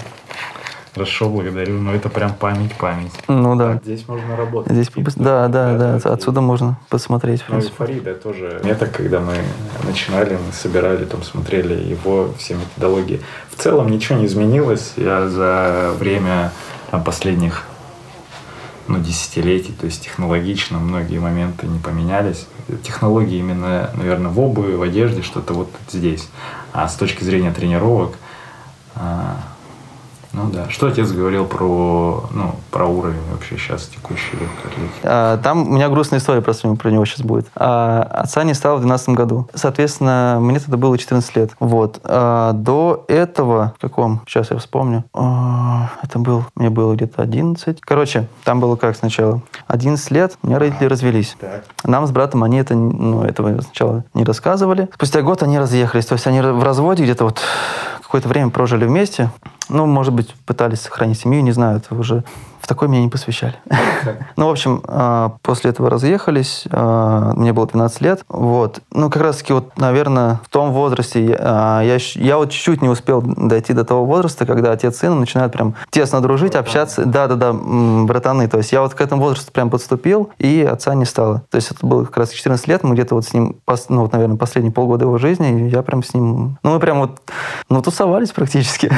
Хорошо, 0.95 1.29
благодарю. 1.29 1.79
Но 1.79 1.95
это 1.95 2.09
прям 2.09 2.33
память-память. 2.33 3.13
Ну 3.29 3.55
да. 3.55 3.75
Так, 3.75 3.85
здесь 3.85 4.09
можно 4.09 4.35
работать. 4.35 4.73
Здесь 4.73 4.89
побыс... 4.89 5.15
Да, 5.15 5.47
да, 5.49 5.77
да. 5.77 5.99
да. 5.99 6.11
Отсюда 6.11 6.41
можно 6.41 6.79
посмотреть. 6.89 7.45
Ну, 7.49 7.61
Фарида 7.61 8.15
тоже. 8.15 8.63
Это 8.65 8.87
когда 8.87 9.21
мы 9.21 9.35
начинали, 9.85 10.39
мы 10.39 10.55
собирали, 10.55 11.05
там 11.05 11.23
смотрели 11.23 11.75
его 11.75 12.33
все 12.39 12.55
методологии. 12.55 13.21
В 13.51 13.63
целом 13.63 13.91
ничего 13.91 14.19
не 14.19 14.25
изменилось. 14.25 14.95
Я 14.97 15.29
за 15.29 15.93
время 15.99 16.51
там, 16.91 17.05
последних 17.05 17.65
ну, 18.89 18.99
десятилетий, 18.99 19.73
то 19.73 19.85
есть 19.85 20.03
технологично 20.03 20.79
многие 20.79 21.19
моменты 21.19 21.67
не 21.67 21.79
поменялись. 21.79 22.47
Технологии 22.83 23.39
именно, 23.39 23.91
наверное, 23.95 24.31
в 24.31 24.41
обуви, 24.41 24.75
в 24.75 24.83
одежде, 24.83 25.23
что-то 25.23 25.55
вот 25.55 25.71
здесь. 25.91 26.29
А 26.73 26.89
с 26.89 26.95
точки 26.95 27.25
зрения 27.25 27.53
тренировок, 27.53 28.17
а, 28.95 29.37
ну 30.33 30.49
да. 30.51 30.69
Что 30.71 30.87
отец 30.87 31.11
говорил 31.11 31.45
про, 31.45 32.25
ну, 32.33 32.55
про 32.71 32.87
уровень 32.87 33.21
вообще 33.31 33.57
сейчас 33.59 33.87
текущий 33.87 34.33
легкой 34.33 34.71
атлетики? 34.71 35.01
А, 35.03 35.37
там 35.39 35.69
у 35.69 35.73
меня 35.73 35.89
грустная 35.89 36.21
история 36.21 36.41
просто 36.41 36.73
про 36.75 36.91
него 36.91 37.05
сейчас 37.05 37.21
будет. 37.21 37.51
А, 37.55 38.03
отца 38.03 38.43
не 38.45 38.55
стало 38.55 38.77
в 38.77 38.81
2012 38.81 39.09
году. 39.11 39.49
Соответственно, 39.55 40.39
мне 40.41 40.59
тогда 40.59 40.79
было 40.79 40.97
14 40.97 41.37
лет. 41.37 41.51
Вот. 41.61 42.01
А, 42.05 42.53
до 42.53 43.05
этого, 43.09 43.75
в 43.77 43.81
каком? 43.81 44.23
Сейчас 44.27 44.51
я 44.51 44.57
вспомню. 44.57 45.05
А, 45.13 45.91
это 46.03 46.19
был, 46.19 46.45
мне 46.55 46.71
было 46.71 46.95
где-то 46.95 47.23
11. 47.23 47.81
Короче, 47.83 48.27
там 48.45 48.61
было 48.61 48.77
как 48.77 48.97
сначала. 48.97 49.43
11 49.67 50.11
лет, 50.13 50.39
у 50.43 50.47
меня 50.47 50.59
родители 50.59 50.87
развелись. 50.87 51.37
Так. 51.39 51.65
Нам 51.85 52.07
с 52.07 52.11
братом 52.11 52.43
они 52.43 52.59
это, 52.59 52.75
ну, 52.75 53.23
этого 53.23 53.61
сначала 53.61 54.05
не 54.15 54.25
рассказывали. 54.25 54.89
Спустя 54.95 55.21
год 55.21 55.43
они 55.43 55.59
разъехались. 55.59 56.07
То 56.07 56.15
есть 56.15 56.27
они 56.27 56.41
в 56.41 56.63
разводе 56.63 57.05
где-то 57.05 57.25
вот 57.25 57.41
какое-то 58.13 58.29
время 58.29 58.51
прожили 58.51 58.85
вместе. 58.85 59.31
Ну, 59.73 59.87
может 59.87 60.13
быть, 60.13 60.35
пытались 60.47 60.83
сохранить 60.83 61.19
семью, 61.19 61.43
не 61.43 61.53
знаю, 61.53 61.79
это 61.79 61.95
уже 61.95 62.25
в 62.63 62.69
такой 62.69 62.87
меня 62.87 63.03
не 63.03 63.09
посвящали. 63.09 63.57
ну, 64.37 64.47
в 64.47 64.51
общем, 64.51 64.83
а, 64.87 65.33
после 65.43 65.71
этого 65.71 65.91
разъехались, 65.91 66.65
а, 66.71 67.33
мне 67.35 67.53
было 67.53 67.67
12 67.67 68.01
лет, 68.01 68.25
вот. 68.29 68.81
Ну, 68.93 69.11
как 69.11 69.21
раз-таки 69.21 69.53
вот, 69.53 69.77
наверное, 69.79 70.41
в 70.45 70.49
том 70.49 70.73
возрасте 70.73 71.27
я, 71.27 71.37
а, 71.41 71.81
я, 71.83 71.99
я 72.15 72.37
вот 72.37 72.51
чуть-чуть 72.51 72.81
не 72.81 72.89
успел 72.89 73.21
дойти 73.21 73.73
до 73.73 73.85
того 73.85 74.05
возраста, 74.05 74.47
когда 74.47 74.71
отец 74.71 74.97
с 74.97 74.99
сыном 75.01 75.21
начинают 75.21 75.53
прям 75.53 75.75
тесно 75.91 76.21
дружить, 76.21 76.55
общаться. 76.55 77.05
Да-да-да, 77.05 77.53
братаны. 77.53 78.47
То 78.47 78.59
есть 78.59 78.71
я 78.71 78.81
вот 78.81 78.95
к 78.95 79.01
этому 79.01 79.23
возрасту 79.23 79.51
прям 79.51 79.69
подступил, 79.69 80.31
и 80.39 80.63
отца 80.63 80.95
не 80.95 81.05
стало. 81.05 81.43
То 81.51 81.57
есть 81.57 81.73
это 81.73 81.85
было 81.85 82.05
как 82.05 82.19
раз 82.19 82.31
14 82.31 82.69
лет, 82.69 82.85
мы 82.85 82.95
где-то 82.95 83.17
вот 83.17 83.25
с 83.25 83.35
ним, 83.35 83.57
ну, 83.89 84.03
вот, 84.03 84.13
наверное, 84.13 84.37
последние 84.37 84.73
полгода 84.73 85.05
его 85.05 85.19
жизни, 85.19 85.67
и 85.67 85.69
я 85.69 85.83
прям 85.83 86.05
с 86.05 86.15
ним, 86.15 86.59
ну, 86.63 86.75
мы 86.75 86.79
прям 86.79 87.01
вот, 87.01 87.21
ну, 87.69 87.83
тусовались 87.83 88.31
практически. 88.31 88.93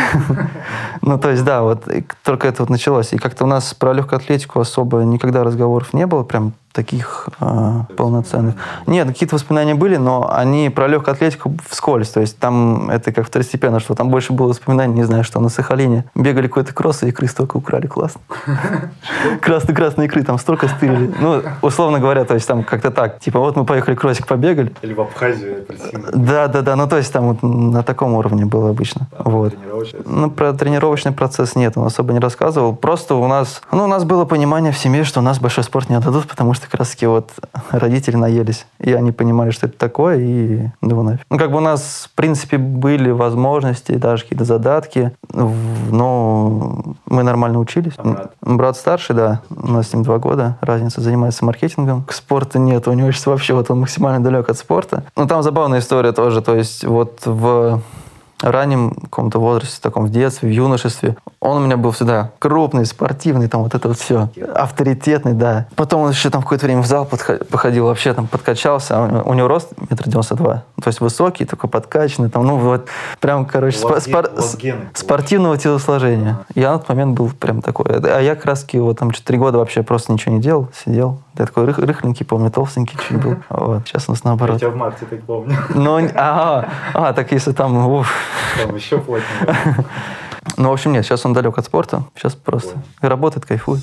ну, 1.01 1.19
то 1.19 1.31
есть, 1.31 1.45
да, 1.45 1.63
вот 1.63 1.89
только 2.23 2.47
это 2.47 2.63
вот 2.63 2.69
началось. 2.69 3.15
И 3.15 3.17
как-то 3.17 3.45
у 3.45 3.47
нас 3.47 3.54
про 3.79 3.93
легкую 3.93 4.19
атлетику 4.19 4.61
особо 4.61 5.03
никогда 5.05 5.45
разговоров 5.45 5.93
не 5.93 6.07
было, 6.07 6.25
прям 6.25 6.55
таких 6.75 7.29
э, 7.41 7.83
полноценных. 7.97 8.57
Нет, 8.87 9.07
какие-то 9.07 9.37
воспоминания 9.37 9.75
были, 9.75 9.97
но 9.97 10.29
они 10.31 10.71
про 10.71 10.89
легкую 10.89 11.15
атлетику 11.15 11.55
вскользь. 11.69 12.11
То 12.11 12.21
есть 12.21 12.39
там 12.39 12.91
это 12.91 13.13
как 13.13 13.27
второстепенно, 13.27 13.79
что 13.79 13.95
там 13.95 14.11
больше 14.11 14.33
было 14.33 14.49
воспоминаний, 14.49 14.95
не 14.95 15.05
знаю, 15.05 15.23
что 15.23 15.41
на 15.41 15.49
Сахалине 15.49 16.05
бегали 16.17 16.49
какой-то 16.49 16.75
кросс, 16.75 17.05
и 17.05 17.09
икры 17.09 17.29
столько 17.29 17.57
украли, 17.57 17.87
классно. 17.87 18.21
Красные-красные 19.41 20.09
икры 20.09 20.25
там 20.25 20.39
столько 20.39 20.67
стырили. 20.69 21.15
Ну, 21.21 21.43
условно 21.63 22.01
говоря, 22.01 22.25
то 22.25 22.35
есть 22.35 22.47
там 22.49 22.65
как-то 22.65 22.91
так. 22.91 23.21
Типа 23.21 23.39
вот 23.39 23.55
мы 23.55 23.65
поехали 23.65 23.95
кроссик 23.95 24.27
побегали. 24.27 24.75
Или 24.83 24.95
в 24.95 25.01
Абхазию. 25.01 25.65
Да, 26.13 26.49
да, 26.49 26.63
да. 26.63 26.75
Ну, 26.75 26.89
то 26.89 26.97
есть 26.97 27.13
там 27.13 27.29
вот 27.29 27.43
на 27.43 27.85
таком 27.85 28.15
уровне 28.15 28.47
было 28.47 28.71
обычно. 28.71 29.07
Вот. 29.19 29.55
Ну, 30.05 30.31
про 30.31 30.53
тренировочный 30.53 31.13
процесс 31.13 31.55
нет, 31.55 31.75
он 31.77 31.87
особо 31.87 32.13
не 32.13 32.19
рассказывал. 32.19 32.75
Просто 32.75 33.15
у 33.15 33.29
нас, 33.29 33.63
ну, 33.71 33.85
у 33.85 33.87
нас 33.87 34.03
было 34.05 34.25
понимание 34.25 34.73
в 34.73 34.79
семье, 34.79 35.05
что 35.05 35.21
у 35.21 35.23
нас 35.23 35.39
большой 35.39 35.63
спорт 35.63 35.89
не 35.89 35.97
отдадут, 35.97 36.27
потому 36.27 36.55
что 36.55 36.64
как 36.65 36.75
раз 36.75 36.91
таки 36.91 37.07
вот 37.07 37.31
родители 37.71 38.17
наелись. 38.17 38.67
И 38.79 38.93
они 38.93 39.13
понимали, 39.13 39.51
что 39.51 39.67
это 39.67 39.79
такое, 39.79 40.19
и 40.19 40.69
ну, 40.81 41.03
нафиг. 41.03 41.27
Ну, 41.31 41.39
как 41.39 41.51
бы 41.51 41.59
у 41.59 41.61
нас, 41.61 42.09
в 42.13 42.15
принципе, 42.17 42.59
были 42.59 43.11
возможности, 43.11 43.93
даже 43.93 44.23
какие-то 44.23 44.45
задатки, 44.45 45.13
но 45.33 46.95
мы 47.07 47.23
нормально 47.23 47.59
учились. 47.59 47.95
А 47.99 48.03
брат? 48.03 48.33
брат 48.41 48.77
старший, 48.77 49.15
да, 49.15 49.41
у 49.51 49.71
нас 49.71 49.89
с 49.89 49.93
ним 49.95 50.03
два 50.03 50.19
года, 50.19 50.57
разница, 50.61 51.01
занимается 51.01 51.45
маркетингом. 51.45 52.05
К 52.05 52.13
спорту 52.13 52.59
нет, 52.59 52.89
у 52.89 52.93
него 52.93 53.11
сейчас 53.13 53.27
вообще 53.27 53.55
вот 53.55 53.71
он 53.71 53.81
максимально 53.81 54.23
далек 54.23 54.49
от 54.49 54.59
спорта. 54.59 55.05
Но 55.17 55.27
там 55.27 55.43
забавная 55.43 55.81
история 55.81 56.13
тоже, 56.13 56.43
то 56.43 56.55
есть 56.55 56.85
вот 56.85 57.21
в 57.25 57.83
раннем 58.51 58.91
каком-то 58.95 59.39
возрасте, 59.39 59.79
таком 59.81 60.07
в 60.07 60.11
детстве, 60.11 60.49
в 60.49 60.53
юношестве, 60.53 61.17
он 61.41 61.59
у 61.59 61.67
меня 61.67 61.77
был 61.77 61.91
всегда 61.91 62.31
крупный, 62.39 62.87
спортивный, 62.87 63.49
там 63.49 63.63
вот 63.63 63.75
это 63.75 63.89
вот 63.89 63.99
все, 63.99 64.29
авторитетный, 64.55 65.33
да. 65.33 65.67
Потом 65.77 66.03
он 66.03 66.11
еще 66.11 66.31
там 66.31 66.43
какое-то 66.43 66.67
время 66.67 66.83
в 66.83 66.87
зал 66.87 67.07
походил, 67.07 67.87
вообще 67.87 68.15
там 68.15 68.27
подкачался, 68.27 68.95
а 68.97 69.23
у 69.25 69.35
него 69.35 69.49
рост 69.49 69.69
метр 69.91 70.05
девяносто 70.05 70.35
два, 70.35 70.65
то 70.83 70.89
есть 70.89 71.01
высокий, 71.01 71.45
такой 71.45 71.69
подкачанный, 71.71 72.31
там, 72.31 72.47
ну 72.47 72.57
вот 72.57 72.89
прям, 73.21 73.45
короче, 73.47 73.79
спор- 73.79 74.01
спор- 74.01 74.31
спортивного 74.95 75.59
телосложения. 75.59 76.39
Я 76.55 76.73
на 76.73 76.79
тот 76.79 76.89
момент 76.89 77.17
был 77.17 77.31
прям 77.31 77.63
такой. 77.63 77.87
А 77.87 78.21
я 78.21 78.35
как 78.35 78.47
раз 78.47 78.67
вот 78.73 78.99
там 78.99 79.11
4 79.11 79.39
года 79.39 79.59
вообще 79.59 79.83
просто 79.83 80.13
ничего 80.13 80.35
не 80.35 80.41
делал, 80.41 80.69
сидел. 80.85 81.19
Я 81.37 81.47
такой 81.47 81.65
рых, 81.65 81.79
рыхленький, 81.79 82.25
помню, 82.25 82.51
толстенький 82.51 82.97
чуть 83.09 83.21
был. 83.21 83.37
Вот, 83.49 83.89
сейчас 83.89 84.09
у 84.09 84.13
нас 84.13 84.23
наоборот. 84.23 84.55
Я 84.55 84.69
тебя 84.69 84.71
в 84.71 84.77
марте 84.77 85.05
так 85.05 85.23
помню. 85.25 85.57
Ну, 85.75 85.97
ага, 86.15 86.69
а, 86.95 87.13
так 87.13 87.33
если 87.33 87.53
там, 87.53 87.89
уф. 87.89 88.13
Там 88.63 88.75
еще 88.77 88.99
плотнее. 88.99 89.85
Ну, 90.59 90.69
в 90.69 90.73
общем, 90.75 90.93
нет, 90.93 91.05
сейчас 91.05 91.25
он 91.25 91.33
далек 91.33 91.57
от 91.59 91.65
спорта. 91.65 92.05
Сейчас 92.15 92.35
просто 92.35 92.77
работает, 93.01 93.47
кайфует. 93.47 93.83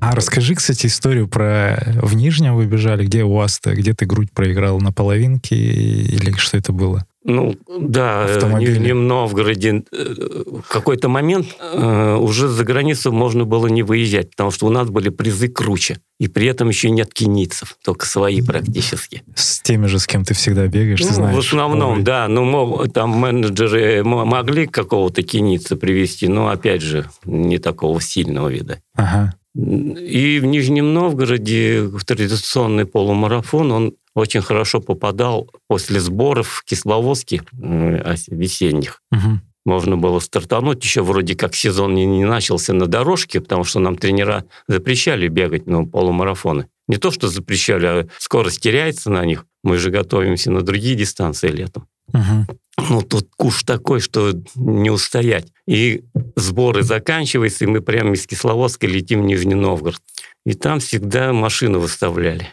А 0.00 0.14
расскажи, 0.14 0.54
кстати, 0.54 0.86
историю 0.86 1.28
про 1.28 1.78
в 2.02 2.14
Нижнем 2.14 2.56
вы 2.56 2.66
бежали, 2.66 3.06
где 3.06 3.24
у 3.24 3.34
вас-то, 3.34 3.74
где 3.74 3.94
ты 3.94 4.06
грудь 4.06 4.30
проиграл 4.32 4.80
на 4.80 4.92
половинке 4.92 5.56
или 5.56 6.32
что 6.32 6.58
это 6.58 6.72
было? 6.72 7.06
Ну, 7.28 7.56
да, 7.66 8.24
э, 8.28 8.38
в 8.38 8.58
Нижнем 8.60 9.08
Новгороде 9.08 9.82
э, 9.90 10.14
в 10.46 10.68
какой-то 10.68 11.08
момент 11.08 11.56
э, 11.60 12.14
уже 12.14 12.46
за 12.46 12.64
границу 12.64 13.10
можно 13.10 13.44
было 13.44 13.66
не 13.66 13.82
выезжать, 13.82 14.30
потому 14.30 14.52
что 14.52 14.66
у 14.66 14.70
нас 14.70 14.88
были 14.88 15.08
призы 15.08 15.48
круче. 15.48 15.98
И 16.20 16.28
при 16.28 16.46
этом 16.46 16.68
еще 16.68 16.88
нет 16.88 17.12
киницев, 17.12 17.76
только 17.84 18.06
свои 18.06 18.42
практически. 18.42 19.24
С 19.34 19.60
теми 19.60 19.86
же, 19.86 19.98
с 19.98 20.06
кем 20.06 20.24
ты 20.24 20.34
всегда 20.34 20.68
бегаешь, 20.68 21.00
ну, 21.00 21.08
ты 21.08 21.14
знаешь. 21.14 21.36
В 21.36 21.38
основном, 21.40 22.04
да. 22.04 22.28
Ну, 22.28 22.86
там 22.94 23.10
менеджеры 23.10 24.04
могли 24.04 24.68
какого-то 24.68 25.22
киница 25.24 25.74
привести, 25.74 26.28
но, 26.28 26.48
опять 26.48 26.82
же, 26.82 27.10
не 27.24 27.58
такого 27.58 28.00
сильного 28.00 28.48
вида. 28.48 28.78
Ага. 28.94 29.34
И 29.56 30.38
в 30.40 30.44
Нижнем 30.44 30.94
Новгороде 30.94 31.82
в 31.82 32.04
традиционный 32.04 32.86
полумарафон 32.86 33.72
он 33.72 33.94
очень 34.16 34.40
хорошо 34.40 34.80
попадал 34.80 35.50
после 35.68 36.00
сборов 36.00 36.48
в 36.48 36.64
Кисловодске 36.64 37.42
весенних. 37.52 39.02
Угу. 39.12 39.40
Можно 39.66 39.96
было 39.96 40.20
стартануть, 40.20 40.82
еще 40.82 41.02
вроде 41.02 41.34
как 41.34 41.54
сезон 41.54 41.94
не, 41.94 42.06
не 42.06 42.24
начался 42.24 42.72
на 42.72 42.86
дорожке, 42.86 43.40
потому 43.40 43.64
что 43.64 43.78
нам 43.78 43.96
тренера 43.96 44.44
запрещали 44.68 45.28
бегать 45.28 45.66
на 45.66 45.84
полумарафоны. 45.84 46.68
Не 46.88 46.96
то, 46.96 47.10
что 47.10 47.28
запрещали, 47.28 47.86
а 47.86 48.08
скорость 48.18 48.60
теряется 48.60 49.10
на 49.10 49.24
них. 49.24 49.44
Мы 49.62 49.76
же 49.76 49.90
готовимся 49.90 50.50
на 50.50 50.62
другие 50.62 50.94
дистанции 50.94 51.48
летом. 51.48 51.86
Угу. 52.14 52.56
Ну, 52.88 53.02
тут 53.02 53.28
куш 53.36 53.62
такой, 53.64 54.00
что 54.00 54.32
не 54.54 54.90
устоять. 54.90 55.48
И 55.66 56.04
сборы 56.36 56.82
заканчиваются, 56.82 57.64
и 57.64 57.68
мы 57.68 57.80
прямо 57.80 58.12
из 58.12 58.26
Кисловодска 58.26 58.86
летим 58.86 59.22
в 59.22 59.24
Нижний 59.24 59.54
Новгород. 59.54 60.00
И 60.44 60.54
там 60.54 60.78
всегда 60.78 61.32
машины 61.32 61.78
выставляли. 61.78 62.52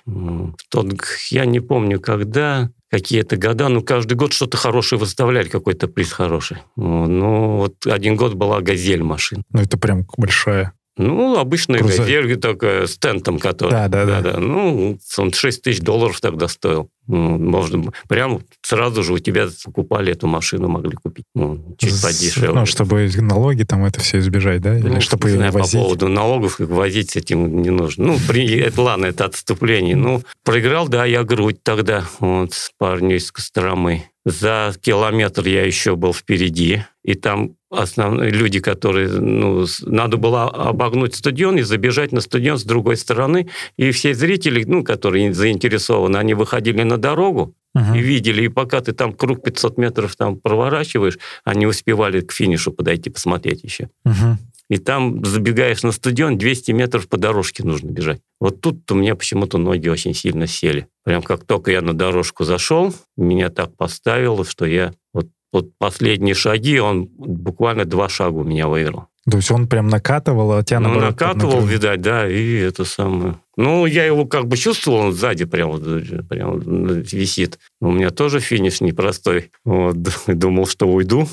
Тот, 0.69 0.93
я 1.29 1.45
не 1.45 1.59
помню, 1.59 1.99
когда, 1.99 2.71
какие-то 2.89 3.37
года, 3.37 3.69
но 3.69 3.81
каждый 3.81 4.15
год 4.15 4.33
что-то 4.33 4.57
хорошее 4.57 4.99
выставляли, 4.99 5.47
какой-то 5.47 5.87
приз 5.87 6.11
хороший. 6.11 6.57
Ну, 6.75 7.57
вот 7.57 7.85
один 7.85 8.15
год 8.15 8.33
была 8.33 8.61
«Газель» 8.61 9.03
машина. 9.03 9.43
Ну, 9.51 9.61
это 9.61 9.77
прям 9.77 10.07
большая. 10.17 10.73
Ну, 10.95 11.37
обычная 11.39 11.79
Круза... 11.79 11.99
газель, 11.99 12.37
только 12.37 12.85
с 12.85 12.97
тентом, 12.97 13.39
который. 13.39 13.71
Да, 13.71 13.87
да, 13.87 14.05
да. 14.05 14.21
да. 14.21 14.39
Ну, 14.39 14.99
он 15.17 15.33
6 15.33 15.61
тысяч 15.63 15.81
долларов 15.81 16.21
тогда 16.21 16.47
стоил. 16.47 16.89
Ну, 17.07 17.37
можно 17.37 17.91
прямо 18.07 18.41
сразу 18.61 19.03
же 19.03 19.13
у 19.13 19.19
тебя 19.19 19.47
покупали 19.65 20.11
эту 20.11 20.27
машину, 20.27 20.67
могли 20.67 20.95
купить. 20.95 21.25
Ну, 21.33 21.75
чуть 21.79 21.99
подешевле. 22.01 22.53
Ну, 22.53 22.65
чтобы 22.65 23.09
налоги 23.17 23.63
там 23.63 23.83
это 23.85 23.99
все 23.99 24.19
избежать, 24.19 24.61
да? 24.61 24.77
Или 24.77 24.87
ну, 24.87 25.01
чтобы 25.01 25.31
не 25.31 25.37
знаю, 25.37 25.51
возить? 25.51 25.73
по 25.73 25.79
поводу 25.79 26.07
налогов, 26.07 26.57
как 26.57 26.69
возить 26.69 27.11
с 27.11 27.15
этим 27.15 27.61
не 27.61 27.71
нужно. 27.71 28.05
Ну, 28.05 28.19
при, 28.27 28.57
это, 28.59 28.81
ладно, 28.81 29.07
это 29.07 29.25
отступление. 29.25 29.95
Ну, 29.95 30.21
проиграл, 30.43 30.87
да, 30.87 31.05
я 31.05 31.23
грудь 31.23 31.61
тогда, 31.63 32.05
вот, 32.19 32.53
с 32.53 32.71
парнем 32.77 33.17
из 33.17 33.31
Костромы. 33.31 34.03
За 34.25 34.73
километр 34.81 35.45
я 35.47 35.65
еще 35.65 35.97
был 35.97 36.13
впереди, 36.13 36.83
и 37.03 37.13
там 37.13 37.57
основные 37.69 38.29
люди, 38.29 38.61
которые, 38.61 39.09
ну, 39.09 39.65
надо 39.81 40.15
было 40.15 40.43
обогнуть 40.43 41.15
стадион 41.15 41.57
и 41.57 41.63
забежать 41.63 42.13
на 42.13 42.21
стадион 42.21 42.57
с 42.57 42.63
другой 42.63 42.95
стороны, 42.95 43.49
и 43.75 43.91
все 43.91 44.13
зрители, 44.13 44.63
ну, 44.63 44.83
которые 44.83 45.33
заинтересованы, 45.33 46.15
они 46.15 46.35
выходили 46.35 46.83
на 46.83 46.97
дорогу 46.97 47.53
uh-huh. 47.75 47.97
и 47.97 48.01
видели, 48.01 48.43
и 48.43 48.47
пока 48.47 48.81
ты 48.81 48.93
там 48.93 49.13
круг 49.13 49.43
500 49.43 49.77
метров 49.77 50.15
там 50.15 50.37
проворачиваешь, 50.37 51.17
они 51.43 51.65
успевали 51.65 52.21
к 52.21 52.31
финишу 52.31 52.71
подойти 52.71 53.09
посмотреть 53.09 53.63
еще. 53.63 53.89
Uh-huh. 54.05 54.35
И 54.69 54.77
там 54.77 55.23
забегаешь 55.25 55.83
на 55.83 55.91
стадион, 55.91 56.37
200 56.37 56.71
метров 56.71 57.07
по 57.07 57.17
дорожке 57.17 57.63
нужно 57.63 57.89
бежать. 57.89 58.21
Вот 58.39 58.61
тут 58.61 58.89
у 58.91 58.95
меня 58.95 59.15
почему-то 59.15 59.57
ноги 59.57 59.89
очень 59.89 60.13
сильно 60.13 60.47
сели. 60.47 60.87
Прям 61.03 61.21
как 61.21 61.43
только 61.43 61.71
я 61.71 61.81
на 61.81 61.93
дорожку 61.93 62.43
зашел, 62.43 62.93
меня 63.17 63.49
так 63.49 63.75
поставило, 63.75 64.45
что 64.45 64.65
я 64.65 64.93
вот 65.13 65.27
вот 65.51 65.77
последние 65.77 66.33
шаги, 66.33 66.79
он 66.79 67.05
буквально 67.05 67.85
два 67.85 68.09
шага 68.09 68.37
у 68.37 68.43
меня 68.43 68.67
выиграл. 68.67 69.07
То 69.29 69.37
есть 69.37 69.51
он 69.51 69.67
прям 69.67 69.87
накатывал, 69.87 70.51
а 70.51 70.63
тебя 70.63 70.81
ну, 70.81 70.89
наоборот... 70.89 71.11
накатывал, 71.11 71.65
видать, 71.65 72.01
да, 72.01 72.29
и 72.29 72.55
это 72.55 72.83
самое... 72.83 73.37
Ну, 73.55 73.85
я 73.85 74.05
его 74.05 74.25
как 74.25 74.47
бы 74.47 74.57
чувствовал, 74.57 74.97
он 74.99 75.13
сзади 75.13 75.45
прям, 75.45 75.79
прям 76.27 76.59
висит. 76.59 77.59
У 77.79 77.91
меня 77.91 78.09
тоже 78.09 78.39
финиш 78.39 78.81
непростой. 78.81 79.51
Вот, 79.63 79.95
думал, 80.27 80.65
что 80.65 80.87
уйду. 80.87 81.27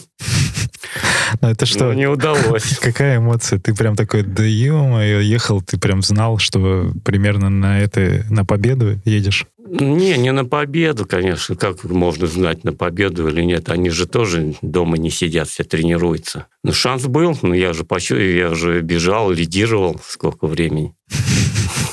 Но 1.40 1.50
это 1.50 1.66
что? 1.66 1.87
Но 1.87 1.94
не 1.94 2.07
удалось. 2.07 2.79
Какая 2.83 3.18
эмоция? 3.18 3.59
Ты 3.59 3.74
прям 3.74 3.96
такой, 3.96 4.22
да 4.22 4.44
ё 4.44 5.00
ехал, 5.20 5.62
ты 5.62 5.79
прям 5.79 6.03
знал, 6.03 6.38
что 6.38 6.92
примерно 7.05 7.48
на 7.48 7.81
это, 7.81 8.24
на 8.29 8.44
победу 8.44 9.00
едешь? 9.05 9.46
Не, 9.72 10.18
не 10.18 10.33
на 10.33 10.44
победу, 10.44 11.06
конечно. 11.06 11.54
Как 11.54 11.85
можно 11.85 12.26
знать, 12.26 12.64
на 12.64 12.72
победу 12.72 13.28
или 13.28 13.42
нет? 13.42 13.68
Они 13.68 13.88
же 13.88 14.09
тоже 14.09 14.56
дома 14.62 14.98
не 14.98 15.11
сидят, 15.11 15.48
все 15.48 15.62
тренируются. 15.62 16.46
Но 16.64 16.72
шанс 16.72 17.04
был, 17.06 17.38
но 17.42 17.54
я 17.54 17.72
же 17.72 17.85
почувствовал, 17.85 18.20
я 18.22 18.52
же 18.54 18.80
бежал, 18.80 19.30
лидировал 19.30 20.00
сколько 20.04 20.48
времени. 20.48 20.94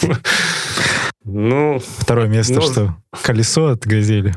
Ну, 1.30 1.80
Второе 1.80 2.28
место 2.28 2.54
ну, 2.54 2.62
что? 2.62 2.96
Колесо 3.22 3.68
от 3.68 3.86
«Газели»? 3.86 4.34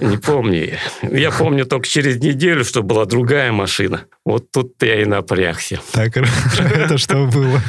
Не 0.00 0.18
помню. 0.18 0.78
Я 1.02 1.32
помню 1.32 1.66
только 1.66 1.88
через 1.88 2.20
неделю, 2.20 2.64
что 2.64 2.84
была 2.84 3.06
другая 3.06 3.50
машина. 3.50 4.04
Вот 4.24 4.52
тут 4.52 4.80
я 4.80 5.02
и 5.02 5.04
напрягся. 5.04 5.80
Так, 5.90 6.16
это 6.58 6.96
что 6.96 7.26
было? 7.26 7.60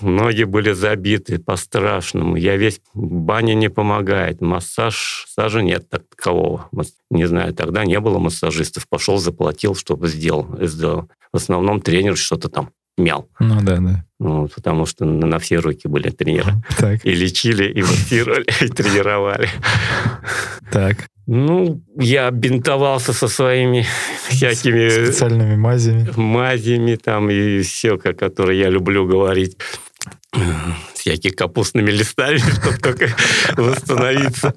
Ноги 0.00 0.42
были 0.42 0.72
забиты 0.72 1.38
по-страшному. 1.38 2.34
Я 2.34 2.56
весь... 2.56 2.80
Баня 2.94 3.54
не 3.54 3.70
помогает. 3.70 4.40
Массаж... 4.40 5.26
Массажа 5.28 5.62
нет 5.62 5.88
такового. 5.88 6.68
Не 7.10 7.26
знаю, 7.26 7.54
тогда 7.54 7.84
не 7.84 8.00
было 8.00 8.18
массажистов. 8.18 8.88
Пошел, 8.88 9.18
заплатил, 9.18 9.76
чтобы 9.76 10.08
сделал. 10.08 10.48
сделал. 10.62 11.08
В 11.32 11.36
основном 11.36 11.80
тренер 11.80 12.16
что-то 12.16 12.48
там 12.48 12.70
мял. 12.98 13.28
Ну 13.40 13.60
да, 13.62 13.76
да. 13.78 14.04
Ну, 14.20 14.48
потому 14.48 14.86
что 14.86 15.04
на, 15.04 15.26
на 15.26 15.38
все 15.38 15.56
руки 15.58 15.88
были 15.88 16.10
тренеры. 16.10 16.54
Так. 16.78 17.04
И 17.04 17.14
лечили, 17.14 17.72
и 17.72 17.82
массировали, 17.82 18.46
и 18.60 18.68
тренировали. 18.68 19.48
Так. 20.70 21.08
Ну, 21.26 21.82
я 21.96 22.30
бинтовался 22.30 23.12
со 23.12 23.28
своими 23.28 23.86
всякими... 24.28 24.88
Специальными 24.88 25.56
мазями. 25.56 26.08
Мазями 26.16 26.96
там 26.96 27.30
и 27.30 27.60
все, 27.60 27.98
которые 27.98 28.60
я 28.60 28.70
люблю 28.70 29.06
говорить 29.06 29.58
всякими 30.98 31.32
капустными 31.32 31.90
листами, 31.90 32.38
чтобы 32.60 32.78
только 32.78 33.08
восстановиться. 33.56 34.54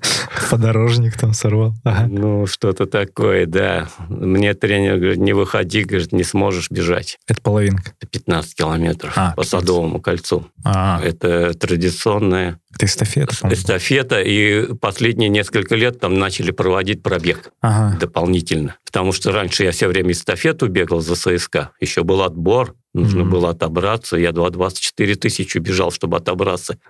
Подорожник 0.49 1.17
там 1.17 1.33
сорвал. 1.33 1.73
Ага. 1.83 2.07
Ну, 2.09 2.45
что-то 2.47 2.85
такое, 2.85 3.45
да. 3.45 3.89
Мне 4.09 4.53
тренер 4.53 4.97
говорит, 4.97 5.17
не 5.17 5.33
выходи, 5.33 5.83
говорит, 5.83 6.11
не 6.11 6.23
сможешь 6.23 6.69
бежать. 6.69 7.17
Это 7.27 7.41
половинка? 7.41 7.93
15 8.09 8.55
километров 8.55 9.13
а, 9.15 9.31
по 9.31 9.43
15. 9.43 9.49
Садовому 9.49 10.01
кольцу. 10.01 10.47
А-а. 10.63 11.01
Это 11.03 11.53
традиционная 11.53 12.59
это 12.73 12.85
эстафета. 12.85 13.35
По-моему. 13.39 13.61
Эстафета, 13.61 14.21
и 14.21 14.73
последние 14.75 15.29
несколько 15.29 15.75
лет 15.75 15.99
там 15.99 16.17
начали 16.17 16.51
проводить 16.51 17.03
пробег 17.03 17.51
ага. 17.61 17.97
дополнительно. 17.99 18.77
Потому 18.85 19.11
что 19.11 19.31
раньше 19.31 19.63
я 19.63 19.71
все 19.71 19.87
время 19.87 20.11
эстафету 20.11 20.67
бегал 20.67 21.01
за 21.01 21.15
ССК. 21.15 21.69
Еще 21.79 22.03
был 22.03 22.21
отбор, 22.21 22.75
нужно 22.93 23.21
mm-hmm. 23.21 23.29
было 23.29 23.49
отобраться. 23.49 24.17
Я 24.17 24.31
24 24.31 25.15
тысячи 25.15 25.57
бежал, 25.57 25.91
чтобы 25.91 26.17
отобраться 26.17 26.40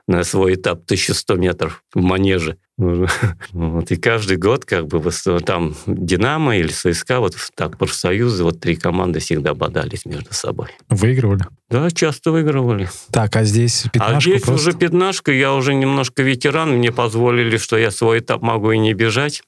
на 0.08 0.24
свой 0.24 0.56
этап 0.56 0.84
1100 0.86 1.36
метров 1.36 1.84
в 1.94 2.02
манеже. 2.02 2.58
Вот, 3.52 3.92
и 3.92 3.96
каждый 3.96 4.38
год 4.38 4.66
как 4.66 4.88
бы 4.88 5.12
там 5.46 5.76
«Динамо» 5.86 6.58
или 6.58 6.70
ССК, 6.70 7.18
вот 7.18 7.36
так 7.56 7.78
профсоюзы, 7.78 8.44
вот 8.44 8.60
три 8.60 8.76
команды 8.76 9.20
всегда 9.20 9.54
бодались 9.54 10.06
между 10.06 10.34
собой. 10.34 10.70
Выигрывали? 10.90 11.44
Да, 11.70 11.92
часто 11.92 12.32
выигрывали. 12.32 12.90
Так, 13.12 13.36
а 13.36 13.44
здесь 13.44 13.84
пятнашку 13.94 14.18
А 14.18 14.22
здесь 14.22 14.42
просто... 14.44 14.70
уже 14.70 14.78
пятнашка, 14.78 15.32
я 15.32 15.54
уже 15.54 15.74
немножко 15.74 16.24
ветеран, 16.24 16.72
мне 16.72 16.92
позволили, 16.92 17.58
что 17.58 17.78
я 17.78 17.92
свой 17.92 18.20
этап 18.20 18.42
могу 18.42 18.72
и 18.72 18.78
не 18.78 18.94
бежать. 18.94 19.44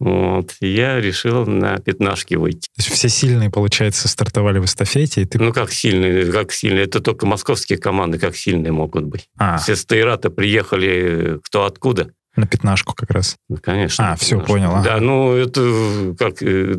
Вот, 0.00 0.54
я 0.60 1.00
решил 1.00 1.44
на 1.46 1.78
пятнашке 1.78 2.38
выйти. 2.38 2.68
То 2.76 2.82
есть 2.82 2.90
все 2.90 3.08
сильные, 3.08 3.50
получается, 3.50 4.06
стартовали 4.06 4.60
в 4.60 4.64
эстафете? 4.64 5.22
И 5.22 5.24
ты... 5.24 5.38
Ну, 5.38 5.52
как 5.52 5.72
сильные, 5.72 6.30
как 6.30 6.52
сильные? 6.52 6.84
Это 6.84 7.00
только 7.00 7.26
московские 7.26 7.78
команды, 7.78 8.18
как 8.18 8.36
сильные 8.36 8.70
могут 8.70 9.04
быть. 9.04 9.28
А. 9.38 9.58
Все 9.58 9.74
стейраты 9.74 10.30
приехали 10.30 11.40
кто 11.42 11.64
откуда. 11.64 12.12
На 12.38 12.46
пятнашку 12.46 12.94
как 12.94 13.10
раз. 13.10 13.36
Ну, 13.48 13.56
конечно. 13.60 14.12
А, 14.12 14.16
все, 14.16 14.38
понял. 14.38 14.70
Ага. 14.70 14.84
Да, 14.84 15.00
ну, 15.00 15.32
это 15.32 16.14
как... 16.16 16.40
Э, 16.40 16.76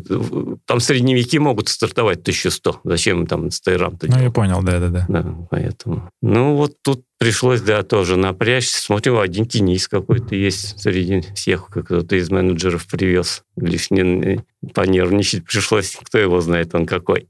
там 0.64 0.80
средневики 0.80 1.38
могут 1.38 1.68
стартовать 1.68 2.20
1100. 2.20 2.80
Зачем 2.82 3.26
там 3.26 3.50
стейрам-то 3.50 4.06
Ну, 4.06 4.22
я 4.22 4.30
понял, 4.30 4.62
да-да-да. 4.62 5.04
Да, 5.06 5.34
поэтому... 5.50 6.08
Ну, 6.22 6.56
вот 6.56 6.76
тут 6.82 7.04
пришлось, 7.18 7.60
да, 7.60 7.82
тоже 7.82 8.16
напрячься. 8.16 8.80
Смотрю, 8.80 9.18
один 9.18 9.44
тенис 9.44 9.86
какой-то 9.86 10.34
есть 10.34 10.80
среди 10.80 11.20
всех, 11.34 11.66
кто-то 11.66 12.16
из 12.16 12.30
менеджеров 12.30 12.86
привез. 12.86 13.42
Лишний 13.56 14.40
понервничать 14.72 15.44
пришлось. 15.44 15.94
Кто 16.02 16.16
его 16.16 16.40
знает, 16.40 16.74
он 16.74 16.86
какой. 16.86 17.28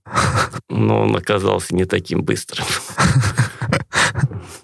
Но 0.69 1.01
он 1.03 1.17
оказался 1.17 1.75
не 1.75 1.85
таким 1.85 2.23
быстрым. 2.23 2.67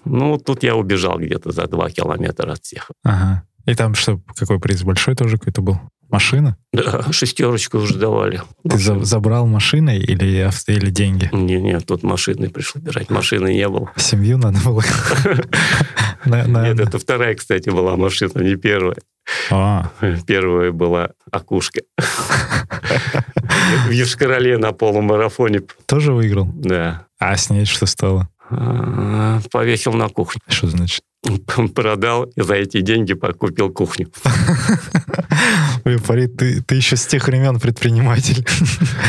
Ну, 0.09 0.37
тут 0.37 0.63
я 0.63 0.75
убежал 0.75 1.19
где-то 1.19 1.51
за 1.51 1.67
два 1.67 1.89
километра 1.89 2.53
от 2.53 2.63
всех. 2.63 2.91
Ага. 3.03 3.43
И 3.67 3.75
там 3.75 3.95
что, 3.95 4.19
какой 4.35 4.59
приз? 4.59 4.83
Большой 4.83 5.15
тоже 5.15 5.37
какой-то 5.37 5.61
был? 5.61 5.79
Машина? 6.09 6.55
Да, 6.71 7.03
шестерочку 7.11 7.79
уже 7.79 7.95
давали. 7.95 8.41
Ты 8.67 8.77
за, 8.77 9.03
забрал 9.03 9.45
машиной 9.45 9.99
или, 9.99 10.49
или 10.67 10.89
деньги? 10.89 11.29
Не, 11.33 11.59
нет, 11.59 11.85
тут 11.85 12.01
машины 12.01 12.49
пришел 12.49 12.81
бирать. 12.81 13.09
Машины 13.09 13.53
не 13.53 13.67
было. 13.67 13.91
Семью 13.97 14.37
надо 14.37 14.59
было? 14.63 14.81
Нет, 16.25 16.79
это 16.79 16.97
вторая, 16.99 17.35
кстати, 17.35 17.69
была 17.69 17.95
машина, 17.95 18.39
не 18.39 18.55
первая. 18.55 18.97
А. 19.49 19.91
Первая 20.25 20.71
была 20.71 21.11
окушка. 21.31 21.81
В 23.87 23.91
Ешкарале 23.91 24.57
на 24.57 24.71
полумарафоне. 24.71 25.61
Тоже 25.85 26.13
выиграл? 26.13 26.47
Да. 26.53 27.05
А 27.19 27.35
с 27.35 27.49
ней 27.49 27.65
что 27.65 27.85
стало? 27.85 28.29
А, 28.49 29.39
повесил 29.51 29.93
на 29.93 30.07
кухню. 30.09 30.41
Что 30.47 30.67
значит? 30.67 31.01
Продал 31.75 32.23
и 32.23 32.41
за 32.41 32.55
эти 32.55 32.81
деньги 32.81 33.13
покупил 33.13 33.69
кухню. 33.71 34.11
Ой, 35.85 35.97
Фарид, 35.97 36.37
ты, 36.37 36.61
ты 36.61 36.75
еще 36.75 36.95
с 36.95 37.05
тех 37.05 37.27
времен 37.27 37.59
предприниматель. 37.59 38.45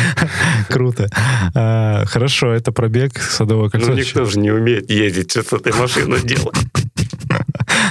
Круто. 0.69 1.09
А, 1.55 2.05
хорошо, 2.07 2.53
это 2.53 2.73
пробег 2.73 3.19
Садовое 3.19 3.71
кольцо. 3.71 3.91
Ну, 3.91 3.97
никто 3.97 4.25
же 4.25 4.39
не 4.39 4.51
умеет 4.51 4.91
ездить, 4.91 5.31
что 5.31 5.43
с 5.43 5.53
этой 5.53 5.73
машиной 5.73 6.21
делать. 6.23 6.57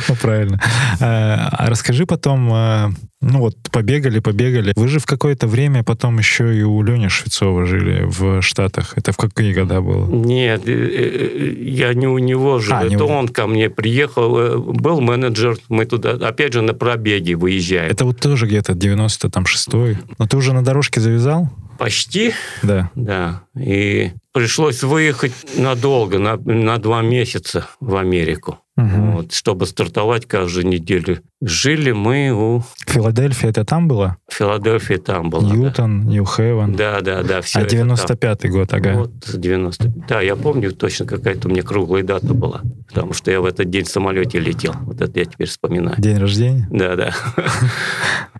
Ну, 0.07 0.15
правильно. 0.21 0.59
А, 0.99 1.49
а 1.51 1.69
расскажи 1.69 2.05
потом, 2.05 2.49
а, 2.51 2.91
ну 3.21 3.39
вот 3.39 3.55
побегали, 3.71 4.19
побегали. 4.19 4.73
Вы 4.75 4.87
же 4.87 4.99
в 4.99 5.05
какое-то 5.05 5.47
время 5.47 5.83
потом 5.83 6.19
еще 6.19 6.55
и 6.55 6.61
у 6.61 6.81
Лени 6.83 7.07
Швецова 7.07 7.65
жили 7.65 8.03
в 8.05 8.41
Штатах. 8.41 8.93
Это 8.95 9.11
в 9.11 9.17
какие 9.17 9.53
года 9.53 9.81
было? 9.81 10.07
Нет, 10.07 10.67
э, 10.67 10.71
э, 10.71 11.53
я 11.63 11.93
не 11.93 12.07
у 12.07 12.19
него 12.19 12.59
жил. 12.59 12.75
А, 12.75 12.85
Это 12.85 13.05
он 13.05 13.25
у... 13.25 13.27
ко 13.27 13.47
мне 13.47 13.69
приехал, 13.69 14.37
э, 14.37 14.57
был 14.57 15.01
менеджер. 15.01 15.57
Мы 15.69 15.85
туда, 15.85 16.11
опять 16.11 16.53
же, 16.53 16.61
на 16.61 16.73
пробеге 16.73 17.35
выезжаем. 17.35 17.91
Это 17.91 18.05
вот 18.05 18.19
тоже 18.19 18.45
где-то 18.45 18.73
96-й. 18.73 19.97
Но 20.17 20.27
ты 20.27 20.37
уже 20.37 20.53
на 20.53 20.63
дорожке 20.63 20.99
завязал? 20.99 21.49
Почти. 21.79 22.33
Да. 22.63 22.91
Да. 22.95 23.43
И 23.59 24.11
пришлось 24.31 24.83
выехать 24.83 25.33
надолго, 25.57 26.19
на, 26.19 26.37
на 26.37 26.77
два 26.77 27.01
месяца 27.01 27.67
в 27.79 27.95
Америку 27.95 28.59
угу. 28.77 29.11
вот, 29.11 29.33
чтобы 29.33 29.65
стартовать 29.65 30.25
каждую 30.25 30.67
неделю. 30.67 31.19
Жили 31.41 31.91
мы 31.91 32.31
у... 32.31 32.63
Филадельфия 32.87 33.49
это 33.49 33.65
там 33.65 33.87
было? 33.87 34.17
Филадельфия 34.31 34.97
там 34.97 35.29
была, 35.29 35.43
Ньютон, 35.43 36.03
да. 36.03 36.09
Нью-Хевен. 36.11 36.75
Да, 36.75 37.01
да, 37.01 37.23
да. 37.23 37.41
Все 37.41 37.59
а 37.59 37.65
95-й 37.65 38.49
год, 38.49 38.73
ага. 38.73 38.93
Вот, 38.93 39.11
90 39.33 39.93
Да, 40.07 40.21
я 40.21 40.35
помню 40.35 40.71
точно, 40.71 41.05
какая-то 41.05 41.47
у 41.47 41.51
меня 41.51 41.63
круглая 41.63 42.03
дата 42.03 42.33
была, 42.33 42.61
потому 42.87 43.13
что 43.13 43.29
я 43.29 43.41
в 43.41 43.45
этот 43.45 43.69
день 43.69 43.83
в 43.83 43.89
самолете 43.89 44.39
летел. 44.39 44.73
Вот 44.81 45.01
это 45.01 45.19
я 45.19 45.25
теперь 45.25 45.47
вспоминаю. 45.47 45.95
День 45.99 46.17
рождения? 46.17 46.67
Да, 46.71 46.95
да. 46.95 47.13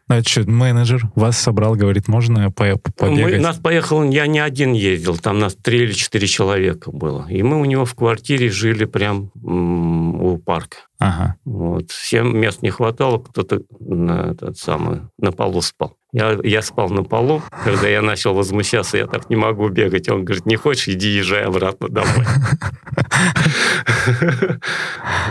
Ну, 0.09 0.15
это 0.15 0.29
что, 0.29 0.49
менеджер 0.49 1.09
вас 1.15 1.37
собрал, 1.37 1.75
говорит, 1.75 2.07
можно 2.07 2.49
по 2.49 2.77
побегать? 2.77 3.33
Мы, 3.33 3.39
нас 3.39 3.57
поехал, 3.57 4.03
я 4.09 4.25
не 4.25 4.39
один 4.39 4.71
ездил, 4.71 5.17
там 5.17 5.37
нас 5.37 5.55
три 5.55 5.83
или 5.83 5.91
четыре 5.91 6.27
человека 6.27 6.91
было. 6.91 7.27
И 7.29 7.43
мы 7.43 7.59
у 7.59 7.65
него 7.65 7.83
в 7.83 7.93
квартире 7.93 8.49
жили 8.49 8.85
прям 8.85 9.31
у 10.37 10.39
парка. 10.39 10.77
Ага. 10.99 11.35
Вот. 11.45 11.91
Всем 11.91 12.37
мест 12.37 12.61
не 12.61 12.69
хватало, 12.69 13.19
кто-то 13.19 13.61
на, 13.79 14.31
этот 14.31 14.57
самый, 14.57 15.01
на 15.17 15.31
полу 15.31 15.61
спал. 15.61 15.97
Я, 16.13 16.39
я 16.43 16.61
спал 16.61 16.89
на 16.89 17.03
полу, 17.03 17.41
когда 17.63 17.87
я 17.87 18.01
начал 18.01 18.33
возмущаться, 18.33 18.97
я 18.97 19.07
так 19.07 19.29
не 19.29 19.35
могу 19.35 19.67
бегать. 19.69 20.09
Он 20.09 20.23
говорит, 20.23 20.45
не 20.45 20.55
хочешь, 20.55 20.87
иди 20.87 21.09
езжай 21.09 21.43
обратно 21.43 21.89
домой. 21.89 22.25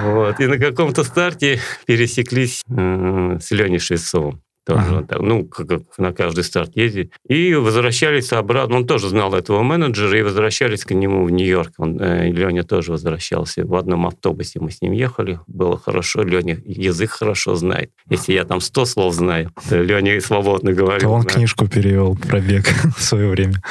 Вот. 0.03 0.39
И 0.41 0.47
на 0.47 0.59
каком-то 0.59 1.03
старте 1.03 1.59
пересеклись 1.87 2.63
э, 2.69 3.39
с 3.41 3.51
Леней 3.51 3.79
Швецовым 3.79 4.43
тоже 4.67 4.97
ага. 4.97 5.07
так, 5.07 5.21
ну, 5.21 5.45
как 5.45 5.83
на 5.97 6.13
каждый 6.13 6.43
старт 6.43 6.73
ездить. 6.75 7.13
И 7.29 7.55
возвращались 7.55 8.33
обратно. 8.33 8.77
Он 8.77 8.87
тоже 8.87 9.09
знал 9.09 9.33
этого 9.33 9.63
менеджера, 9.63 10.19
и 10.19 10.23
возвращались 10.23 10.85
к 10.85 10.91
нему 10.91 11.25
в 11.25 11.31
Нью-Йорк. 11.31 11.75
Он, 11.79 12.01
э, 12.01 12.33
Леня 12.33 12.65
тоже 12.65 12.91
возвращался. 12.91 13.65
В 13.65 13.77
одном 13.77 14.07
автобусе 14.07 14.59
мы 14.59 14.73
с 14.73 14.83
ним 14.83 14.91
ехали. 14.91 15.39
Было 15.47 15.79
хорошо. 15.79 16.23
Леня 16.23 16.59
язык 16.65 17.11
хорошо 17.11 17.55
знает. 17.55 17.93
Если 18.11 18.33
я 18.33 18.45
там 18.45 18.61
сто 18.61 18.85
слов 18.87 19.15
знаю, 19.15 19.53
то 19.69 19.81
Леня 19.81 20.21
свободно 20.21 20.73
говорил. 20.73 21.11
То 21.11 21.15
он 21.15 21.23
книжку 21.23 21.69
перевел 21.69 22.17
про 22.17 22.41
бег 22.41 22.65
в 22.97 23.03
свое 23.03 23.29
время. 23.29 23.63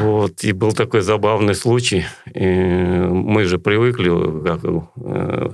Вот. 0.00 0.44
И 0.44 0.52
был 0.52 0.72
такой 0.72 1.02
забавный 1.02 1.54
случай. 1.54 2.06
И 2.34 2.42
мы 2.42 3.44
же 3.44 3.58
привыкли, 3.58 4.08
как, 4.44 4.64
э, 4.64 5.48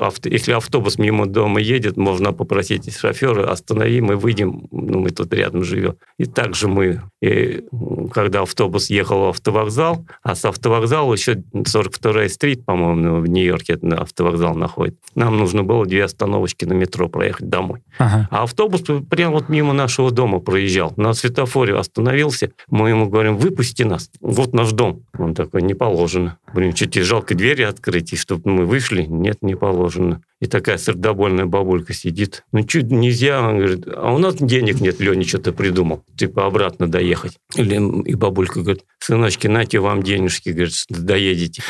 авто, 0.00 0.30
если 0.30 0.52
автобус 0.52 0.96
мимо 0.98 1.26
дома 1.26 1.60
едет, 1.60 1.98
можно 1.98 2.32
попросить 2.32 2.96
шофера, 2.96 3.50
останови, 3.50 4.00
мы 4.00 4.13
мы 4.14 4.16
выйдем, 4.16 4.68
ну, 4.70 5.00
мы 5.00 5.10
тут 5.10 5.32
рядом 5.34 5.64
живем. 5.64 5.96
И 6.18 6.26
также 6.26 6.68
мы, 6.68 7.02
и, 7.20 7.64
когда 8.12 8.42
автобус 8.42 8.90
ехал 8.90 9.26
в 9.26 9.28
автовокзал, 9.28 10.06
а 10.22 10.34
с 10.34 10.44
автовокзала 10.44 11.12
еще 11.12 11.34
42-я 11.52 12.28
стрит, 12.28 12.64
по-моему, 12.64 13.20
в 13.20 13.26
Нью-Йорке 13.26 13.78
на 13.82 14.02
автовокзал 14.02 14.54
находит, 14.54 14.96
нам 15.14 15.36
нужно 15.36 15.64
было 15.64 15.84
две 15.84 16.04
остановочки 16.04 16.64
на 16.64 16.74
метро 16.74 17.08
проехать 17.08 17.48
домой. 17.48 17.82
Ага. 17.98 18.28
А 18.30 18.42
автобус 18.44 18.82
прямо 19.10 19.34
вот 19.34 19.48
мимо 19.48 19.72
нашего 19.72 20.10
дома 20.10 20.38
проезжал. 20.38 20.92
На 20.96 21.12
светофоре 21.12 21.76
остановился, 21.76 22.52
мы 22.68 22.90
ему 22.90 23.08
говорим, 23.08 23.36
выпусти 23.36 23.82
нас, 23.82 24.10
вот 24.20 24.52
наш 24.52 24.72
дом. 24.72 25.04
Он 25.18 25.34
такой, 25.34 25.62
не 25.62 25.74
положено. 25.74 26.38
Блин, 26.54 26.72
чуть 26.72 26.94
жалко 26.94 27.34
двери 27.34 27.62
открыть, 27.62 28.12
и 28.12 28.16
чтобы 28.16 28.48
мы 28.48 28.66
вышли, 28.66 29.02
нет, 29.02 29.38
не 29.42 29.56
положено. 29.56 30.22
И 30.40 30.46
такая 30.46 30.76
сердобольная 30.76 31.46
бабулька 31.46 31.94
сидит. 31.94 32.44
Ну, 32.52 32.62
чуть 32.64 32.90
нельзя. 32.90 33.40
Он 33.40 33.56
говорит, 33.56 33.86
а 34.04 34.12
у 34.12 34.18
нас 34.18 34.34
денег 34.34 34.82
нет, 34.82 35.00
Леня 35.00 35.26
что-то 35.26 35.52
придумал. 35.52 36.04
Типа 36.14 36.44
обратно 36.44 36.86
доехать. 36.86 37.38
Или, 37.56 37.76
и 38.02 38.14
бабулька 38.14 38.60
говорит, 38.60 38.82
сыночки, 38.98 39.46
нате 39.46 39.78
вам 39.78 40.02
денежки, 40.02 40.50
говорит, 40.50 40.74
доедете. 40.90 41.62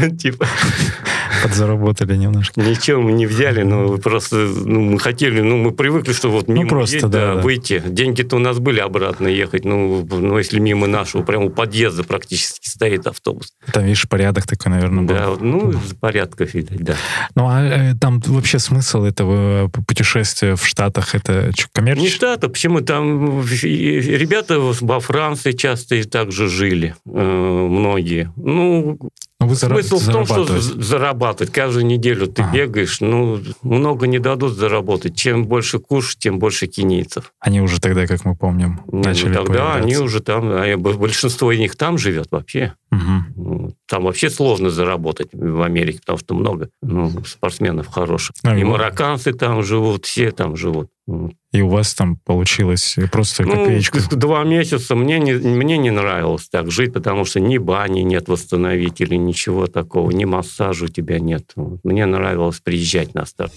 Типа. 0.20 0.46
Подзаработали 1.42 2.16
немножко. 2.16 2.60
Ничего 2.60 3.00
мы 3.00 3.12
не 3.12 3.26
взяли, 3.26 3.62
но 3.62 3.98
просто 3.98 4.36
ну, 4.36 4.80
мы 4.80 4.98
хотели, 4.98 5.40
ну, 5.40 5.56
мы 5.56 5.72
привыкли, 5.72 6.12
что 6.12 6.30
вот 6.30 6.48
мимо 6.48 6.62
ну, 6.62 6.68
просто, 6.68 6.96
есть, 6.96 7.08
да, 7.08 7.34
да, 7.34 7.40
выйти. 7.40 7.82
Деньги-то 7.84 8.36
у 8.36 8.38
нас 8.38 8.58
были 8.58 8.80
обратно 8.80 9.26
ехать, 9.28 9.64
ну, 9.64 10.06
ну, 10.10 10.38
если 10.38 10.58
мимо 10.60 10.86
нашего, 10.86 11.22
прямо 11.22 11.46
у 11.46 11.50
подъезда 11.50 12.04
практически 12.04 12.68
стоит 12.68 13.06
автобус. 13.06 13.52
Там, 13.72 13.84
видишь, 13.84 14.08
порядок 14.08 14.46
такой, 14.46 14.72
наверное, 14.72 15.04
был. 15.04 15.14
Да, 15.14 15.36
ну, 15.40 15.70
из 15.70 15.94
порядков, 15.94 16.54
видать, 16.54 16.82
да. 16.82 16.94
Ну, 17.34 17.46
а 17.48 17.62
э, 17.62 17.94
там 18.00 18.20
вообще 18.20 18.58
смысл 18.58 19.04
этого 19.04 19.68
путешествия 19.68 20.56
в 20.56 20.66
Штатах, 20.66 21.14
это 21.14 21.50
коммерческий? 21.72 22.10
Не 22.10 22.14
Штаты, 22.14 22.48
почему? 22.48 22.80
Там 22.80 23.42
ребята 23.42 24.58
во 24.60 25.00
Франции 25.00 25.52
часто 25.52 25.96
и 25.96 26.04
так 26.04 26.32
же 26.32 26.48
жили, 26.48 26.94
э, 27.06 27.10
многие. 27.10 28.32
Ну, 28.36 28.98
ну, 29.40 29.46
вы 29.46 29.56
Смысл 29.56 29.98
в 29.98 30.06
том, 30.06 30.26
что 30.26 30.44
зарабатывать. 30.60 31.50
Каждую 31.50 31.86
неделю 31.86 32.26
ты 32.26 32.42
ага. 32.42 32.52
бегаешь, 32.52 33.00
ну, 33.00 33.40
много 33.62 34.06
не 34.06 34.18
дадут 34.18 34.52
заработать. 34.52 35.16
Чем 35.16 35.46
больше 35.46 35.78
куш, 35.78 36.16
тем 36.16 36.38
больше 36.38 36.66
кинейцев. 36.66 37.32
Они 37.40 37.62
уже 37.62 37.80
тогда, 37.80 38.06
как 38.06 38.26
мы 38.26 38.36
помним, 38.36 38.82
не, 38.86 38.98
ну, 38.98 39.04
начали 39.04 39.32
Тогда 39.32 39.74
они 39.74 39.96
уже 39.96 40.20
там, 40.20 40.44
а 40.44 40.76
большинство 40.76 41.50
из 41.52 41.58
них 41.58 41.74
там 41.76 41.96
живет 41.96 42.28
вообще. 42.30 42.74
Угу. 42.92 43.74
Там 43.86 44.04
вообще 44.04 44.28
сложно 44.28 44.68
заработать 44.68 45.30
в 45.32 45.62
Америке, 45.62 46.00
потому 46.00 46.18
что 46.18 46.34
много 46.34 46.68
ну, 46.82 47.10
спортсменов 47.24 47.86
хороших. 47.86 48.36
А, 48.42 48.54
и 48.54 48.62
марокканцы 48.62 49.32
там 49.32 49.62
живут, 49.62 50.04
все 50.04 50.32
там 50.32 50.54
живут. 50.56 50.90
И 51.52 51.62
у 51.62 51.68
вас 51.68 51.94
там 51.94 52.16
получилось 52.16 52.96
просто 53.10 53.42
ну, 53.42 53.52
копеечка? 53.52 53.98
Два 54.10 54.44
месяца 54.44 54.94
мне 54.94 55.18
не, 55.18 55.32
мне 55.32 55.78
не 55.78 55.90
нравилось 55.90 56.48
так 56.48 56.70
жить, 56.70 56.92
потому 56.92 57.24
что 57.24 57.40
ни 57.40 57.58
бани 57.58 58.00
нет 58.00 58.28
восстановителей, 58.28 59.18
ничего 59.18 59.66
такого, 59.66 60.10
ни 60.12 60.24
массажа 60.24 60.84
у 60.84 60.88
тебя 60.88 61.18
нет. 61.18 61.52
Мне 61.82 62.06
нравилось 62.06 62.60
приезжать 62.60 63.14
на 63.14 63.26
старт. 63.26 63.52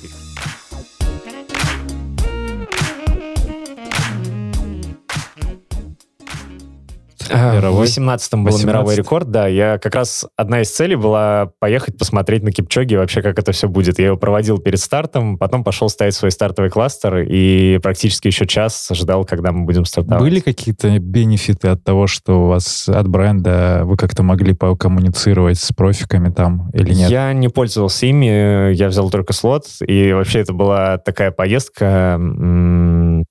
Мировой. 7.33 7.87
В 7.87 7.89
18-м 7.89 8.43
был 8.43 8.51
18. 8.51 8.65
мировой 8.65 8.95
рекорд, 8.95 9.31
да. 9.31 9.47
Я 9.47 9.77
как 9.77 9.95
раз... 9.95 10.25
Одна 10.37 10.61
из 10.61 10.71
целей 10.71 10.95
была 10.95 11.51
поехать 11.59 11.97
посмотреть 11.97 12.43
на 12.43 12.51
Кипчоги 12.51 12.95
вообще, 12.95 13.21
как 13.21 13.39
это 13.39 13.51
все 13.51 13.67
будет. 13.67 13.99
Я 13.99 14.07
его 14.07 14.17
проводил 14.17 14.57
перед 14.57 14.79
стартом, 14.79 15.37
потом 15.37 15.63
пошел 15.63 15.89
ставить 15.89 16.13
свой 16.13 16.31
стартовый 16.31 16.69
кластер 16.69 17.19
и 17.19 17.79
практически 17.81 18.27
еще 18.27 18.45
час 18.45 18.89
ждал, 18.91 19.25
когда 19.25 19.51
мы 19.51 19.65
будем 19.65 19.85
стартовать. 19.85 20.21
Были 20.21 20.39
какие-то 20.39 20.99
бенефиты 20.99 21.69
от 21.69 21.83
того, 21.83 22.07
что 22.07 22.45
у 22.45 22.47
вас 22.47 22.87
от 22.87 23.07
бренда 23.07 23.81
вы 23.83 23.97
как-то 23.97 24.23
могли 24.23 24.53
покоммуницировать 24.53 25.59
с 25.59 25.71
профиками 25.73 26.29
там 26.29 26.69
или 26.73 26.93
нет? 26.93 27.09
Я 27.09 27.33
не 27.33 27.49
пользовался 27.49 28.05
ими, 28.05 28.73
я 28.73 28.87
взял 28.87 29.09
только 29.09 29.33
слот, 29.33 29.65
и 29.85 30.13
вообще 30.13 30.39
это 30.39 30.53
была 30.53 30.97
такая 30.97 31.31
поездка. 31.31 32.19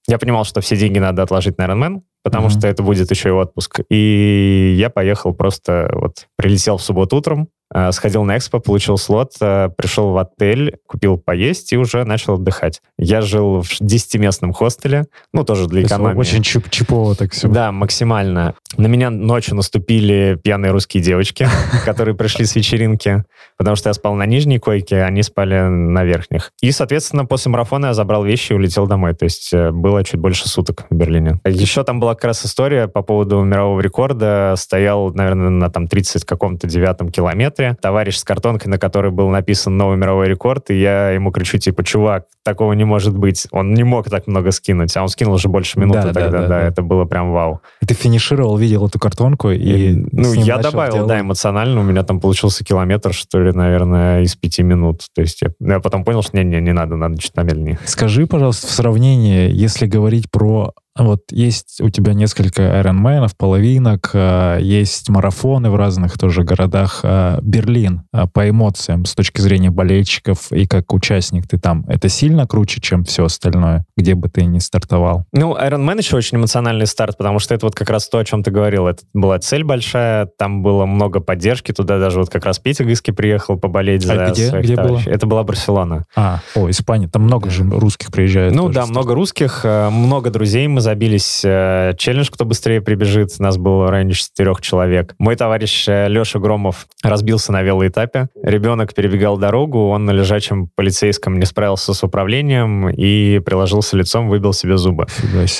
Я 0.08 0.18
понимал, 0.18 0.44
что 0.44 0.60
все 0.60 0.76
деньги 0.76 0.98
надо 0.98 1.22
отложить 1.22 1.58
на 1.58 1.66
Ironman, 1.66 2.02
потому 2.22 2.48
mm-hmm. 2.48 2.58
что 2.58 2.68
это 2.68 2.82
будет 2.82 3.10
еще 3.10 3.30
и 3.30 3.32
отпуск. 3.32 3.80
И 3.90 4.74
я 4.76 4.90
поехал 4.90 5.34
просто, 5.34 5.90
вот, 5.94 6.26
прилетел 6.36 6.76
в 6.76 6.82
субботу 6.82 7.16
утром, 7.16 7.48
сходил 7.92 8.24
на 8.24 8.36
экспо, 8.36 8.60
получил 8.60 8.98
слот, 8.98 9.32
э, 9.40 9.70
пришел 9.76 10.10
в 10.10 10.18
отель, 10.18 10.76
купил 10.86 11.16
поесть 11.16 11.72
и 11.72 11.76
уже 11.76 12.04
начал 12.04 12.34
отдыхать. 12.34 12.82
Я 12.98 13.22
жил 13.22 13.62
в 13.62 13.80
10-местном 13.80 14.52
хостеле, 14.52 15.06
ну, 15.32 15.44
тоже 15.44 15.66
для 15.66 15.82
экономии. 15.82 16.18
Очень 16.18 16.42
чип 16.42 16.68
чипово 16.70 17.14
так 17.14 17.32
все. 17.32 17.48
Да, 17.48 17.72
максимально. 17.72 18.54
На 18.76 18.86
меня 18.86 19.10
ночью 19.10 19.54
наступили 19.54 20.38
пьяные 20.42 20.72
русские 20.72 21.02
девочки, 21.02 21.48
которые 21.84 22.14
пришли 22.14 22.44
с 22.44 22.54
вечеринки, 22.54 23.24
потому 23.56 23.76
что 23.76 23.88
я 23.88 23.94
спал 23.94 24.14
на 24.14 24.26
нижней 24.26 24.58
койке, 24.58 25.02
они 25.02 25.22
спали 25.22 25.60
на 25.60 26.04
верхних. 26.04 26.50
И, 26.60 26.70
соответственно, 26.72 27.24
после 27.24 27.50
марафона 27.50 27.86
я 27.86 27.94
забрал 27.94 28.24
вещи 28.24 28.52
и 28.52 28.54
улетел 28.54 28.86
домой. 28.86 29.14
То 29.14 29.24
есть 29.24 29.52
э, 29.52 29.70
было 29.70 30.04
чуть 30.04 30.20
больше 30.20 30.48
суток 30.48 30.84
в 30.90 30.94
Берлине. 30.94 31.40
Еще 31.44 31.84
там 31.84 32.00
была 32.00 32.14
как 32.14 32.24
раз 32.24 32.44
история 32.44 32.88
по 32.88 33.02
поводу 33.02 33.42
мирового 33.42 33.80
рекорда. 33.80 34.54
Стоял, 34.56 35.12
наверное, 35.14 35.50
на 35.50 35.70
там 35.70 35.88
30 35.88 36.24
каком-то 36.24 36.66
девятом 36.66 37.10
километре 37.10 37.61
километре, 37.62 37.76
товарищ 37.80 38.16
с 38.16 38.24
картонкой, 38.24 38.70
на 38.70 38.78
которой 38.78 39.10
был 39.10 39.28
написан 39.28 39.76
новый 39.76 39.96
мировой 39.96 40.28
рекорд, 40.28 40.70
и 40.70 40.80
я 40.80 41.10
ему 41.10 41.30
кричу, 41.30 41.58
типа, 41.58 41.84
чувак, 41.84 42.26
такого 42.44 42.72
не 42.72 42.84
может 42.84 43.16
быть. 43.16 43.46
Он 43.50 43.74
не 43.74 43.84
мог 43.84 44.08
так 44.10 44.26
много 44.26 44.50
скинуть, 44.50 44.96
а 44.96 45.02
он 45.02 45.08
скинул 45.08 45.34
уже 45.34 45.48
больше 45.48 45.78
минуты 45.78 46.02
да, 46.02 46.12
тогда, 46.12 46.30
да, 46.30 46.38
да, 46.38 46.48
да, 46.48 46.60
это 46.62 46.82
было 46.82 47.04
прям 47.04 47.32
вау. 47.32 47.60
И 47.80 47.86
ты 47.86 47.94
финишировал, 47.94 48.56
видел 48.56 48.86
эту 48.86 48.98
картонку 48.98 49.50
и... 49.50 49.56
и 49.56 50.06
ну, 50.12 50.32
я 50.32 50.58
добавил, 50.58 50.94
делать. 50.94 51.08
да, 51.08 51.20
эмоционально, 51.20 51.80
у 51.80 51.84
меня 51.84 52.02
там 52.02 52.20
получился 52.20 52.64
километр, 52.64 53.12
что 53.12 53.40
ли, 53.40 53.52
наверное, 53.52 54.22
из 54.22 54.34
пяти 54.36 54.62
минут. 54.62 55.02
То 55.14 55.22
есть 55.22 55.42
я, 55.42 55.50
я 55.60 55.80
потом 55.80 56.04
понял, 56.04 56.22
что 56.22 56.36
не-не, 56.36 56.60
не 56.60 56.72
надо, 56.72 56.96
надо 56.96 57.18
чуть 57.18 57.36
медленнее. 57.36 57.78
Скажи, 57.84 58.26
пожалуйста, 58.26 58.66
в 58.66 58.70
сравнении, 58.70 59.50
если 59.50 59.86
говорить 59.86 60.30
про 60.30 60.72
вот 60.96 61.22
есть 61.30 61.80
у 61.80 61.88
тебя 61.88 62.12
несколько 62.12 62.62
Ironman'ов, 62.62 63.30
половинок, 63.36 64.10
а, 64.12 64.58
есть 64.58 65.08
марафоны 65.08 65.70
в 65.70 65.76
разных 65.76 66.18
тоже 66.18 66.42
городах. 66.44 67.00
А, 67.02 67.38
Берлин 67.40 68.02
а, 68.12 68.26
по 68.26 68.48
эмоциям 68.48 69.06
с 69.06 69.14
точки 69.14 69.40
зрения 69.40 69.70
болельщиков 69.70 70.52
и 70.52 70.66
как 70.66 70.92
участник 70.92 71.46
ты 71.46 71.58
там, 71.58 71.84
это 71.88 72.08
сильно 72.08 72.46
круче, 72.46 72.80
чем 72.80 73.04
все 73.04 73.24
остальное, 73.24 73.86
где 73.96 74.14
бы 74.14 74.28
ты 74.28 74.44
ни 74.44 74.58
стартовал? 74.58 75.24
Ну, 75.32 75.56
Ironman 75.56 75.98
еще 75.98 76.16
очень 76.16 76.36
эмоциональный 76.36 76.86
старт, 76.86 77.16
потому 77.16 77.38
что 77.38 77.54
это 77.54 77.66
вот 77.66 77.74
как 77.74 77.88
раз 77.88 78.08
то, 78.08 78.18
о 78.18 78.24
чем 78.24 78.42
ты 78.42 78.50
говорил. 78.50 78.86
Это 78.86 79.02
была 79.14 79.38
цель 79.38 79.64
большая, 79.64 80.26
там 80.26 80.62
было 80.62 80.84
много 80.84 81.20
поддержки, 81.20 81.72
туда 81.72 81.98
даже 81.98 82.18
вот 82.18 82.28
как 82.28 82.44
раз 82.44 82.58
Петя 82.58 82.84
Гыски 82.84 83.12
приехал 83.12 83.58
поболеть 83.58 84.04
а 84.04 84.08
за 84.08 84.30
где, 84.30 84.48
своих 84.48 84.64
где 84.64 84.76
товарищей. 84.76 85.06
Было? 85.06 85.14
Это 85.14 85.26
была 85.26 85.42
Барселона. 85.42 86.04
А, 86.14 86.40
о, 86.54 86.68
Испания, 86.68 87.08
там 87.08 87.22
много 87.22 87.48
же 87.48 87.64
русских 87.64 88.10
приезжает. 88.10 88.54
Ну 88.54 88.68
да, 88.68 88.84
много 88.84 89.14
русских, 89.14 89.64
много 89.64 90.30
друзей 90.30 90.68
мы 90.68 90.81
забились 90.82 91.42
э, 91.44 91.94
челлендж 91.96 92.28
«Кто 92.30 92.44
быстрее 92.44 92.82
прибежит». 92.82 93.38
Нас 93.38 93.56
было 93.56 93.86
в 93.86 93.90
районе 93.90 94.12
четырех 94.12 94.60
человек. 94.60 95.14
Мой 95.18 95.36
товарищ 95.36 95.88
э, 95.88 96.08
Леша 96.08 96.38
Громов 96.38 96.86
разбился 97.02 97.52
на 97.52 97.62
велоэтапе. 97.62 98.28
Ребенок 98.42 98.94
перебегал 98.94 99.38
дорогу, 99.38 99.88
он 99.88 100.04
на 100.04 100.10
лежачем 100.10 100.68
полицейском 100.74 101.38
не 101.38 101.46
справился 101.46 101.94
с 101.94 102.02
управлением 102.02 102.90
и 102.90 103.38
приложился 103.38 103.96
лицом, 103.96 104.28
выбил 104.28 104.52
себе 104.52 104.76
зубы. 104.76 105.06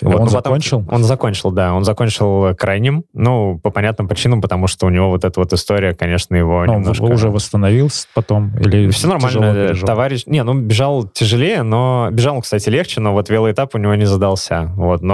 Вот. 0.02 0.20
Он 0.20 0.28
закончил? 0.28 0.84
Он 0.90 1.04
закончил, 1.04 1.50
да. 1.50 1.72
Он 1.72 1.84
закончил 1.84 2.54
крайним. 2.56 3.04
Ну, 3.12 3.58
по 3.62 3.70
понятным 3.70 4.08
причинам, 4.08 4.40
потому 4.40 4.66
что 4.66 4.86
у 4.86 4.90
него 4.90 5.10
вот 5.10 5.24
эта 5.24 5.38
вот 5.38 5.52
история, 5.52 5.94
конечно, 5.94 6.34
его 6.34 6.64
Но 6.64 6.74
немножко... 6.74 7.04
уже 7.04 7.30
восстановился 7.30 8.06
потом? 8.14 8.56
Или 8.58 8.90
Все 8.90 9.08
нормально. 9.08 9.74
Товарищ... 9.74 10.24
Не, 10.26 10.42
ну, 10.42 10.54
бежал 10.54 11.04
тяжелее, 11.04 11.62
но... 11.62 12.08
Бежал, 12.10 12.40
кстати, 12.40 12.68
легче, 12.68 13.00
но 13.00 13.12
вот 13.12 13.28
велоэтап 13.28 13.74
у 13.74 13.78
него 13.78 13.94
не 13.94 14.04
задался. 14.04 14.72
Вот. 14.76 15.02
Но 15.02 15.11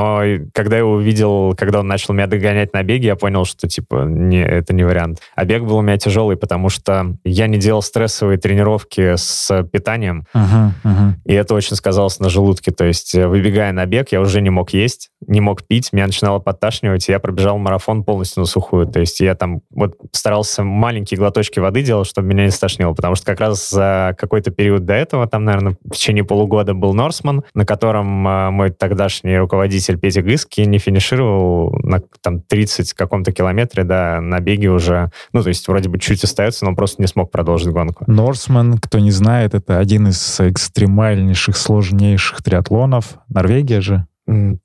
когда 0.52 0.78
я 0.78 0.86
увидел, 0.86 1.54
когда 1.56 1.80
он 1.80 1.88
начал 1.88 2.14
меня 2.14 2.26
догонять 2.26 2.72
на 2.72 2.82
беге, 2.82 3.08
я 3.08 3.16
понял, 3.16 3.44
что, 3.44 3.68
типа, 3.68 4.04
не, 4.06 4.42
это 4.42 4.74
не 4.74 4.84
вариант. 4.84 5.20
А 5.34 5.44
бег 5.44 5.62
был 5.62 5.76
у 5.76 5.82
меня 5.82 5.96
тяжелый, 5.98 6.36
потому 6.36 6.68
что 6.68 7.16
я 7.24 7.46
не 7.46 7.58
делал 7.58 7.82
стрессовые 7.82 8.38
тренировки 8.38 9.16
с 9.16 9.62
питанием, 9.72 10.26
uh-huh, 10.34 10.70
uh-huh. 10.84 11.12
и 11.24 11.32
это 11.32 11.54
очень 11.54 11.76
сказалось 11.76 12.18
на 12.20 12.28
желудке. 12.28 12.70
То 12.70 12.84
есть, 12.84 13.14
э, 13.14 13.26
выбегая 13.26 13.72
на 13.72 13.86
бег, 13.86 14.12
я 14.12 14.20
уже 14.20 14.40
не 14.40 14.50
мог 14.50 14.70
есть, 14.70 15.10
не 15.26 15.40
мог 15.40 15.66
пить, 15.66 15.92
меня 15.92 16.06
начинало 16.06 16.38
подташнивать, 16.38 17.08
и 17.08 17.12
я 17.12 17.18
пробежал 17.18 17.58
марафон 17.58 18.04
полностью 18.04 18.40
на 18.40 18.46
сухую. 18.46 18.86
То 18.86 19.00
есть, 19.00 19.20
я 19.20 19.34
там 19.34 19.62
вот 19.70 19.96
старался 20.12 20.64
маленькие 20.64 21.18
глоточки 21.18 21.58
воды 21.58 21.82
делать, 21.82 22.08
чтобы 22.08 22.28
меня 22.28 22.44
не 22.44 22.50
стошнило, 22.50 22.92
потому 22.92 23.14
что 23.14 23.26
как 23.26 23.40
раз 23.40 23.68
за 23.68 24.14
какой-то 24.18 24.50
период 24.50 24.84
до 24.84 24.94
этого, 24.94 25.26
там, 25.26 25.44
наверное, 25.44 25.76
в 25.84 25.90
течение 25.90 26.24
полугода 26.24 26.74
был 26.74 26.94
Норсман, 26.94 27.44
на 27.54 27.64
котором 27.64 28.26
э, 28.26 28.50
мой 28.50 28.70
тогдашний 28.70 29.36
руководитель 29.38 29.87
Петя 29.96 30.22
Гыски 30.22 30.60
не 30.62 30.78
финишировал 30.78 31.72
на 31.82 32.00
там 32.20 32.40
30 32.40 32.92
каком-то 32.92 33.32
километре, 33.32 33.84
да, 33.84 34.20
на 34.20 34.40
беге 34.40 34.68
уже, 34.68 35.10
ну, 35.32 35.42
то 35.42 35.48
есть 35.48 35.66
вроде 35.68 35.88
бы 35.88 35.98
чуть 35.98 36.22
остается, 36.24 36.64
но 36.64 36.70
он 36.70 36.76
просто 36.76 37.00
не 37.00 37.08
смог 37.08 37.30
продолжить 37.30 37.72
гонку. 37.72 38.04
Норсман, 38.06 38.78
кто 38.78 38.98
не 38.98 39.10
знает, 39.10 39.54
это 39.54 39.78
один 39.78 40.08
из 40.08 40.40
экстремальнейших, 40.40 41.56
сложнейших 41.56 42.42
триатлонов. 42.42 43.18
Норвегия 43.28 43.80
же. 43.80 44.06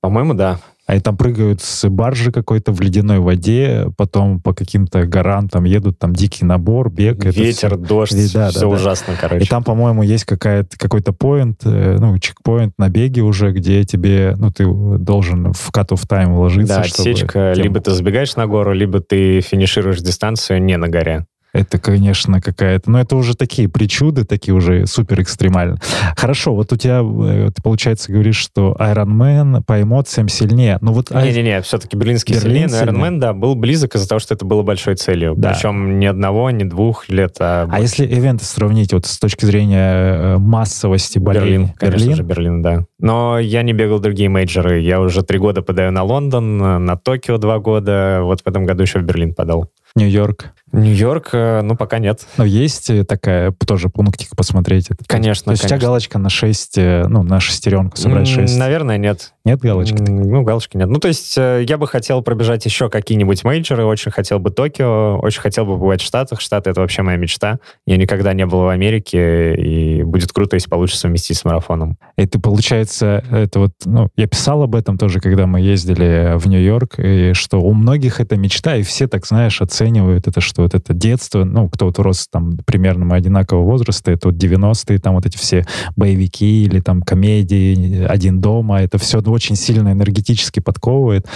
По-моему, 0.01 0.33
да. 0.33 0.59
Они 0.85 0.99
там 0.99 1.15
прыгают 1.15 1.61
с 1.61 1.87
баржи 1.87 2.31
какой-то 2.31 2.73
в 2.73 2.81
ледяной 2.81 3.19
воде, 3.19 3.87
потом 3.95 4.41
по 4.41 4.53
каким-то 4.53 5.05
горам 5.05 5.47
там 5.47 5.63
едут, 5.63 5.97
там 5.97 6.13
дикий 6.13 6.43
набор, 6.43 6.89
бег. 6.89 7.23
Ветер, 7.23 7.69
все, 7.69 7.77
дождь, 7.77 8.33
да, 8.33 8.49
все 8.49 8.59
да, 8.59 8.67
ужасно, 8.67 9.13
да. 9.13 9.19
короче. 9.21 9.45
И 9.45 9.47
там, 9.47 9.63
по-моему, 9.63 10.03
есть 10.03 10.25
какая-то, 10.25 10.77
какой-то 10.77 11.13
поинт, 11.13 11.61
э, 11.63 11.97
ну, 11.99 12.17
чекпоинт 12.19 12.73
на 12.77 12.89
беге 12.89 13.21
уже, 13.21 13.53
где 13.53 13.85
тебе, 13.85 14.35
ну, 14.37 14.51
ты 14.51 14.65
должен 14.65 15.53
в 15.53 15.71
cut-off 15.71 16.05
time 16.05 16.33
вложиться. 16.33 16.75
Да, 16.75 16.81
отсечка, 16.81 17.53
чтобы... 17.53 17.63
либо 17.63 17.79
ты 17.79 17.91
забегаешь 17.91 18.35
на 18.35 18.45
гору, 18.45 18.73
либо 18.73 18.99
ты 18.99 19.39
финишируешь 19.39 19.99
дистанцию 19.99 20.61
не 20.61 20.75
на 20.75 20.89
горе. 20.89 21.25
Это, 21.53 21.77
конечно, 21.77 22.41
какая-то... 22.41 22.89
Но 22.89 22.99
это 22.99 23.15
уже 23.15 23.35
такие 23.35 23.69
причуды, 23.69 24.25
такие 24.25 24.55
уже 24.55 24.87
супер 24.87 25.21
экстремальные. 25.21 25.77
Хорошо, 26.17 26.55
вот 26.55 26.73
у 26.73 26.77
тебя, 26.77 27.01
э, 27.03 27.51
ты, 27.55 27.61
получается, 27.61 28.11
говоришь, 28.11 28.37
что 28.37 28.75
Iron 28.79 29.09
Man 29.09 29.63
по 29.63 29.79
эмоциям 29.79 30.29
сильнее. 30.29 30.79
Но 30.81 30.93
вот... 30.93 31.11
Не-не-не, 31.11 31.61
все-таки 31.61 31.95
Берлинский 31.95 32.33
Берлин 32.35 32.69
сильнее, 32.69 32.85
но 32.91 32.91
Iron 32.91 32.99
Man, 32.99 33.19
да, 33.19 33.33
был 33.33 33.53
близок 33.53 33.93
из-за 33.93 34.09
того, 34.09 34.17
что 34.17 34.33
это 34.33 34.45
было 34.45 34.63
большой 34.63 34.95
целью. 34.95 35.35
Да. 35.37 35.53
Причем 35.53 35.99
ни 35.99 36.07
одного, 36.07 36.49
ни 36.49 36.63
двух 36.63 37.07
лет. 37.07 37.35
А, 37.39 37.67
а 37.71 37.79
если 37.79 38.07
ивенты 38.07 38.45
сравнить 38.45 38.91
вот 38.91 39.05
с 39.05 39.19
точки 39.19 39.45
зрения 39.45 39.93
э, 39.93 40.37
массовости 40.39 41.19
болезни? 41.19 41.49
Берлин, 41.49 41.69
конечно 41.77 41.97
Берлин? 41.99 42.15
же, 42.15 42.23
Берлин, 42.23 42.61
да. 42.63 42.85
Но 42.97 43.37
я 43.37 43.61
не 43.61 43.73
бегал 43.73 43.99
другие 43.99 44.27
мейджоры. 44.27 44.79
Я 44.79 44.99
уже 44.99 45.21
три 45.21 45.37
года 45.37 45.61
подаю 45.61 45.91
на 45.91 46.01
Лондон, 46.01 46.57
на 46.57 46.97
Токио 46.97 47.37
два 47.37 47.59
года. 47.59 48.21
Вот 48.23 48.41
в 48.41 48.47
этом 48.47 48.65
году 48.65 48.81
еще 48.81 48.97
в 48.97 49.03
Берлин 49.03 49.35
подал. 49.35 49.69
Нью-Йорк? 49.95 50.53
Нью-Йорк, 50.73 51.29
э, 51.33 51.61
ну, 51.61 51.75
пока 51.75 51.99
нет. 51.99 52.25
Но 52.37 52.45
есть 52.45 52.89
э, 52.89 53.03
такая 53.03 53.51
тоже 53.51 53.89
пунктик 53.89 54.35
посмотреть? 54.35 54.89
Это, 54.89 55.05
конечно, 55.05 55.45
То 55.45 55.51
есть 55.51 55.61
конечно. 55.61 55.75
у 55.75 55.79
тебя 55.79 55.87
галочка 55.87 56.17
на 56.17 56.29
6, 56.29 56.77
э, 56.79 57.03
ну, 57.07 57.21
на 57.21 57.39
шестеренку 57.39 57.95
собрать 57.95 58.27
6? 58.27 58.57
Наверное, 58.57 58.97
нет. 58.97 59.33
Нет 59.45 59.59
галочки? 59.59 60.01
Ну, 60.01 60.41
галочки 60.41 60.77
нет. 60.77 60.89
Ну, 60.89 60.99
то 60.99 61.09
есть 61.09 61.37
я 61.37 61.77
бы 61.77 61.85
хотел 61.85 62.23
пробежать 62.23 62.65
еще 62.65 62.89
какие-нибудь 62.89 63.43
мейджоры, 63.43 63.85
очень 63.85 64.09
хотел 64.09 64.39
бы 64.39 64.49
Токио, 64.49 65.19
очень 65.19 65.41
хотел 65.41 65.65
бы 65.65 65.73
побывать 65.73 66.01
в 66.01 66.05
Штатах. 66.05 66.41
Штаты— 66.41 66.69
это 66.71 66.81
вообще 66.81 67.03
моя 67.03 67.17
мечта. 67.17 67.59
Я 67.85 67.97
никогда 67.97 68.33
не 68.33 68.45
был 68.47 68.61
в 68.61 68.69
Америке, 68.69 69.53
и 69.53 70.01
будет 70.01 70.31
круто, 70.31 70.55
если 70.55 70.69
получится 70.69 71.01
совместить 71.01 71.37
с 71.37 71.45
марафоном. 71.45 71.97
И 72.17 72.25
ты, 72.25 72.39
получается, 72.39 73.23
это 73.29 73.59
вот, 73.59 73.73
ну, 73.85 74.09
я 74.15 74.27
писал 74.27 74.63
об 74.63 74.75
этом 74.75 74.97
тоже, 74.97 75.19
когда 75.19 75.45
мы 75.45 75.61
ездили 75.61 76.35
в 76.37 76.47
Нью-Йорк, 76.47 76.95
и 76.97 77.33
что 77.33 77.59
у 77.59 77.73
многих 77.73 78.21
это 78.21 78.37
мечта, 78.37 78.77
и 78.77 78.81
все 78.81 79.07
так, 79.07 79.27
знаешь, 79.27 79.61
оценивают 79.61 79.82
это, 80.27 80.41
что 80.41 80.63
вот 80.63 80.73
это 80.73 80.93
детство, 80.93 81.43
ну, 81.43 81.69
кто 81.69 81.85
вот 81.85 81.99
рос 81.99 82.27
там 82.31 82.57
примерно 82.65 83.05
мы 83.05 83.15
одинакового 83.15 83.65
возраста, 83.65 84.11
это 84.11 84.29
вот 84.29 84.37
90-е, 84.37 84.99
там 84.99 85.15
вот 85.15 85.25
эти 85.25 85.37
все 85.37 85.65
боевики 85.95 86.63
или 86.63 86.79
там 86.79 87.01
комедии, 87.01 88.05
«Один 88.05 88.41
дома», 88.41 88.81
это 88.81 88.97
все 88.97 89.19
очень 89.19 89.55
сильно 89.55 89.91
энергетически 89.91 90.59
подковывает. 90.59 91.27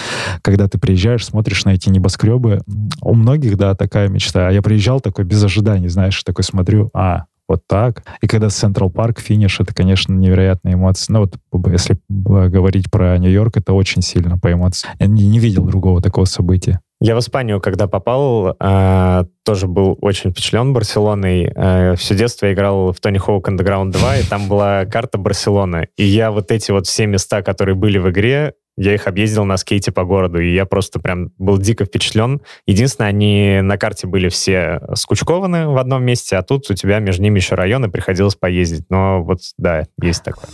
Когда 0.41 0.67
ты 0.67 0.77
приезжаешь, 0.77 1.25
смотришь 1.25 1.65
на 1.65 1.71
эти 1.71 1.89
небоскребы, 1.89 2.61
у 3.01 3.13
многих, 3.13 3.57
да, 3.57 3.75
такая 3.75 4.07
мечта. 4.09 4.47
А 4.47 4.51
я 4.51 4.61
приезжал 4.61 4.99
такой 5.01 5.25
без 5.25 5.43
ожиданий, 5.43 5.87
знаешь, 5.87 6.21
такой 6.23 6.43
смотрю, 6.43 6.89
а, 6.93 7.25
вот 7.47 7.61
так. 7.67 8.03
И 8.21 8.27
когда 8.27 8.49
Централ 8.49 8.89
Парк, 8.89 9.19
финиш, 9.19 9.59
это, 9.59 9.73
конечно, 9.73 10.13
невероятные 10.13 10.75
эмоции. 10.75 11.13
Ну 11.13 11.19
вот, 11.21 11.35
если 11.71 11.97
говорить 12.09 12.91
про 12.91 13.17
Нью-Йорк, 13.17 13.57
это 13.57 13.73
очень 13.73 14.01
сильно 14.01 14.37
по 14.37 14.51
эмоциям. 14.51 14.93
Я 14.99 15.07
не, 15.07 15.39
видел 15.39 15.65
другого 15.65 16.01
такого 16.01 16.25
события. 16.25 16.81
Я 16.99 17.15
в 17.15 17.19
Испанию, 17.19 17.61
когда 17.61 17.87
попал, 17.87 18.55
э, 18.59 19.25
тоже 19.45 19.67
был 19.67 19.97
очень 20.01 20.31
впечатлен 20.31 20.73
Барселоной. 20.73 21.51
Э, 21.55 21.95
все 21.95 22.15
детство 22.15 22.47
я 22.47 22.53
играл 22.53 22.91
в 22.91 22.99
Тони 22.99 23.19
Хоук 23.19 23.47
Underground 23.47 23.91
2, 23.91 24.17
и 24.17 24.23
там 24.23 24.47
была 24.47 24.85
карта 24.91 25.19
Барселоны. 25.19 25.89
И 25.95 26.03
я 26.03 26.31
вот 26.31 26.51
эти 26.51 26.71
вот 26.71 26.87
все 26.87 27.05
места, 27.05 27.43
которые 27.43 27.75
были 27.75 27.99
в 27.99 28.09
игре, 28.09 28.53
я 28.77 28.93
их 28.93 29.07
объездил 29.07 29.43
на 29.43 29.57
скейте 29.57 29.91
по 29.91 30.03
городу, 30.03 30.39
и 30.39 30.53
я 30.53 30.65
просто 30.65 30.99
прям 30.99 31.31
был 31.37 31.57
дико 31.57 31.85
впечатлен. 31.85 32.41
Единственное, 32.65 33.09
они 33.09 33.59
на 33.61 33.77
карте 33.77 34.07
были 34.07 34.29
все 34.29 34.81
скучкованы 34.93 35.67
в 35.67 35.77
одном 35.77 36.03
месте, 36.03 36.37
а 36.37 36.43
тут 36.43 36.69
у 36.69 36.73
тебя 36.73 36.99
между 36.99 37.23
ними 37.23 37.39
еще 37.39 37.55
районы, 37.55 37.89
приходилось 37.89 38.35
поездить. 38.35 38.85
Но 38.89 39.23
вот, 39.23 39.39
да, 39.57 39.85
есть 40.01 40.23
такое. 40.23 40.47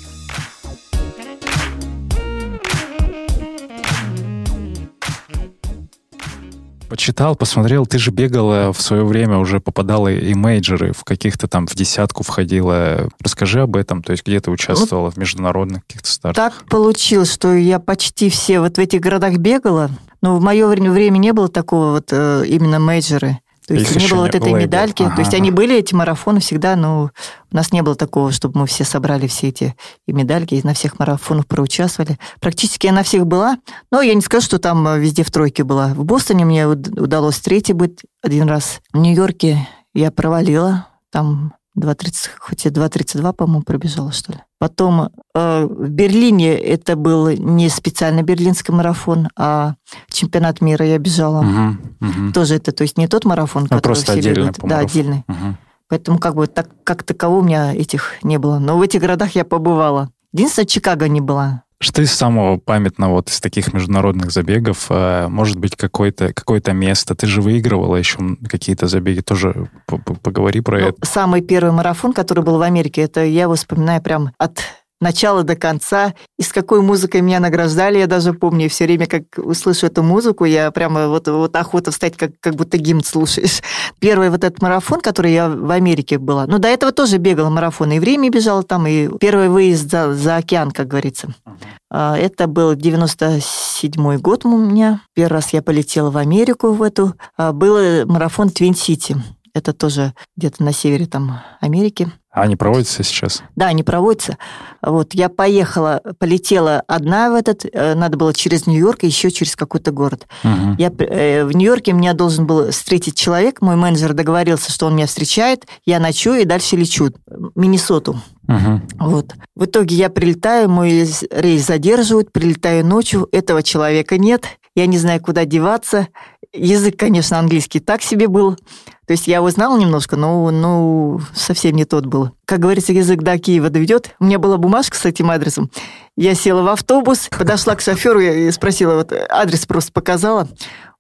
Почитал, 6.93 7.35
посмотрел, 7.35 7.87
ты 7.87 7.97
же 7.97 8.11
бегала 8.11 8.71
в 8.71 8.79
свое 8.79 9.03
время, 9.03 9.39
уже 9.39 9.59
попадала 9.59 10.09
и 10.09 10.35
мейджоры, 10.35 10.93
в 10.93 11.03
каких-то 11.03 11.47
там 11.47 11.65
в 11.65 11.73
десятку 11.73 12.21
входила. 12.21 13.09
Расскажи 13.19 13.61
об 13.61 13.75
этом, 13.75 14.03
то 14.03 14.11
есть 14.11 14.23
где 14.23 14.39
ты 14.39 14.51
участвовала 14.51 15.05
вот 15.05 15.15
в 15.15 15.17
международных 15.17 15.83
каких-то 15.87 16.07
стартах? 16.07 16.53
Так 16.53 16.69
получилось, 16.69 17.33
что 17.33 17.51
я 17.55 17.79
почти 17.79 18.29
все 18.29 18.59
вот 18.59 18.75
в 18.75 18.79
этих 18.79 18.99
городах 18.99 19.37
бегала, 19.37 19.89
но 20.21 20.37
в 20.37 20.43
мое 20.43 20.67
время 20.67 21.17
не 21.17 21.33
было 21.33 21.47
такого 21.47 21.93
вот 21.93 22.09
э, 22.11 22.43
именно 22.45 22.77
мейджоры. 22.77 23.39
То 23.67 23.73
есть 23.73 23.95
не 23.95 24.07
было 24.07 24.21
вот 24.21 24.35
этой 24.35 24.53
медальки. 24.53 25.03
Ага. 25.03 25.15
То 25.15 25.21
есть 25.21 25.33
они 25.33 25.51
были, 25.51 25.77
эти 25.77 25.93
марафоны 25.93 26.39
всегда, 26.39 26.75
но 26.75 27.11
у 27.51 27.55
нас 27.55 27.71
не 27.71 27.81
было 27.81 27.95
такого, 27.95 28.31
чтобы 28.31 28.59
мы 28.59 28.67
все 28.67 28.83
собрали 28.83 29.27
все 29.27 29.49
эти 29.49 29.75
и 30.07 30.13
медальки, 30.13 30.55
и 30.55 30.67
на 30.67 30.73
всех 30.73 30.99
марафонах 30.99 31.47
проучаствовали. 31.47 32.17
Практически 32.39 32.87
я 32.87 32.91
на 32.91 33.03
всех 33.03 33.25
была, 33.25 33.57
но 33.91 34.01
я 34.01 34.13
не 34.13 34.21
скажу, 34.21 34.45
что 34.45 34.59
там 34.59 34.99
везде 34.99 35.23
в 35.23 35.31
тройке 35.31 35.63
была. 35.63 35.87
В 35.93 36.03
Бостоне 36.03 36.45
мне 36.45 36.67
удалось 36.67 37.39
третий 37.39 37.73
быть 37.73 37.99
один 38.21 38.47
раз. 38.47 38.81
В 38.91 38.97
Нью-Йорке 38.97 39.67
я 39.93 40.11
провалила, 40.11 40.87
там 41.11 41.53
2.30, 41.77 42.29
хоть 42.39 42.65
и 42.65 42.69
2.32, 42.69 43.33
по-моему, 43.33 43.63
пробежала, 43.63 44.11
что 44.11 44.33
ли. 44.33 44.39
Потом 44.59 45.09
э, 45.33 45.65
в 45.65 45.89
Берлине 45.89 46.55
это 46.55 46.95
был 46.95 47.29
не 47.29 47.69
специально 47.69 48.21
берлинский 48.21 48.73
марафон, 48.73 49.29
а 49.35 49.75
чемпионат 50.09 50.61
мира 50.61 50.85
я 50.85 50.97
бежала. 50.99 51.39
Угу, 51.39 52.07
угу. 52.07 52.33
Тоже 52.33 52.55
это, 52.55 52.71
то 52.71 52.83
есть 52.83 52.97
не 52.97 53.07
тот 53.07 53.25
марафон, 53.25 53.63
ну, 53.63 53.77
который 53.77 53.95
все 53.95 54.21
бегают. 54.21 54.59
Да, 54.59 54.79
отдельный. 54.79 55.23
Угу. 55.27 55.57
Поэтому 55.89 56.19
как 56.19 56.35
бы 56.35 56.47
так, 56.47 56.69
как 56.83 57.03
такового 57.03 57.39
у 57.39 57.43
меня 57.43 57.73
этих 57.73 58.13
не 58.23 58.37
было. 58.37 58.59
Но 58.59 58.77
в 58.77 58.81
этих 58.81 59.01
городах 59.01 59.35
я 59.35 59.43
побывала. 59.43 60.09
Единственное, 60.31 60.65
Чикаго 60.65 61.07
не 61.07 61.21
была. 61.21 61.62
Что 61.83 62.01
из 62.01 62.13
самого 62.13 62.57
памятного 62.57 63.15
вот 63.15 63.29
из 63.29 63.41
таких 63.41 63.73
международных 63.73 64.31
забегов? 64.31 64.85
Э, 64.89 65.27
может 65.27 65.57
быть, 65.57 65.75
какое-то 65.75 66.33
какое 66.33 66.61
место? 66.71 67.13
Ты 67.13 67.27
же 67.27 67.41
выигрывала 67.41 67.97
еще 67.97 68.19
какие-то 68.47 68.87
забеги. 68.87 69.19
Тоже 69.19 69.69
поговори 69.85 70.61
про 70.61 70.79
ну, 70.79 70.87
это. 70.87 71.05
Самый 71.05 71.41
первый 71.41 71.73
марафон, 71.73 72.13
который 72.13 72.41
был 72.41 72.57
в 72.57 72.61
Америке, 72.61 73.01
это 73.01 73.25
я 73.25 73.43
его 73.43 73.55
вспоминаю 73.55 74.01
прям 74.01 74.31
от 74.37 74.61
начала 75.03 75.43
до 75.43 75.55
конца. 75.55 76.13
И 76.39 76.43
с 76.43 76.51
какой 76.51 76.81
музыкой 76.81 77.21
меня 77.21 77.39
награждали, 77.39 77.99
я 77.99 78.07
даже 78.07 78.33
помню. 78.33 78.69
все 78.69 78.85
время, 78.85 79.05
как 79.05 79.23
услышу 79.37 79.85
эту 79.85 80.01
музыку, 80.01 80.45
я 80.45 80.71
прямо 80.71 81.07
вот, 81.07 81.27
вот 81.27 81.55
охота 81.55 81.91
встать, 81.91 82.17
как, 82.17 82.31
как 82.39 82.55
будто 82.55 82.77
гимн 82.77 83.03
слушаешь. 83.03 83.61
Первый 83.99 84.31
вот 84.31 84.43
этот 84.43 84.61
марафон, 84.61 85.01
который 85.01 85.33
я 85.33 85.49
в 85.49 85.69
Америке 85.69 86.17
была. 86.17 86.47
Ну, 86.47 86.57
до 86.57 86.67
этого 86.67 86.91
тоже 86.91 87.17
бегала 87.17 87.49
марафон. 87.49 87.91
И 87.91 87.99
время 87.99 88.29
бежала 88.29 88.63
там, 88.63 88.87
и 88.87 89.09
первый 89.19 89.49
выезд 89.49 89.91
за, 89.91 90.13
за 90.13 90.37
океан, 90.37 90.71
как 90.71 90.87
говорится. 90.87 91.27
Uh-huh. 91.45 92.15
Это 92.15 92.47
был 92.47 92.73
97 92.73 94.17
год 94.17 94.45
у 94.45 94.57
меня. 94.57 95.01
Первый 95.13 95.33
раз 95.33 95.53
я 95.53 95.61
полетела 95.61 96.09
в 96.09 96.17
Америку 96.17 96.71
в 96.71 96.81
эту. 96.81 97.13
А, 97.37 97.51
был 97.51 98.05
марафон 98.07 98.49
Твин-Сити. 98.49 99.17
Это 99.53 99.73
тоже 99.73 100.13
где-то 100.35 100.63
на 100.63 100.73
севере 100.73 101.05
там 101.05 101.41
Америки. 101.61 102.11
А 102.31 102.41
они 102.41 102.55
проводятся 102.55 103.03
сейчас? 103.03 103.43
Да, 103.55 103.67
они 103.67 103.83
проводятся. 103.83 104.39
Вот 104.81 105.13
я 105.13 105.29
поехала, 105.29 106.01
полетела 106.17 106.81
одна 106.87 107.29
в 107.29 107.35
этот, 107.35 107.63
э, 107.71 107.93
надо 107.93 108.17
было 108.17 108.33
через 108.33 108.65
Нью-Йорк 108.65 109.03
и 109.03 109.07
еще 109.07 109.29
через 109.29 109.55
какой-то 109.55 109.91
город. 109.91 110.25
Угу. 110.43 110.75
Я, 110.79 110.91
э, 110.97 111.45
в 111.45 111.51
Нью-Йорке 111.51 111.93
меня 111.93 112.13
должен 112.13 112.47
был 112.47 112.71
встретить 112.71 113.15
человек, 113.15 113.61
мой 113.61 113.75
менеджер 113.75 114.13
договорился, 114.13 114.71
что 114.71 114.87
он 114.87 114.95
меня 114.95 115.05
встречает, 115.05 115.67
я 115.85 115.99
ночую 115.99 116.41
и 116.41 116.45
дальше 116.45 116.75
лечу 116.75 117.11
в 117.27 117.51
Миннесоту. 117.55 118.19
Угу. 118.47 118.81
Вот. 119.07 119.35
В 119.55 119.65
итоге 119.65 119.95
я 119.95 120.09
прилетаю, 120.09 120.69
мой 120.69 121.07
рейс 121.29 121.67
задерживают, 121.67 122.31
прилетаю 122.31 122.83
ночью, 122.83 123.29
этого 123.31 123.61
человека 123.61 124.17
нет, 124.17 124.45
я 124.75 124.87
не 124.87 124.97
знаю, 124.97 125.21
куда 125.21 125.45
деваться. 125.45 126.07
Язык, 126.51 126.97
конечно, 126.97 127.37
английский 127.37 127.79
так 127.79 128.01
себе 128.01 128.27
был. 128.27 128.57
То 129.05 129.11
есть 129.11 129.27
я 129.27 129.37
его 129.37 129.49
знала 129.49 129.77
немножко, 129.77 130.15
но 130.15 130.49
ну, 130.49 131.19
совсем 131.33 131.75
не 131.75 131.85
тот 131.85 132.05
был. 132.05 132.31
Как 132.45 132.59
говорится, 132.59 132.93
язык 132.93 133.21
до 133.21 133.37
Киева 133.37 133.69
доведет. 133.69 134.15
У 134.19 134.25
меня 134.25 134.39
была 134.39 134.57
бумажка 134.57 134.95
с 134.97 135.05
этим 135.05 135.29
адресом. 135.29 135.69
Я 136.15 136.35
села 136.35 136.61
в 136.61 136.67
автобус, 136.69 137.27
подошла 137.37 137.75
к 137.75 137.81
шоферу 137.81 138.21
и 138.21 138.49
спросила, 138.51 138.95
вот 138.95 139.11
адрес 139.29 139.65
просто 139.65 139.91
показала. 139.91 140.47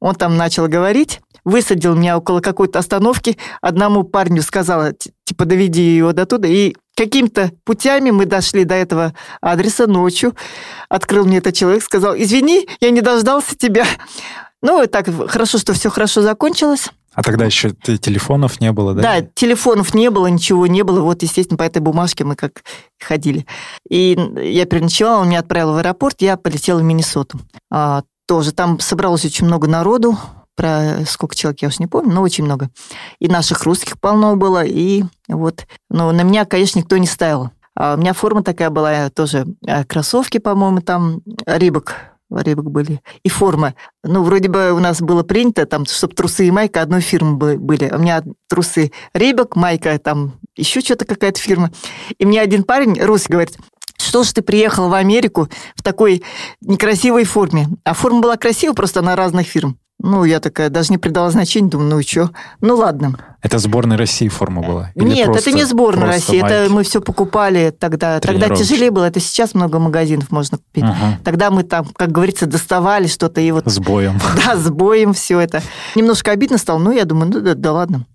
Он 0.01 0.15
там 0.15 0.35
начал 0.35 0.67
говорить, 0.67 1.21
высадил 1.45 1.95
меня 1.95 2.17
около 2.17 2.41
какой-то 2.41 2.79
остановки. 2.79 3.37
Одному 3.61 4.03
парню 4.03 4.41
сказала, 4.41 4.91
типа, 5.23 5.45
доведи 5.45 5.95
его 5.95 6.11
до 6.11 6.25
туда. 6.25 6.47
И 6.47 6.75
какими-то 6.95 7.51
путями 7.63 8.11
мы 8.11 8.25
дошли 8.25 8.65
до 8.65 8.75
этого 8.75 9.13
адреса 9.39 9.87
ночью. 9.87 10.35
Открыл 10.89 11.25
мне 11.25 11.37
этот 11.37 11.55
человек, 11.55 11.83
сказал, 11.83 12.15
извини, 12.17 12.67
я 12.81 12.91
не 12.91 12.99
дождался 12.99 13.55
тебя. 13.55 13.85
Ну, 14.61 14.81
и 14.83 14.87
так 14.87 15.07
хорошо, 15.29 15.57
что 15.57 15.73
все 15.73 15.89
хорошо 15.89 16.21
закончилось. 16.21 16.89
А 17.13 17.21
тогда 17.21 17.45
еще 17.45 17.71
телефонов 17.71 18.59
не 18.59 18.71
было, 18.71 18.93
да? 18.93 19.01
Да, 19.01 19.27
телефонов 19.35 19.93
не 19.93 20.09
было, 20.09 20.27
ничего 20.27 20.67
не 20.67 20.83
было. 20.83 21.01
Вот, 21.01 21.21
естественно, 21.21 21.57
по 21.57 21.63
этой 21.63 21.79
бумажке 21.79 22.23
мы 22.23 22.35
как 22.35 22.63
ходили. 22.99 23.45
И 23.89 24.17
я 24.41 24.65
переночевала, 24.65 25.21
он 25.21 25.29
меня 25.29 25.39
отправил 25.39 25.73
в 25.73 25.77
аэропорт, 25.77 26.21
я 26.21 26.37
полетела 26.37 26.79
в 26.79 26.83
Миннесоту. 26.83 27.39
А, 27.71 28.03
тоже 28.27 28.51
там 28.51 28.79
собралось 28.79 29.25
очень 29.25 29.45
много 29.45 29.67
народу, 29.67 30.17
про 30.55 31.05
сколько 31.07 31.35
человек, 31.35 31.61
я 31.61 31.67
уж 31.67 31.79
не 31.79 31.87
помню, 31.87 32.13
но 32.13 32.21
очень 32.21 32.43
много. 32.43 32.69
И 33.19 33.27
наших 33.27 33.63
русских 33.63 33.99
полно 33.99 34.35
было, 34.35 34.63
и 34.63 35.03
вот. 35.27 35.65
Но 35.89 36.11
на 36.11 36.21
меня, 36.21 36.45
конечно, 36.45 36.79
никто 36.79 36.97
не 36.97 37.07
ставил. 37.07 37.51
А 37.75 37.95
у 37.95 37.97
меня 37.97 38.13
форма 38.13 38.43
такая 38.43 38.69
была, 38.69 39.09
тоже 39.09 39.47
а, 39.67 39.83
кроссовки, 39.83 40.37
по-моему, 40.37 40.81
там, 40.81 41.21
Рибок 41.45 42.12
Рейбок 42.31 42.71
были. 42.71 43.01
И 43.23 43.29
форма. 43.29 43.75
Ну, 44.03 44.23
вроде 44.23 44.49
бы 44.49 44.71
у 44.71 44.79
нас 44.79 45.01
было 45.01 45.23
принято, 45.23 45.65
там, 45.65 45.85
чтобы 45.85 46.15
трусы 46.15 46.47
и 46.47 46.51
майка 46.51 46.81
одной 46.81 47.01
фирмы 47.01 47.57
были. 47.57 47.89
У 47.93 47.99
меня 47.99 48.23
трусы 48.49 48.91
Рейбок, 49.13 49.55
майка, 49.55 49.97
там, 49.99 50.39
еще 50.55 50.81
что-то 50.81 51.05
какая-то 51.05 51.39
фирма. 51.39 51.71
И 52.17 52.25
мне 52.25 52.41
один 52.41 52.63
парень, 52.63 53.01
русский, 53.01 53.33
говорит, 53.33 53.57
что 53.97 54.23
ж 54.23 54.31
ты 54.33 54.41
приехал 54.41 54.89
в 54.89 54.93
Америку 54.93 55.49
в 55.75 55.83
такой 55.83 56.23
некрасивой 56.61 57.23
форме? 57.25 57.67
А 57.83 57.93
форма 57.93 58.21
была 58.21 58.37
красивая, 58.37 58.75
просто 58.75 59.01
на 59.01 59.15
разных 59.15 59.47
фирм. 59.47 59.77
Ну, 60.03 60.25
я 60.25 60.41
такая 60.41 60.69
даже 60.69 60.91
не 60.91 60.97
придала 60.97 61.31
значения, 61.31 61.69
думаю, 61.69 61.89
ну 61.89 61.99
и 61.99 62.03
что? 62.03 62.29
Ну, 62.59 62.75
ладно. 62.75 63.17
Это 63.41 63.57
сборная 63.57 63.97
России 63.97 64.27
форма 64.27 64.61
была? 64.61 64.91
Или 64.95 65.05
Нет, 65.05 65.25
просто, 65.27 65.49
это 65.49 65.57
не 65.57 65.63
сборная 65.63 66.07
России, 66.07 66.41
майки? 66.41 66.53
это 66.53 66.73
мы 66.73 66.83
все 66.83 66.99
покупали 66.99 67.73
тогда. 67.77 68.19
Тогда 68.19 68.49
тяжелее 68.49 68.91
было, 68.91 69.05
это 69.05 69.21
сейчас 69.21 69.53
много 69.53 69.79
магазинов 69.79 70.29
можно 70.29 70.57
купить. 70.57 70.83
Угу. 70.83 71.23
Тогда 71.23 71.51
мы 71.51 71.63
там, 71.63 71.85
как 71.85 72.11
говорится, 72.11 72.45
доставали 72.45 73.07
что-то 73.07 73.39
и 73.39 73.49
вот... 73.51 73.63
С 73.65 73.79
боем. 73.79 74.19
Да, 74.45 74.57
с 74.57 74.69
боем 74.69 75.13
все 75.13 75.39
это. 75.39 75.61
Немножко 75.95 76.31
обидно 76.31 76.57
стало, 76.57 76.79
но 76.79 76.91
я 76.91 77.05
думаю, 77.05 77.31
ну 77.31 77.39
да, 77.39 77.53
да 77.53 77.71
ладно. 77.71 78.05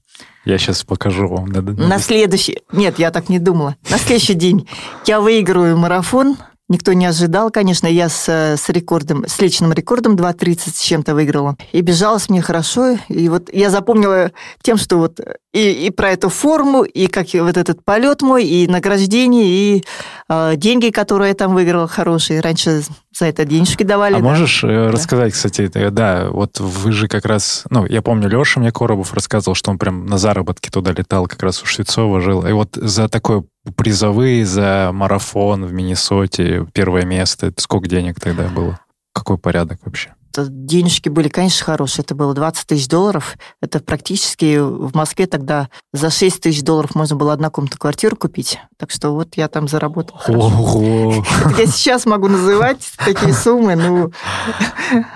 Я 0.44 0.58
сейчас 0.58 0.84
покажу 0.84 1.26
вам. 1.26 1.46
На 1.46 1.98
следующий... 1.98 2.58
Нет, 2.70 2.98
я 2.98 3.10
так 3.10 3.30
не 3.30 3.38
думала. 3.38 3.76
На 3.90 3.96
следующий 3.96 4.34
день 4.34 4.68
я 5.06 5.20
выиграю 5.20 5.78
марафон 5.78 6.36
Никто 6.68 6.92
не 6.92 7.06
ожидал, 7.06 7.50
конечно. 7.50 7.86
Я 7.86 8.10
с, 8.10 8.28
с 8.28 8.68
рекордом, 8.68 9.24
с 9.26 9.40
личным 9.40 9.72
рекордом 9.72 10.16
2.30 10.16 10.74
с 10.74 10.80
чем-то 10.80 11.14
выиграла. 11.14 11.56
И 11.72 11.80
бежалось 11.80 12.28
мне 12.28 12.42
хорошо. 12.42 12.98
И 13.08 13.28
вот 13.30 13.48
я 13.52 13.70
запомнила 13.70 14.32
тем, 14.60 14.76
что 14.76 14.98
вот 14.98 15.18
и, 15.54 15.86
и 15.86 15.90
про 15.90 16.10
эту 16.10 16.28
форму, 16.28 16.82
и 16.82 17.06
как 17.06 17.28
вот 17.32 17.56
этот 17.56 17.82
полет 17.84 18.20
мой, 18.20 18.44
и 18.44 18.68
награждение, 18.68 19.46
и 19.46 19.84
э, 20.28 20.56
деньги, 20.56 20.90
которые 20.90 21.30
я 21.30 21.34
там 21.34 21.54
выиграла, 21.54 21.88
хорошие. 21.88 22.40
Раньше 22.40 22.82
за 23.18 23.26
это 23.26 23.44
денежки 23.44 23.82
давали. 23.82 24.14
А 24.14 24.18
да. 24.18 24.24
можешь 24.24 24.62
э, 24.64 24.66
да. 24.66 24.92
рассказать, 24.92 25.32
кстати, 25.32 25.68
да, 25.90 26.28
вот 26.30 26.60
вы 26.60 26.92
же 26.92 27.08
как 27.08 27.24
раз, 27.24 27.64
ну, 27.70 27.84
я 27.86 28.02
помню, 28.02 28.28
Леша 28.28 28.60
мне 28.60 28.70
Коробов 28.70 29.12
рассказывал, 29.12 29.54
что 29.54 29.70
он 29.70 29.78
прям 29.78 30.06
на 30.06 30.18
заработки 30.18 30.70
туда 30.70 30.92
летал, 30.92 31.26
как 31.26 31.42
раз 31.42 31.62
у 31.62 31.66
Швецова 31.66 32.20
жил. 32.20 32.46
И 32.46 32.52
вот 32.52 32.70
за 32.74 33.08
такое 33.08 33.44
призовые 33.76 34.46
за 34.46 34.90
марафон 34.92 35.64
в 35.64 35.72
Миннесоте, 35.72 36.66
первое 36.72 37.04
место. 37.04 37.48
Это 37.48 37.60
сколько 37.60 37.88
денег 37.88 38.20
тогда 38.20 38.44
было? 38.48 38.78
Какой 39.12 39.38
порядок 39.38 39.80
вообще? 39.84 40.14
Денежки 40.36 41.08
были, 41.08 41.28
конечно, 41.28 41.64
хорошие. 41.64 42.04
Это 42.04 42.14
было 42.14 42.34
20 42.34 42.66
тысяч 42.66 42.88
долларов. 42.88 43.36
Это 43.60 43.80
практически 43.80 44.58
в 44.58 44.94
Москве 44.94 45.26
тогда 45.26 45.68
за 45.92 46.10
6 46.10 46.42
тысяч 46.42 46.62
долларов 46.62 46.94
можно 46.94 47.16
было 47.16 47.32
однокомнатную 47.32 47.78
квартиру 47.78 48.16
купить. 48.16 48.58
Так 48.76 48.90
что 48.90 49.10
вот 49.10 49.36
я 49.36 49.48
там 49.48 49.68
заработал 49.68 50.20
Ого! 50.28 51.24
Я 51.58 51.66
сейчас 51.66 52.06
могу 52.06 52.28
называть 52.28 52.78
такие 53.04 53.32
суммы, 53.32 53.76
ну... 53.76 54.12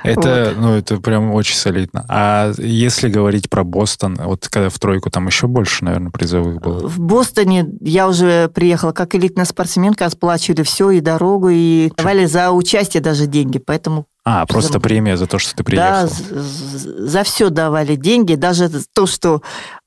Это, 0.02 0.54
ну, 0.56 0.74
это 0.74 0.98
прям 0.98 1.32
очень 1.32 1.56
солидно. 1.56 2.04
А 2.08 2.52
если 2.58 3.08
говорить 3.08 3.48
про 3.48 3.64
Бостон, 3.64 4.16
вот 4.16 4.48
когда 4.48 4.68
в 4.68 4.78
тройку, 4.78 5.10
там 5.10 5.26
еще 5.26 5.46
больше, 5.46 5.84
наверное, 5.84 6.10
призовых 6.10 6.60
было? 6.60 6.86
В 6.86 7.00
Бостоне 7.00 7.68
я 7.80 8.08
уже 8.08 8.48
приехала 8.48 8.92
как 8.92 9.14
элитная 9.14 9.44
спортсменка, 9.44 10.08
сплачивали 10.10 10.62
все, 10.62 10.90
и 10.90 11.00
дорогу, 11.00 11.48
и 11.50 11.92
давали 11.96 12.26
за 12.26 12.50
участие 12.50 13.02
даже 13.02 13.26
деньги, 13.26 13.58
поэтому 13.58 14.06
а, 14.24 14.46
просто 14.46 14.78
премия 14.78 15.16
за 15.16 15.26
то, 15.26 15.38
что 15.38 15.54
ты 15.56 15.64
приехал. 15.64 16.08
Да, 16.08 16.14
за 16.30 17.24
все 17.24 17.50
давали 17.50 17.96
деньги. 17.96 18.36
Даже 18.36 18.70
то, 18.94 19.06
что 19.06 19.42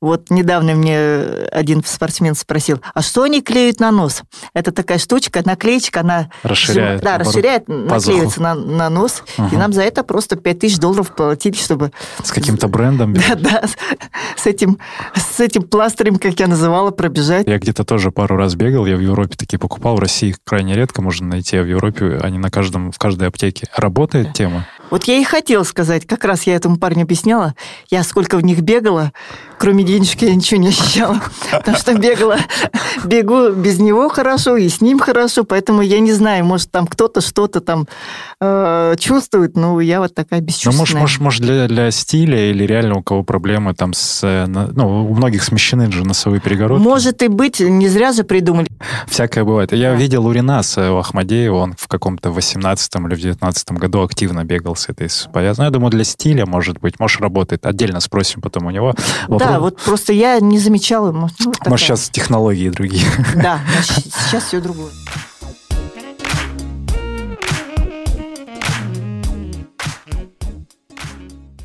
вот 0.06 0.30
недавно 0.30 0.76
мне 0.76 0.98
один 1.52 1.84
спортсмен 1.84 2.36
спросил, 2.36 2.80
а 2.94 3.02
что 3.02 3.24
они 3.24 3.42
клеют 3.42 3.80
на 3.80 3.92
нос? 3.92 4.22
Это 4.54 4.72
такая 4.72 4.98
штучка, 4.98 5.42
наклеечка, 5.46 6.02
она... 6.02 6.30
Расширяет. 6.44 7.02
Да, 7.02 7.18
расширяет, 7.18 7.68
наклеивается 7.68 8.42
на, 8.42 8.56
на 8.56 8.90
нос. 8.90 9.24
Угу. 9.38 9.48
И 9.52 9.58
нам 9.58 9.74
за 9.74 9.82
это 9.82 10.04
просто 10.04 10.36
5000 10.36 10.78
долларов 10.78 11.16
платили, 11.16 11.56
чтобы... 11.56 11.92
С 12.24 12.32
каким-то 12.32 12.68
брендом? 12.68 13.14
Да, 13.14 13.36
да, 13.36 13.64
с 14.36 14.46
этим, 14.46 14.78
с 15.16 15.40
этим 15.40 15.64
пластырем, 15.64 16.18
как 16.18 16.40
я 16.40 16.48
называла, 16.48 16.92
пробежать. 16.92 17.48
Я 17.48 17.58
где-то 17.58 17.84
тоже 17.84 18.12
пару 18.12 18.38
раз 18.38 18.56
бегал, 18.56 18.86
я 18.86 18.96
в 18.96 19.02
Европе 19.02 19.36
такие 19.38 19.58
покупал, 19.58 19.96
в 19.96 20.00
России 20.00 20.30
их 20.30 20.38
крайне 20.44 20.76
редко 20.76 21.02
можно 21.02 21.28
найти, 21.28 21.58
а 21.58 21.64
в 21.64 21.68
Европе 21.68 22.20
они 22.22 22.38
на 22.38 22.52
каждом, 22.52 22.92
в 22.92 22.98
каждой 22.98 23.28
аптеке. 23.28 23.68
Работает 23.76 24.34
тема? 24.34 24.68
Вот 24.90 25.06
я 25.06 25.18
и 25.18 25.24
хотела 25.24 25.64
сказать, 25.64 26.06
как 26.06 26.24
раз 26.26 26.44
я 26.44 26.56
этому 26.56 26.78
парню 26.78 27.04
объясняла, 27.04 27.56
я 27.90 28.04
сколько 28.04 28.38
в 28.38 28.44
них 28.44 28.62
бегала, 28.62 29.12
кроме 29.58 29.84
денежки 29.84 30.26
я 30.26 30.36
ничего 30.36 30.60
не 30.60 30.70
ощущала, 30.70 31.22
потому 31.52 31.78
что 31.78 31.98
бегала, 31.98 32.38
бегу 33.04 33.52
без 33.52 33.80
него 33.80 34.10
хорошо 34.10 34.58
и 34.58 34.70
с 34.70 34.82
ним 34.82 35.00
хорошо, 35.00 35.44
поэтому 35.44 35.82
я 35.82 36.00
не 36.00 36.14
знаю, 36.14 36.46
может, 36.46 36.72
там 36.72 36.88
кто-то 36.88 37.22
что-то 37.22 37.62
там 37.62 37.88
э, 38.40 38.96
чувствует, 39.00 39.56
но 39.56 39.82
я 39.82 40.00
вот 40.00 40.14
такая 40.14 40.42
бесчувственная. 40.42 40.74
Ну, 40.74 40.80
может, 40.80 40.96
может, 40.98 41.20
может 41.22 41.42
для, 41.42 41.68
для 41.68 41.92
стиля 41.92 42.52
или 42.52 42.64
реально 42.64 42.98
у 43.00 43.04
кого 43.04 43.24
проблемы 43.24 43.74
там 43.74 43.94
с... 43.94 44.22
Э, 44.24 44.46
ну, 44.48 45.06
у 45.10 45.16
многих 45.16 45.44
смещены 45.44 45.92
же 45.92 46.06
носовые 46.06 46.42
перегородки. 46.42 46.84
Может 46.84 47.24
и 47.24 47.28
быть, 47.28 47.60
не 47.60 47.88
зря 47.88 48.12
же 48.12 48.24
придумали. 48.24 48.68
Всякое 49.08 49.44
бывает. 49.44 49.74
Я 49.74 49.92
да. 49.92 49.96
видел 49.98 50.26
у 50.26 50.32
Ренаса 50.32 50.92
у 50.92 50.98
Ахмадеева, 50.98 51.56
он 51.56 51.76
в 51.78 51.88
каком-то 51.88 52.32
18 52.32 52.96
или 52.96 53.16
в 53.16 53.20
19 53.20 53.72
году 53.72 54.04
активно 54.04 54.44
бегал 54.44 54.75
с 54.76 54.90
этой 54.90 55.10
повязанной. 55.32 55.68
Я 55.68 55.72
думаю, 55.72 55.92
для 55.92 56.04
стиля, 56.04 56.46
может 56.46 56.80
быть, 56.80 57.00
может, 57.00 57.22
работает. 57.22 57.66
Отдельно 57.66 58.00
спросим 58.00 58.42
потом 58.42 58.66
у 58.66 58.72
него. 58.72 58.94
Вопрос... 59.28 59.50
Да, 59.50 59.60
вот 59.60 59.82
просто 59.82 60.14
я 60.14 60.40
не 60.40 60.60
замечала. 60.60 61.12
Может, 61.12 61.38
ну, 61.40 61.54
может 61.66 61.86
сейчас 61.86 62.10
технологии 62.10 62.70
другие. 62.70 63.06
Да, 63.36 63.60
сейчас 63.82 64.44
все 64.46 64.60
другое. 64.60 64.92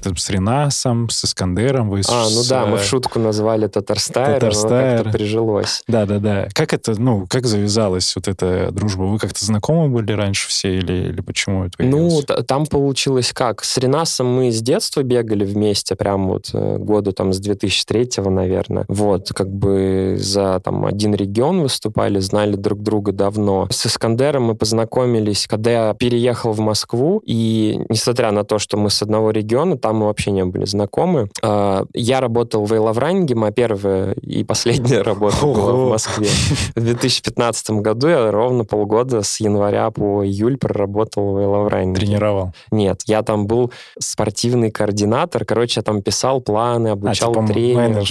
С 0.05 0.31
Ринасом, 0.31 1.09
с 1.09 1.25
Искандером. 1.25 1.91
Вы 1.91 2.03
а, 2.09 2.27
ну 2.31 2.43
да, 2.49 2.67
мы 2.67 2.79
в 2.79 2.85
шутку 2.85 3.19
назвали 3.19 3.67
TatarStyle, 3.67 4.35
TatarStyle. 4.35 5.03
как-то 5.05 5.19
прижилось. 5.19 5.83
Да-да-да. 5.87 6.49
Как 6.53 6.73
это, 6.73 7.01
ну, 7.01 7.27
как 7.29 7.47
завязалась 7.47 8.15
вот 8.17 8.29
эта 8.29 8.71
дружба? 8.73 9.03
Вы 9.05 9.19
как-то 9.19 9.45
знакомы 9.45 9.89
были 9.89 10.13
раньше 10.13 10.49
все 10.49 10.77
или, 10.77 11.11
или 11.11 11.21
почему 11.21 11.65
это 11.65 11.79
появилось? 11.79 12.25
Ну, 12.29 12.45
там 12.45 12.67
получилось 12.67 13.33
как? 13.33 13.65
С 13.65 13.77
Ринасом 13.79 14.27
мы 14.27 14.51
с 14.51 14.61
детства 14.61 15.03
бегали 15.03 15.45
вместе, 15.45 15.95
прям 15.95 16.29
вот 16.29 16.51
э, 16.53 16.79
году 16.79 17.13
там 17.13 17.33
с 17.33 17.41
2003-го, 17.41 18.31
наверное. 18.31 18.85
Вот, 18.89 19.33
как 19.33 19.49
бы 19.49 20.17
за 20.19 20.61
там 20.61 20.87
один 20.87 21.15
регион 21.15 21.63
выступали, 21.63 22.19
знали 22.21 22.57
друг 22.57 22.83
друга 22.83 23.13
давно. 23.13 23.69
С 23.71 23.87
Искандером 23.87 24.45
мы 24.45 24.55
познакомились, 24.55 25.47
когда 25.47 25.71
я 25.71 25.95
переехал 25.95 26.53
в 26.53 26.61
Москву, 26.61 27.23
и 27.25 27.81
несмотря 27.89 28.31
на 28.31 28.45
то, 28.45 28.59
что 28.59 28.77
мы 28.77 28.91
с 28.91 29.03
одного 29.03 29.31
региона, 29.31 29.77
там 29.77 29.90
мы 29.93 30.07
вообще 30.07 30.31
не 30.31 30.45
были 30.45 30.65
знакомы. 30.65 31.29
А, 31.43 31.85
я 31.95 32.21
работал 32.21 32.65
в 32.65 32.73
Эйлавранге, 32.73 33.35
моя 33.35 33.53
первая 33.53 34.13
и 34.13 34.45
последняя 34.45 35.03
работа 35.03 35.45
была 35.45 35.73
в 35.73 35.89
Москве. 35.91 36.29
В 36.75 36.81
2015 36.81 37.71
году 37.71 38.09
я 38.09 38.31
ровно 38.31 38.65
полгода 38.65 39.23
с 39.23 39.41
января 39.41 39.91
по 39.91 40.25
июль 40.25 40.57
проработал 40.57 41.33
в 41.33 41.39
Эйлавранге. 41.39 42.01
Тренировал? 42.01 42.53
Нет, 42.71 43.03
я 43.07 43.23
там 43.23 43.47
был 43.47 43.73
спортивный 43.99 44.71
координатор. 44.71 45.45
Короче, 45.45 45.81
я 45.81 45.83
там 45.83 46.03
писал 46.03 46.41
планы, 46.41 46.89
а, 46.89 46.93
обучал 46.93 47.31
а, 47.31 47.35
типа 47.35 47.47
тренеров. 47.47 48.09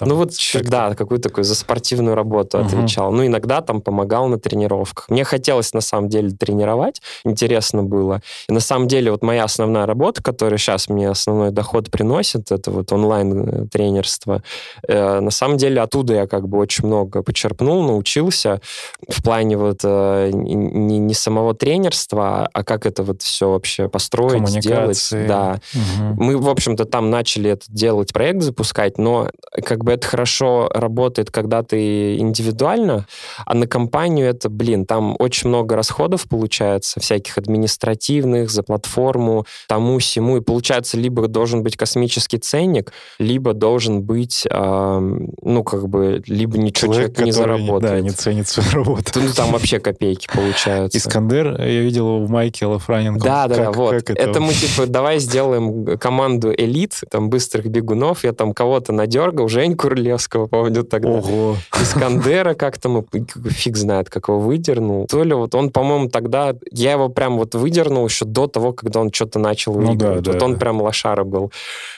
ну 0.00 0.14
вот, 0.16 0.32
да, 0.64 0.94
какую-то 0.94 1.28
такую 1.28 1.44
за 1.44 1.54
спортивную 1.54 2.14
работу 2.14 2.58
угу. 2.58 2.66
отвечал. 2.66 3.12
Ну, 3.12 3.26
иногда 3.26 3.60
там 3.60 3.80
помогал 3.80 4.28
на 4.28 4.38
тренировках. 4.38 5.08
Мне 5.08 5.24
хотелось, 5.24 5.72
на 5.72 5.80
самом 5.80 6.08
деле, 6.08 6.30
тренировать. 6.30 7.00
Интересно 7.24 7.82
было. 7.82 8.20
И 8.48 8.52
на 8.52 8.60
самом 8.60 8.88
деле, 8.88 9.10
вот 9.10 9.22
моя 9.22 9.44
основная 9.44 9.86
работа, 9.86 10.22
которая 10.22 10.58
сейчас 10.58 10.88
мне 10.88 11.14
основной 11.22 11.50
доход 11.50 11.90
приносит, 11.90 12.50
это 12.50 12.70
вот 12.70 12.92
онлайн-тренерство. 12.92 14.42
Э, 14.86 15.20
на 15.20 15.30
самом 15.30 15.56
деле 15.56 15.80
оттуда 15.80 16.14
я 16.14 16.26
как 16.26 16.48
бы 16.48 16.58
очень 16.58 16.86
много 16.86 17.22
почерпнул, 17.22 17.82
научился 17.82 18.60
в 19.08 19.22
плане 19.22 19.56
вот 19.56 19.80
э, 19.84 20.30
не, 20.32 20.98
не 20.98 21.14
самого 21.14 21.54
тренерства, 21.54 22.48
а 22.52 22.64
как 22.64 22.86
это 22.86 23.02
вот 23.02 23.22
все 23.22 23.50
вообще 23.50 23.88
построить, 23.88 24.48
сделать. 24.48 25.08
Да. 25.12 25.60
Угу. 25.74 26.22
Мы, 26.22 26.38
в 26.38 26.48
общем-то, 26.48 26.84
там 26.84 27.10
начали 27.10 27.50
это 27.50 27.66
делать, 27.68 28.12
проект 28.12 28.42
запускать, 28.42 28.98
но 28.98 29.30
как 29.64 29.84
бы 29.84 29.92
это 29.92 30.06
хорошо 30.06 30.68
работает, 30.74 31.30
когда 31.30 31.62
ты 31.62 32.16
индивидуально, 32.16 33.06
а 33.46 33.54
на 33.54 33.66
компанию 33.66 34.26
это, 34.26 34.48
блин, 34.48 34.86
там 34.86 35.16
очень 35.18 35.48
много 35.48 35.76
расходов 35.76 36.26
получается, 36.28 36.98
всяких 36.98 37.36
административных, 37.36 38.50
за 38.50 38.62
платформу, 38.62 39.44
тому-сему, 39.68 40.38
и 40.38 40.40
получается 40.40 40.96
либо 40.96 41.11
либо 41.12 41.28
должен 41.28 41.62
быть 41.62 41.76
космический 41.76 42.38
ценник, 42.38 42.92
либо 43.18 43.52
должен 43.52 44.02
быть, 44.02 44.46
э, 44.50 45.18
ну, 45.42 45.64
как 45.64 45.88
бы, 45.88 46.22
либо 46.26 46.56
ничего 46.56 46.92
человек, 46.92 47.16
человек 47.16 47.26
не 47.26 47.32
заработает. 47.32 47.92
Да, 47.92 48.00
не 48.00 48.10
ценит 48.10 48.48
свою 48.48 48.84
работу. 48.84 49.20
Ну, 49.20 49.28
там 49.36 49.52
вообще 49.52 49.78
копейки 49.78 50.28
получаются. 50.32 50.96
Искандер, 50.96 51.60
я 51.60 51.82
видел 51.82 52.06
его 52.06 52.24
в 52.24 52.30
майке 52.30 52.66
Лафраненко. 52.66 53.24
Да, 53.24 53.46
да, 53.46 53.56
да, 53.56 53.72
вот. 53.72 53.94
Это? 53.94 54.12
это 54.14 54.40
мы, 54.40 54.54
типа, 54.54 54.86
давай 54.86 55.18
сделаем 55.18 55.98
команду 55.98 56.52
элит, 56.56 57.00
там, 57.10 57.28
быстрых 57.28 57.66
бегунов. 57.66 58.24
Я 58.24 58.32
там 58.32 58.54
кого-то 58.54 58.92
надергал, 58.92 59.48
Жень 59.48 59.76
Курлевского, 59.76 60.46
помню 60.46 60.82
тогда. 60.82 61.10
Ого. 61.10 61.56
Искандера 61.80 62.54
как-то 62.54 62.88
мы, 62.88 63.04
фиг 63.50 63.76
знает, 63.76 64.08
как 64.08 64.28
его 64.28 64.40
выдернул. 64.40 65.06
То 65.06 65.24
ли 65.24 65.34
вот 65.34 65.54
он, 65.54 65.70
по-моему, 65.70 66.08
тогда, 66.08 66.54
я 66.70 66.92
его 66.92 67.10
прям 67.10 67.36
вот 67.36 67.54
выдернул 67.54 68.06
еще 68.06 68.24
до 68.24 68.46
того, 68.46 68.72
когда 68.72 69.00
он 69.00 69.12
что-то 69.12 69.38
начал 69.38 69.72
выигрывать. 69.72 70.16
Ну, 70.16 70.22
да, 70.22 70.32
вот 70.32 70.38
да, 70.38 70.44
он 70.46 70.52
да. 70.54 70.58
прям 70.58 70.80
лошара 71.02 71.24
был. 71.24 71.52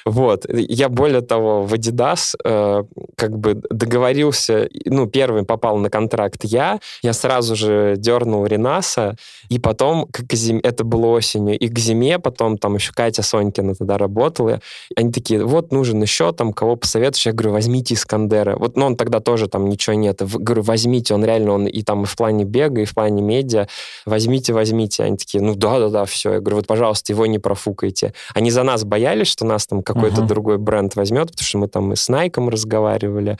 Вот. 0.04 0.46
Я, 0.48 0.88
более 0.88 1.20
того, 1.20 1.62
в 1.62 1.74
Adidas 1.74 2.34
э, 2.44 2.84
как 3.16 3.38
бы 3.38 3.54
договорился, 3.70 4.68
ну, 4.84 5.06
первым 5.06 5.46
попал 5.46 5.78
на 5.78 5.90
контракт 5.90 6.44
я, 6.44 6.80
я 7.02 7.12
сразу 7.12 7.56
же 7.56 7.94
дернул 7.96 8.46
Ренаса, 8.46 9.16
и 9.48 9.58
потом, 9.58 10.06
как 10.10 10.32
зим... 10.32 10.60
это 10.62 10.84
было 10.84 11.06
осенью, 11.06 11.58
и 11.58 11.68
к 11.68 11.78
зиме 11.78 12.18
потом 12.18 12.58
там 12.58 12.74
еще 12.74 12.92
Катя 12.92 13.22
Сонькина 13.22 13.74
тогда 13.74 13.98
работала, 13.98 14.60
они 14.96 15.12
такие, 15.12 15.44
вот 15.44 15.72
нужен 15.72 16.02
еще 16.02 16.32
там, 16.32 16.52
кого 16.52 16.76
посоветуешь? 16.76 17.26
Я 17.26 17.32
говорю, 17.32 17.52
возьмите 17.52 17.94
Искандера. 17.94 18.56
Вот, 18.56 18.76
ну, 18.76 18.86
он 18.86 18.96
тогда 18.96 19.20
тоже 19.20 19.48
там 19.48 19.68
ничего 19.68 19.94
нет. 19.94 20.22
Говорю, 20.22 20.62
возьмите, 20.62 21.14
он 21.14 21.24
реально, 21.24 21.52
он 21.52 21.66
и 21.66 21.82
там 21.82 22.02
и 22.02 22.06
в 22.06 22.16
плане 22.16 22.44
бега, 22.44 22.82
и 22.82 22.84
в 22.84 22.94
плане 22.94 23.22
медиа, 23.22 23.66
возьмите, 24.06 24.52
возьмите. 24.52 25.04
Они 25.04 25.16
такие, 25.16 25.42
ну 25.42 25.54
да-да-да, 25.54 26.04
все. 26.04 26.34
Я 26.34 26.40
говорю, 26.40 26.56
вот, 26.56 26.66
пожалуйста, 26.66 27.12
его 27.12 27.26
не 27.26 27.38
профукайте. 27.38 28.12
Они 28.34 28.50
за 28.50 28.62
нас 28.62 28.84
боялись, 28.94 29.26
что 29.26 29.44
нас 29.44 29.66
там 29.66 29.82
какой-то 29.82 30.20
uh-huh. 30.20 30.26
другой 30.26 30.58
бренд 30.58 30.94
возьмет, 30.94 31.32
потому 31.32 31.44
что 31.44 31.58
мы 31.58 31.66
там 31.66 31.92
и 31.92 31.96
с 31.96 32.08
Найком 32.08 32.48
разговаривали. 32.48 33.38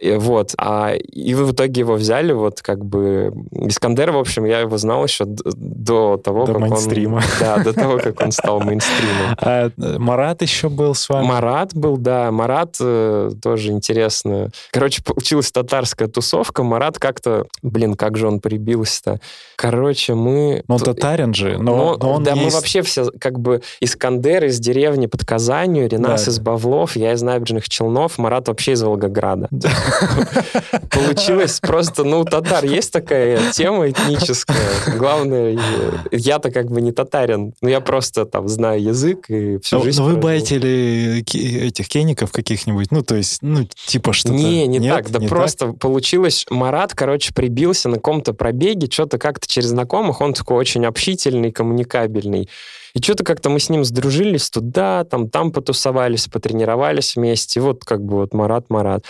И, 0.00 0.12
вот. 0.12 0.54
А, 0.56 0.94
и 0.94 1.34
в 1.34 1.52
итоге 1.52 1.80
его 1.80 1.94
взяли, 1.94 2.32
вот 2.32 2.62
как 2.62 2.82
бы... 2.82 3.30
Искандер, 3.52 4.12
в 4.12 4.16
общем, 4.18 4.46
я 4.46 4.60
его 4.60 4.78
знал 4.78 5.04
еще 5.04 5.26
до 5.26 6.16
того, 6.16 6.46
до 6.46 6.54
как 6.54 6.62
мейнстрима. 6.62 7.16
он... 7.16 7.22
Да, 7.40 7.58
до 7.58 7.74
того, 7.74 7.98
как 7.98 8.18
он 8.22 8.32
стал 8.32 8.60
мейнстримом. 8.60 9.36
А 9.40 9.70
Марат 9.76 10.40
еще 10.40 10.70
был 10.70 10.94
с 10.94 11.06
вами? 11.10 11.26
Марат 11.26 11.74
был, 11.74 11.98
да. 11.98 12.30
Марат 12.30 12.76
э, 12.80 13.30
тоже 13.42 13.72
интересно. 13.72 14.48
Короче, 14.70 15.02
получилась 15.02 15.52
татарская 15.52 16.08
тусовка. 16.08 16.62
Марат 16.62 16.98
как-то... 16.98 17.44
Блин, 17.62 17.94
как 17.94 18.16
же 18.16 18.26
он 18.26 18.40
прибился-то? 18.40 19.20
Короче, 19.56 20.14
мы... 20.14 20.64
Ну, 20.66 20.78
татарин 20.78 21.34
же, 21.34 21.58
но, 21.58 21.98
но 22.00 22.14
он 22.14 22.22
Да, 22.22 22.32
есть... 22.32 22.44
мы 22.44 22.50
вообще 22.50 22.80
все, 22.80 23.10
как 23.20 23.38
бы, 23.38 23.60
Искандер 23.80 24.44
из 24.44 24.58
деревни 24.58 24.93
под 25.08 25.24
Казанью, 25.24 25.88
Ренас 25.88 26.24
да. 26.24 26.30
из 26.30 26.38
Бавлов, 26.38 26.96
я 26.96 27.12
из 27.12 27.22
набережных 27.22 27.68
Челнов, 27.68 28.18
Марат 28.18 28.48
вообще 28.48 28.72
из 28.72 28.82
Волгограда. 28.82 29.48
Получилось 30.90 31.60
просто, 31.60 32.04
ну, 32.04 32.24
татар 32.24 32.64
есть 32.64 32.92
такая 32.92 33.52
тема 33.52 33.90
этническая. 33.90 34.56
Главное, 34.96 35.58
я-то 36.10 36.50
как 36.50 36.70
бы 36.70 36.80
не 36.80 36.92
татарин, 36.92 37.54
но 37.60 37.68
я 37.68 37.80
просто 37.80 38.24
там 38.24 38.48
знаю 38.48 38.82
язык 38.82 39.28
и 39.28 39.58
всю 39.58 39.82
жизнь 39.82 40.00
Но 40.00 40.08
вы 40.08 40.16
байтили 40.16 41.24
этих 41.66 41.88
кеников 41.88 42.32
каких-нибудь, 42.32 42.90
ну, 42.90 43.02
то 43.02 43.16
есть, 43.16 43.42
ну, 43.42 43.66
типа 43.86 44.12
что-то... 44.12 44.34
Не, 44.34 44.66
не 44.66 44.88
так, 44.88 45.10
да 45.10 45.20
просто 45.20 45.72
получилось, 45.72 46.46
Марат, 46.50 46.94
короче, 46.94 47.32
прибился 47.34 47.88
на 47.88 47.96
каком-то 47.96 48.34
пробеге, 48.34 48.88
что-то 48.90 49.18
как-то 49.18 49.46
через 49.46 49.68
знакомых, 49.68 50.20
он 50.20 50.34
такой 50.34 50.56
очень 50.56 50.84
общительный, 50.86 51.52
коммуникабельный. 51.52 52.48
И 52.94 53.02
что-то 53.02 53.24
как-то 53.24 53.50
мы 53.50 53.58
с 53.58 53.68
ним 53.68 53.84
сдружились 53.84 54.50
туда, 54.50 55.04
там, 55.04 55.28
там 55.28 55.50
потусовались, 55.50 56.28
потренировались 56.28 57.16
вместе. 57.16 57.58
И 57.58 57.62
вот 57.62 57.84
как 57.84 58.00
бы 58.04 58.16
вот 58.18 58.32
Марат, 58.32 58.70
Марат. 58.70 59.04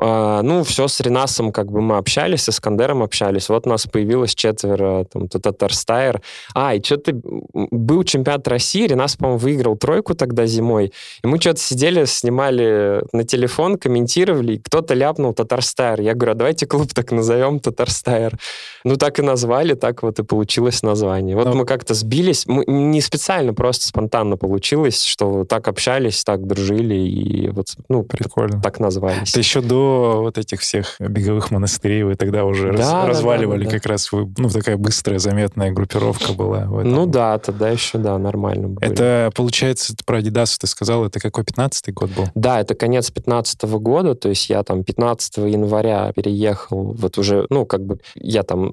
А, 0.00 0.42
ну, 0.42 0.62
все 0.64 0.88
с 0.88 1.00
Ренасом 1.00 1.52
как 1.52 1.70
бы 1.70 1.80
мы 1.80 1.96
общались, 1.96 2.44
с 2.44 2.48
Искандером 2.50 3.02
общались. 3.02 3.48
Вот 3.48 3.66
у 3.66 3.70
нас 3.70 3.86
появилось 3.86 4.34
четверо, 4.34 5.04
там, 5.04 5.28
Татарстайр. 5.28 6.20
А, 6.54 6.74
и 6.74 6.82
что-то 6.82 7.12
был 7.52 8.04
чемпионат 8.04 8.46
России, 8.48 8.86
Ринас, 8.86 9.16
по-моему, 9.16 9.38
выиграл 9.38 9.76
тройку 9.76 10.14
тогда 10.14 10.46
зимой. 10.46 10.92
И 11.22 11.26
мы 11.26 11.40
что-то 11.40 11.60
сидели, 11.60 12.04
снимали 12.04 13.02
на 13.12 13.24
телефон, 13.24 13.78
комментировали, 13.78 14.54
и 14.54 14.58
кто-то 14.58 14.94
ляпнул 14.94 15.32
TatarStyle. 15.32 16.00
Я 16.00 16.14
говорю, 16.14 16.32
а 16.32 16.34
давайте 16.34 16.66
клуб 16.66 16.92
так 16.92 17.12
назовем 17.12 17.60
TatarStyle. 17.60 18.38
Ну, 18.84 18.96
так 18.96 19.18
и 19.18 19.22
назвали, 19.22 19.74
так 19.74 20.02
вот 20.02 20.18
и 20.18 20.22
получилось 20.22 20.82
название. 20.82 21.36
Вот 21.36 21.46
Но... 21.46 21.54
мы 21.54 21.64
как-то 21.64 21.94
сбились, 21.94 22.46
мы 22.46 22.64
не 22.66 23.00
специально 23.00 23.54
просто 23.54 23.86
спонтанно 23.86 24.36
получилось, 24.36 25.02
что 25.02 25.44
так 25.44 25.68
общались, 25.68 26.22
так 26.24 26.46
дружили 26.46 26.94
и 26.94 27.48
вот, 27.48 27.68
ну, 27.88 28.02
прикольно. 28.02 28.60
Так 28.60 28.80
назвались. 28.80 29.30
Это 29.30 29.38
еще 29.38 29.60
до 29.60 29.85
вот 30.22 30.38
этих 30.38 30.60
всех 30.60 30.96
беговых 30.98 31.50
монастырей 31.50 32.02
вы 32.02 32.14
тогда 32.14 32.44
уже 32.44 32.72
да, 32.72 32.78
раз, 32.78 32.90
да, 32.90 33.06
разваливали, 33.06 33.64
да, 33.64 33.70
да, 33.70 33.76
как 33.76 33.86
раз 33.86 34.12
вы, 34.12 34.32
ну, 34.36 34.48
такая 34.48 34.76
быстрая, 34.76 35.18
заметная 35.18 35.72
группировка 35.72 36.32
была. 36.32 36.64
Ну 36.64 37.06
да, 37.06 37.38
тогда 37.38 37.68
еще, 37.68 37.98
да, 37.98 38.18
нормально 38.18 38.68
было. 38.68 38.84
Это, 38.84 39.30
получается, 39.34 39.94
про 40.04 40.20
Adidas 40.20 40.56
ты 40.58 40.66
сказал, 40.66 41.04
это 41.04 41.20
какой, 41.20 41.44
15-й 41.44 41.92
год 41.92 42.10
был? 42.10 42.24
Да, 42.34 42.60
это 42.60 42.74
конец 42.74 43.10
15 43.10 43.64
-го 43.64 43.78
года, 43.78 44.14
то 44.14 44.28
есть 44.28 44.50
я 44.50 44.62
там 44.62 44.84
15 44.84 45.38
января 45.38 46.12
переехал, 46.14 46.92
вот 46.92 47.18
уже, 47.18 47.46
ну, 47.50 47.66
как 47.66 47.84
бы, 47.84 47.98
я 48.14 48.42
там, 48.42 48.70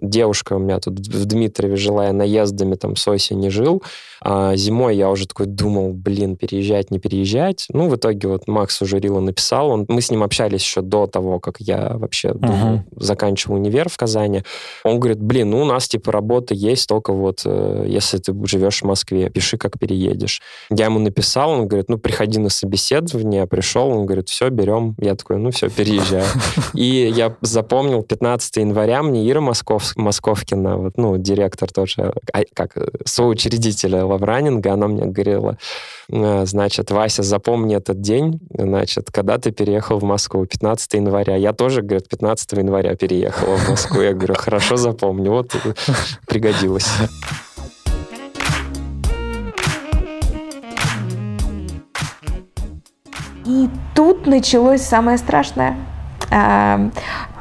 девушка 0.00 0.54
у 0.54 0.58
меня 0.58 0.80
тут 0.80 0.98
в 0.98 1.24
Дмитрове 1.24 1.76
жила, 1.76 2.06
я 2.06 2.12
наездами 2.12 2.74
там 2.74 2.96
с 2.96 3.06
осени 3.08 3.48
жил, 3.48 3.82
а 4.26 4.56
зимой 4.56 4.96
я 4.96 5.10
уже 5.10 5.26
такой 5.26 5.46
думал, 5.46 5.92
блин, 5.92 6.36
переезжать, 6.36 6.90
не 6.90 6.98
переезжать. 6.98 7.66
Ну, 7.68 7.88
в 7.88 7.96
итоге 7.96 8.28
вот 8.28 8.48
Макс 8.48 8.80
уже 8.80 8.98
Рила 8.98 9.20
написал, 9.20 9.68
он, 9.68 9.84
мы 9.88 10.00
с 10.00 10.10
ним 10.10 10.22
общались 10.22 10.53
еще 10.54 10.80
до 10.80 11.06
того, 11.06 11.38
как 11.38 11.60
я 11.60 11.92
вообще 11.94 12.28
uh-huh. 12.28 12.80
заканчивал 12.96 13.56
универ 13.56 13.88
в 13.88 13.96
Казани. 13.96 14.42
Он 14.82 14.98
говорит, 14.98 15.20
блин, 15.20 15.50
ну, 15.50 15.62
у 15.62 15.64
нас, 15.64 15.88
типа, 15.88 16.12
работа 16.12 16.54
есть, 16.54 16.88
только 16.88 17.12
вот 17.12 17.42
э, 17.44 17.84
если 17.88 18.18
ты 18.18 18.34
живешь 18.46 18.80
в 18.80 18.84
Москве, 18.84 19.30
пиши, 19.30 19.58
как 19.58 19.78
переедешь. 19.78 20.40
Я 20.70 20.86
ему 20.86 20.98
написал, 20.98 21.50
он 21.50 21.68
говорит, 21.68 21.88
ну, 21.88 21.98
приходи 21.98 22.38
на 22.38 22.48
собеседование, 22.48 23.42
я 23.42 23.46
пришел, 23.46 23.90
он 23.90 24.06
говорит, 24.06 24.28
все, 24.28 24.48
берем. 24.48 24.94
Я 24.98 25.14
такой, 25.14 25.38
ну, 25.38 25.50
все, 25.50 25.68
переезжаю. 25.68 26.26
И 26.74 27.12
я 27.14 27.36
запомнил 27.42 28.02
15 28.02 28.56
января, 28.56 29.02
мне 29.02 29.28
Ира 29.30 29.40
Москов, 29.40 29.92
Московкина, 29.96 30.76
вот, 30.78 30.96
ну, 30.96 31.16
директор 31.18 31.70
тоже, 31.70 32.14
а, 32.32 32.40
как, 32.54 32.76
э, 32.76 32.88
соучредитель 33.04 33.74
руководителя 33.74 34.04
лавранинга, 34.04 34.72
она 34.72 34.88
мне 34.88 35.06
говорила, 35.06 35.50
«Э, 35.50 36.03
значит, 36.08 36.90
Вася, 36.90 37.22
запомни 37.22 37.76
этот 37.76 38.00
день, 38.00 38.40
значит, 38.50 39.10
когда 39.10 39.38
ты 39.38 39.50
переехал 39.50 39.98
в 39.98 40.04
Москву, 40.04 40.44
15 40.46 40.94
января. 40.94 41.36
Я 41.36 41.52
тоже, 41.52 41.82
говорит, 41.82 42.08
15 42.08 42.52
января 42.52 42.94
переехала 42.94 43.56
в 43.56 43.70
Москву. 43.70 44.00
Я 44.02 44.12
говорю, 44.12 44.34
хорошо 44.34 44.76
запомню, 44.76 45.30
вот 45.30 45.56
пригодилось. 46.26 46.88
И 53.46 53.68
тут 53.94 54.26
началось 54.26 54.80
самое 54.80 55.18
страшное. 55.18 55.76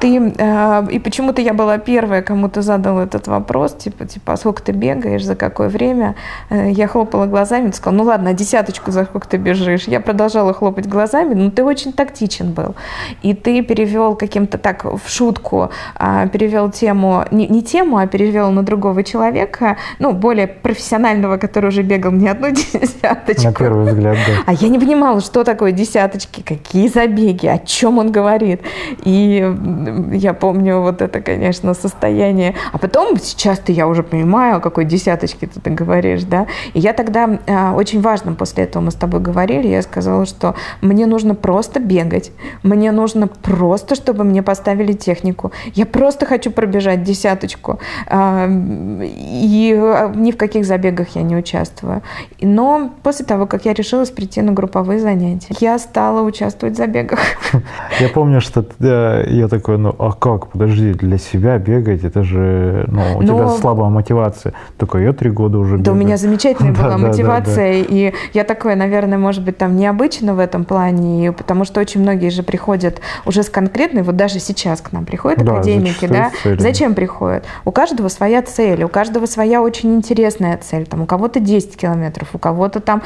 А, 0.04 0.06
ты, 0.06 0.34
э, 0.38 0.92
и 0.92 1.00
почему-то 1.00 1.42
я 1.42 1.54
была 1.54 1.78
первая, 1.78 2.22
кому 2.22 2.50
ты 2.50 2.62
задал 2.62 3.00
этот 3.00 3.28
вопрос, 3.28 3.74
типа, 3.74 4.06
типа, 4.06 4.34
а 4.34 4.38
сколько 4.38 4.62
ты 4.62 4.72
бегаешь, 4.72 5.24
за 5.24 5.36
какое 5.36 5.70
время? 5.70 6.16
Э, 6.50 6.70
я 6.70 6.88
хлопала 6.88 7.26
глазами, 7.26 7.70
ты 7.70 7.78
сказал, 7.78 7.98
ну 7.98 8.04
ладно, 8.04 8.34
десяточку 8.34 8.92
за 8.92 9.06
сколько 9.06 9.28
ты 9.28 9.38
бежишь? 9.38 9.88
Я 9.88 10.02
продолжала 10.02 10.54
хлопать 10.54 10.88
глазами, 10.88 11.34
но 11.34 11.52
ты 11.52 11.64
очень 11.64 11.94
тактичен 11.94 12.52
был. 12.52 12.76
И 13.22 13.34
ты 13.34 13.62
перевел 13.62 14.16
каким-то 14.16 14.58
так 14.58 14.84
в 14.84 15.02
шутку, 15.08 15.70
э, 16.00 16.28
перевел 16.32 16.70
тему, 16.70 17.26
не, 17.32 17.48
не 17.48 17.62
тему, 17.62 17.98
а 17.98 18.08
перевел 18.08 18.52
на 18.52 18.64
другого 18.64 19.04
человека, 19.04 19.78
ну, 20.00 20.12
более 20.12 20.48
профессионального, 20.48 21.38
который 21.38 21.68
уже 21.68 21.82
бегал 21.82 22.12
не 22.12 22.28
одну 22.28 22.50
десяточку. 22.52 23.44
На 23.44 23.54
первый 23.54 23.86
взгляд, 23.86 24.18
да. 24.28 24.34
А 24.48 24.54
я 24.54 24.68
не 24.68 24.80
понимала, 24.80 25.22
что 25.22 25.44
такое 25.44 25.72
десяточки, 25.72 26.42
какие 26.42 26.88
забеги, 26.88 27.48
о 27.48 27.58
чем 27.58 28.00
он 28.00 28.12
говорит. 28.12 28.62
И 29.04 29.93
я 30.12 30.34
помню 30.34 30.82
вот 30.82 31.02
это, 31.02 31.22
конечно, 31.22 31.74
состояние. 31.74 32.56
А 32.72 32.78
потом 32.78 33.18
сейчас-то 33.18 33.72
я 33.72 33.88
уже 33.88 34.04
понимаю, 34.04 34.58
о 34.58 34.60
какой 34.60 34.86
десяточке 34.86 35.48
ты 35.48 35.70
говоришь, 35.70 36.24
да. 36.24 36.48
И 36.74 36.80
я 36.80 36.94
тогда, 36.94 37.40
а, 37.48 37.74
очень 37.76 38.02
важно, 38.02 38.34
после 38.34 38.66
этого 38.66 38.84
мы 38.84 38.92
с 38.92 38.96
тобой 38.96 39.20
говорили, 39.20 39.68
я 39.68 39.82
сказала, 39.82 40.26
что 40.26 40.56
мне 40.82 41.06
нужно 41.06 41.36
просто 41.36 41.80
бегать, 41.80 42.32
мне 42.64 42.92
нужно 42.92 43.28
просто, 43.28 43.96
чтобы 43.96 44.24
мне 44.24 44.44
поставили 44.44 44.94
технику. 44.94 45.52
Я 45.74 45.86
просто 45.86 46.26
хочу 46.26 46.52
пробежать 46.52 47.04
десяточку. 47.04 47.80
А, 48.08 48.48
и 48.50 49.74
а, 49.78 50.12
ни 50.16 50.32
в 50.32 50.38
каких 50.38 50.66
забегах 50.66 51.16
я 51.16 51.22
не 51.22 51.36
участвую. 51.36 52.02
Но 52.42 52.92
после 53.04 53.26
того, 53.26 53.46
как 53.48 53.66
я 53.66 53.74
решилась 53.74 54.10
прийти 54.10 54.42
на 54.42 54.52
групповые 54.52 55.00
занятия, 55.00 55.54
я 55.60 55.80
стала 55.80 56.22
участвовать 56.22 56.76
в 56.76 56.78
забегах. 56.78 57.20
Я 58.00 58.10
помню, 58.10 58.42
что 58.42 58.66
э, 58.80 59.26
я 59.30 59.48
такой 59.48 59.78
ну 59.84 59.94
а 60.00 60.14
как, 60.14 60.48
подожди, 60.48 60.94
для 60.94 61.18
себя 61.18 61.58
бегать, 61.58 62.06
это 62.06 62.24
же, 62.24 62.86
ну, 62.88 63.02
у 63.18 63.22
Но... 63.22 63.28
тебя 63.28 63.50
слабая 63.50 63.90
мотивация. 63.90 64.54
Только 64.78 64.98
я 65.00 65.12
три 65.12 65.30
года 65.30 65.58
уже 65.58 65.78
бегаю. 65.78 65.84
Да 65.84 65.92
у 65.92 65.96
меня 65.96 66.16
замечательная 66.16 66.74
была 66.82 66.98
мотивация, 66.98 67.84
и 67.86 68.14
я 68.34 68.44
такое, 68.46 68.78
наверное, 68.78 69.18
может 69.18 69.44
быть, 69.44 69.58
там 69.58 69.76
необычно 69.76 70.36
в 70.36 70.40
этом 70.40 70.64
плане, 70.64 71.34
потому 71.34 71.66
что 71.66 71.82
очень 71.82 72.00
многие 72.00 72.30
же 72.30 72.44
приходят 72.44 73.02
уже 73.26 73.44
с 73.44 73.50
конкретной, 73.50 74.04
вот 74.04 74.16
даже 74.16 74.40
сейчас 74.40 74.80
к 74.80 74.94
нам 74.94 75.04
приходят 75.06 75.42
академики, 75.42 76.08
да, 76.08 76.32
зачем 76.58 76.96
приходят? 76.96 77.44
У 77.66 77.72
каждого 77.72 78.08
своя 78.08 78.42
цель, 78.42 78.84
у 78.84 78.88
каждого 78.88 79.26
своя 79.26 79.62
очень 79.62 79.96
интересная 79.96 80.58
цель, 80.58 80.86
там 80.86 81.02
у 81.02 81.06
кого-то 81.06 81.42
10 81.42 81.76
километров, 81.76 82.30
у 82.32 82.38
кого-то 82.38 82.80
там 82.80 83.02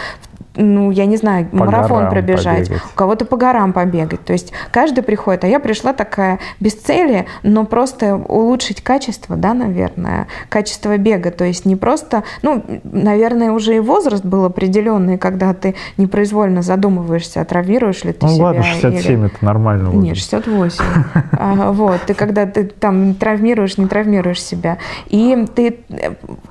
ну, 0.58 0.92
я 0.92 1.06
не 1.06 1.18
знаю, 1.18 1.46
по 1.46 1.58
марафон 1.58 2.10
пробежать, 2.10 2.68
побегать. 2.68 2.84
у 2.94 2.96
кого-то 2.96 3.26
по 3.26 3.38
горам 3.38 3.74
побегать. 3.74 4.24
То 4.26 4.34
есть 4.34 4.52
каждый 4.72 5.04
приходит, 5.04 5.44
а 5.44 5.48
я 5.48 5.60
пришла 5.60 5.94
такая 5.94 6.40
без 6.60 6.74
цели, 6.74 7.26
но 7.44 7.66
просто 7.66 8.16
улучшить 8.16 8.82
качество, 8.82 9.36
да, 9.36 9.54
наверное, 9.54 10.28
качество 10.50 10.98
бега. 10.98 11.32
То 11.32 11.46
есть 11.46 11.66
не 11.66 11.76
просто, 11.76 12.24
ну, 12.42 12.64
наверное, 12.84 13.52
уже 13.52 13.76
и 13.76 13.80
возраст 13.80 14.26
был 14.26 14.46
определенный, 14.46 15.18
когда 15.18 15.54
ты 15.54 15.76
непроизвольно 15.98 16.62
задумываешься, 16.62 17.46
травмируешь 17.46 18.04
ли 18.04 18.14
ты 18.14 18.26
ну, 18.26 18.32
себя. 18.32 18.38
Ну 18.38 18.44
ладно, 18.44 18.64
67 18.64 19.20
или... 19.20 19.26
это 19.28 19.46
нормально. 19.46 19.90
Возраст. 19.92 20.04
Нет, 20.04 20.18
68. 20.18 20.84
А, 21.40 21.72
вот, 21.72 22.02
ты 22.08 22.14
когда 22.14 22.46
ты 22.46 22.66
там 22.66 23.14
травмируешь, 23.14 23.78
не 23.78 23.88
травмируешь 23.88 24.42
себя. 24.42 24.78
И 25.08 25.46
ты 25.54 25.80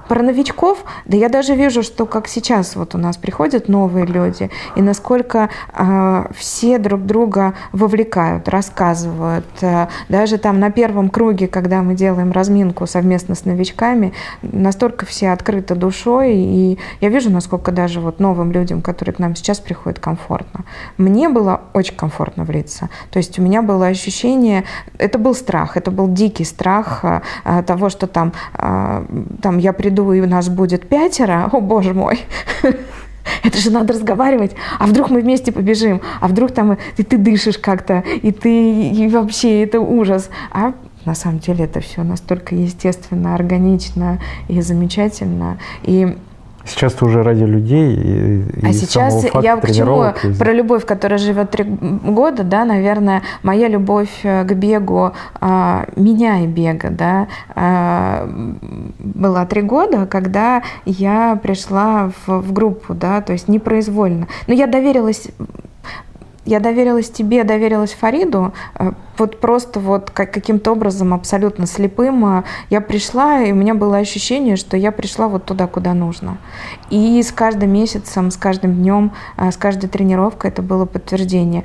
про 0.09 0.23
новичков, 0.23 0.85
да 1.05 1.17
я 1.17 1.29
даже 1.29 1.55
вижу, 1.55 1.83
что 1.83 2.07
как 2.07 2.29
сейчас 2.29 2.77
вот 2.77 2.95
у 2.95 2.99
нас 2.99 3.17
приходят 3.17 3.69
новые 3.69 4.07
люди, 4.07 4.51
и 4.77 4.83
насколько 4.83 5.51
э, 5.73 6.27
все 6.35 6.79
друг 6.79 7.05
друга 7.05 7.55
вовлекают, 7.73 8.49
рассказывают. 8.49 9.47
Э, 9.61 9.89
даже 10.09 10.39
там 10.39 10.61
на 10.61 10.71
первом 10.71 11.11
круге, 11.11 11.49
когда 11.49 11.83
мы 11.83 11.95
делаем 11.95 12.33
разминку 12.33 12.87
совместно 12.87 13.35
с 13.35 13.45
новичками, 13.45 14.13
настолько 14.43 15.07
все 15.07 15.31
открыты 15.31 15.75
душой, 15.75 16.35
и 16.35 16.79
я 17.01 17.09
вижу, 17.09 17.31
насколько 17.31 17.73
даже 17.73 18.01
вот 18.01 18.21
новым 18.21 18.53
людям, 18.53 18.83
которые 18.83 19.15
к 19.15 19.19
нам 19.19 19.35
сейчас 19.35 19.61
приходят, 19.61 19.99
комфортно. 19.99 20.65
Мне 20.97 21.29
было 21.29 21.63
очень 21.73 21.97
комфортно 21.97 22.45
влиться. 22.45 22.89
То 23.11 23.19
есть 23.19 23.39
у 23.39 23.43
меня 23.43 23.63
было 23.63 23.87
ощущение, 23.87 24.65
это 24.99 25.19
был 25.19 25.35
страх, 25.35 25.77
это 25.77 25.91
был 25.91 26.09
дикий 26.09 26.45
страх 26.45 27.05
э, 27.05 27.63
того, 27.63 27.89
что 27.89 28.07
там, 28.07 28.33
э, 28.55 29.05
там 29.43 29.59
я 29.59 29.73
приду 29.73 29.96
и 30.13 30.21
у 30.21 30.27
нас 30.27 30.49
будет 30.49 30.89
пятеро, 30.89 31.49
о 31.53 31.61
боже 31.61 31.95
мой, 31.95 32.21
это 33.43 33.59
же 33.59 33.71
надо 33.71 33.95
разговаривать, 33.95 34.53
а 34.79 34.87
вдруг 34.87 35.11
мы 35.11 35.21
вместе 35.21 35.53
побежим, 35.53 36.01
а 36.21 36.29
вдруг 36.29 36.53
там 36.53 36.79
и 36.97 37.03
ты 37.03 37.19
дышишь 37.19 37.59
как-то, 37.59 38.05
и 38.23 38.33
ты 38.33 38.91
и 38.91 39.09
вообще 39.09 39.63
это 39.63 39.81
ужас. 39.81 40.31
А 40.51 40.75
на 41.05 41.15
самом 41.15 41.39
деле 41.39 41.65
это 41.65 41.81
все 41.81 42.03
настолько 42.03 42.55
естественно, 42.55 43.35
органично 43.35 44.19
и 44.49 44.61
замечательно. 44.61 45.59
И 45.85 46.17
Сейчас 46.67 46.95
ты 46.95 47.05
уже 47.05 47.23
ради 47.23 47.45
людей. 47.45 47.95
И, 47.95 48.67
а 48.67 48.69
и 48.71 48.73
сейчас 48.73 49.25
я 49.43 49.57
к 49.57 49.71
чему? 49.71 50.13
Про 50.39 50.53
любовь, 50.53 50.85
которая 50.85 51.19
живет 51.19 51.51
три 51.51 51.65
года, 51.65 52.43
да, 52.43 52.65
наверное, 52.65 53.23
моя 53.43 53.69
любовь 53.69 54.11
э, 54.25 54.45
к 54.45 54.53
бегу, 54.53 55.13
а, 55.41 55.87
меня 55.97 56.41
и 56.41 56.47
бега, 56.47 56.91
да, 56.91 57.29
а, 57.55 58.29
была 58.99 59.47
три 59.47 59.63
года, 59.63 60.07
когда 60.07 60.63
я 60.85 61.39
пришла 61.41 62.11
в, 62.27 62.41
в 62.41 62.53
группу, 62.53 62.95
да, 62.95 63.21
то 63.21 63.33
есть 63.33 63.49
непроизвольно. 63.49 64.27
Но 64.47 64.55
я 64.55 64.67
доверилась 64.67 65.29
я 66.47 66.61
доверилась 66.61 67.11
тебе, 67.11 67.43
доверилась 67.43 67.93
Фариду, 67.93 68.55
э, 68.79 68.93
вот 69.19 69.41
просто 69.41 69.81
вот 69.81 70.11
как, 70.11 70.33
каким-то 70.33 70.73
образом 70.73 71.15
абсолютно 71.15 71.67
слепым 71.67 72.25
а, 72.25 72.45
я 72.71 72.81
пришла, 72.81 73.43
и 73.43 73.53
у 73.53 73.55
меня 73.55 73.75
было 73.75 73.99
ощущение, 73.99 74.57
что 74.57 74.77
я 74.77 74.93
пришла 74.93 75.29
вот 75.29 75.45
туда, 75.45 75.67
куда 75.67 75.95
нужно. 75.95 76.39
И 76.91 77.23
с 77.23 77.33
каждым 77.33 77.73
месяцем, 77.73 78.31
с 78.31 78.37
каждым 78.37 78.75
днем, 78.75 79.13
а, 79.37 79.51
с 79.51 79.57
каждой 79.57 79.89
тренировкой 79.89 80.51
это 80.51 80.63
было 80.63 80.85
подтверждение. 80.85 81.65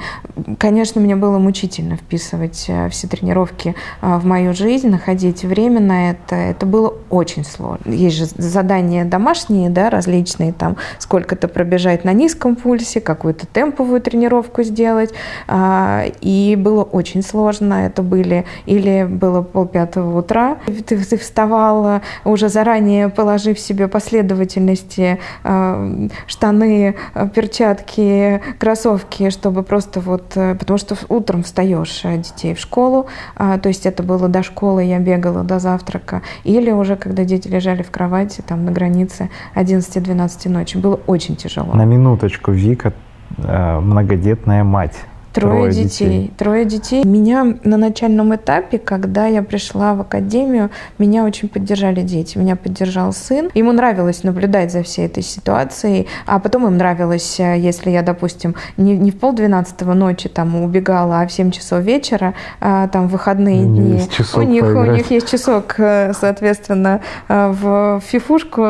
Конечно, 0.58 1.02
мне 1.02 1.16
было 1.16 1.38
мучительно 1.38 1.98
вписывать 1.98 2.66
а, 2.70 2.90
все 2.90 3.08
тренировки 3.08 3.76
в 4.02 4.26
мою 4.26 4.54
жизнь, 4.54 4.90
находить 4.90 5.44
время 5.44 5.80
на 5.80 6.12
это. 6.12 6.36
Это 6.36 6.66
было 6.66 6.94
очень 7.10 7.44
сложно. 7.44 7.92
Есть 7.92 8.18
же 8.18 8.26
задания 8.26 9.06
домашние, 9.06 9.70
да, 9.70 9.90
различные, 9.90 10.54
там 10.54 10.78
сколько-то 11.00 11.48
пробежать 11.48 12.06
на 12.06 12.14
низком 12.14 12.56
пульсе, 12.56 13.02
какую-то 13.02 13.46
темповую 13.48 14.02
тренировку 14.02 14.64
сделать. 14.64 15.12
И 15.50 16.56
было 16.58 16.84
очень 16.84 17.22
сложно 17.22 17.41
сложно. 17.42 17.86
Это 17.86 18.04
были 18.04 18.46
или 18.68 19.08
было 19.10 19.42
полпятого 19.42 20.20
утра, 20.20 20.58
ты, 20.88 20.98
ты 20.98 21.18
вставала 21.18 22.02
уже 22.24 22.50
заранее, 22.50 23.10
положив 23.10 23.60
себе 23.60 23.88
последовательности 23.88 25.18
э, 25.44 26.08
штаны, 26.28 26.96
э, 27.16 27.30
перчатки, 27.30 28.42
кроссовки, 28.60 29.32
чтобы 29.32 29.64
просто 29.64 30.00
вот, 30.02 30.34
э, 30.36 30.56
потому 30.56 30.78
что 30.78 30.96
утром 31.10 31.42
встаешь 31.42 32.02
э, 32.04 32.18
детей 32.18 32.54
в 32.54 32.60
школу, 32.60 33.08
э, 33.38 33.58
то 33.62 33.70
есть 33.70 33.88
это 33.88 34.04
было 34.04 34.28
до 34.28 34.44
школы, 34.44 34.84
я 34.84 35.00
бегала 35.00 35.44
до 35.44 35.58
завтрака, 35.60 36.22
или 36.44 36.72
уже 36.72 36.96
когда 36.96 37.24
дети 37.24 37.48
лежали 37.48 37.82
в 37.82 37.90
кровати, 37.90 38.44
там 38.48 38.66
на 38.66 38.72
границе 38.72 39.30
11-12 39.56 40.50
ночи, 40.50 40.78
было 40.78 41.00
очень 41.08 41.36
тяжело. 41.36 41.74
На 41.74 41.86
минуточку, 41.86 42.52
Вика 42.52 42.94
многодетная 43.38 44.64
мать. 44.64 45.06
Трое, 45.34 45.56
Трое 45.56 45.72
детей. 45.72 46.06
детей. 46.06 46.34
Трое 46.38 46.66
детей. 46.66 47.04
Меня 47.06 47.56
на 47.64 47.78
начальном 47.78 48.36
этапе, 48.36 48.78
когда 48.78 49.28
я 49.28 49.42
пришла 49.44 49.94
в 49.94 50.02
академию, 50.02 50.72
меня 50.98 51.24
очень 51.24 51.48
поддержали 51.48 52.02
дети. 52.02 52.38
Меня 52.38 52.56
поддержал 52.56 53.14
сын. 53.14 53.50
Ему 53.54 53.72
нравилось 53.72 54.24
наблюдать 54.24 54.72
за 54.72 54.84
всей 54.84 55.06
этой 55.06 55.24
ситуацией, 55.24 56.08
а 56.26 56.40
потом 56.40 56.68
им 56.68 56.78
нравилось, 56.78 57.40
э, 57.40 57.58
если 57.58 57.92
я, 57.92 58.02
допустим, 58.02 58.56
не, 58.76 58.98
не 58.98 59.12
в 59.12 59.20
полдвенадцатого 59.20 59.94
ночи 59.94 60.28
там 60.28 60.62
убегала, 60.62 61.22
а 61.22 61.28
в 61.28 61.32
7 61.32 61.52
часов 61.52 61.82
вечера, 61.82 62.34
а, 62.60 62.88
там 62.88 63.08
в 63.08 63.12
выходные 63.12 63.64
дни. 63.64 64.02
У 64.36 64.42
них, 64.42 64.64
у 64.64 64.86
них 64.86 65.12
есть 65.12 65.30
часок, 65.30 65.76
э, 65.78 66.12
соответственно, 66.14 67.02
в 67.28 68.02
фифушку 68.06 68.62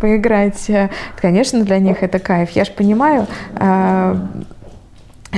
поиграть. 0.00 0.70
Конечно, 1.20 1.62
для 1.64 1.78
них 1.78 2.02
это 2.02 2.18
кайф. 2.18 2.50
Я 2.50 2.64
же 2.64 2.72
понимаю, 2.72 3.26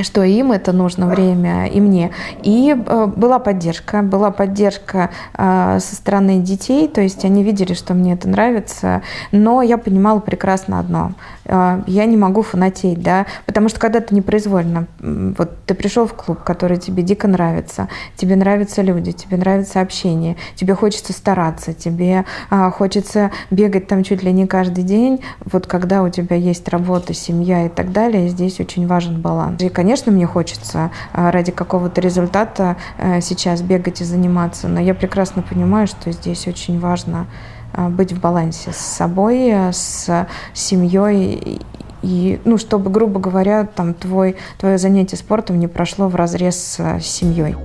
что 0.03 0.25
им 0.25 0.53
это 0.53 0.73
нужно 0.73 1.07
время, 1.07 1.67
и 1.67 1.81
мне. 1.81 2.11
И 2.43 2.75
э, 2.75 3.07
была 3.07 3.39
поддержка, 3.39 4.03
была 4.03 4.31
поддержка 4.31 5.11
э, 5.37 5.79
со 5.81 5.95
стороны 5.95 6.41
детей, 6.41 6.89
то 6.89 7.01
есть 7.01 7.25
они 7.25 7.45
видели, 7.45 7.75
что 7.75 7.95
мне 7.95 8.15
это 8.15 8.29
нравится, 8.29 9.03
но 9.31 9.63
я 9.63 9.79
понимала 9.79 10.21
прекрасно 10.21 10.81
одно. 10.81 11.13
Э, 11.47 11.83
я 11.87 12.07
не 12.07 12.17
могу 12.17 12.43
фанатеть, 12.43 13.03
да, 13.03 13.27
потому 13.47 13.69
что 13.69 13.79
когда 13.79 14.01
ты 14.01 14.15
непроизвольно, 14.15 14.87
вот 15.01 15.51
ты 15.67 15.75
пришел 15.75 16.07
в 16.07 16.15
клуб, 16.15 16.43
который 16.43 16.77
тебе 16.79 17.03
дико 17.03 17.29
нравится, 17.29 17.89
тебе 18.17 18.37
нравятся 18.37 18.83
люди, 18.83 19.13
тебе 19.13 19.37
нравится 19.37 19.81
общение, 19.81 20.37
тебе 20.55 20.75
хочется 20.75 21.13
стараться, 21.13 21.73
тебе 21.73 22.25
хочется 22.73 23.31
бегать 23.51 23.87
там 23.87 24.03
чуть 24.03 24.23
ли 24.23 24.33
не 24.33 24.47
каждый 24.47 24.85
день, 24.85 25.21
вот 25.45 25.67
когда 25.67 26.03
у 26.03 26.09
тебя 26.09 26.37
есть 26.37 26.69
работа, 26.69 27.15
семья 27.15 27.67
и 27.67 27.69
так 27.69 27.93
далее, 27.93 28.29
здесь 28.29 28.61
очень 28.61 28.87
важен 28.87 29.21
баланс. 29.21 29.63
И, 29.63 29.69
Конечно, 29.69 30.11
мне 30.13 30.27
хочется 30.27 30.91
а, 31.13 31.31
ради 31.31 31.53
какого-то 31.53 32.01
результата 32.01 32.77
э, 32.97 33.21
сейчас 33.21 33.61
бегать 33.61 34.01
и 34.01 34.05
заниматься, 34.05 34.69
но 34.69 34.81
я 34.81 34.95
прекрасно 34.95 35.43
понимаю, 35.43 35.87
что 35.87 36.11
здесь 36.11 36.47
очень 36.47 36.81
важно 36.81 37.27
а, 37.27 37.54
быть 37.91 38.13
в 38.13 38.21
балансе 38.21 38.73
с 38.73 38.77
собой, 38.77 39.53
с 39.73 40.27
семьей 40.53 41.61
и, 42.03 42.39
ну, 42.45 42.59
чтобы, 42.59 42.91
грубо 42.91 43.19
говоря, 43.19 43.65
там 43.65 43.95
твой, 43.95 44.37
твое 44.59 44.77
занятие 44.77 45.17
спортом 45.17 45.59
не 45.59 45.69
прошло 45.69 46.09
в 46.09 46.15
разрез 46.15 46.79
с 46.79 47.01
семьей. 47.01 47.57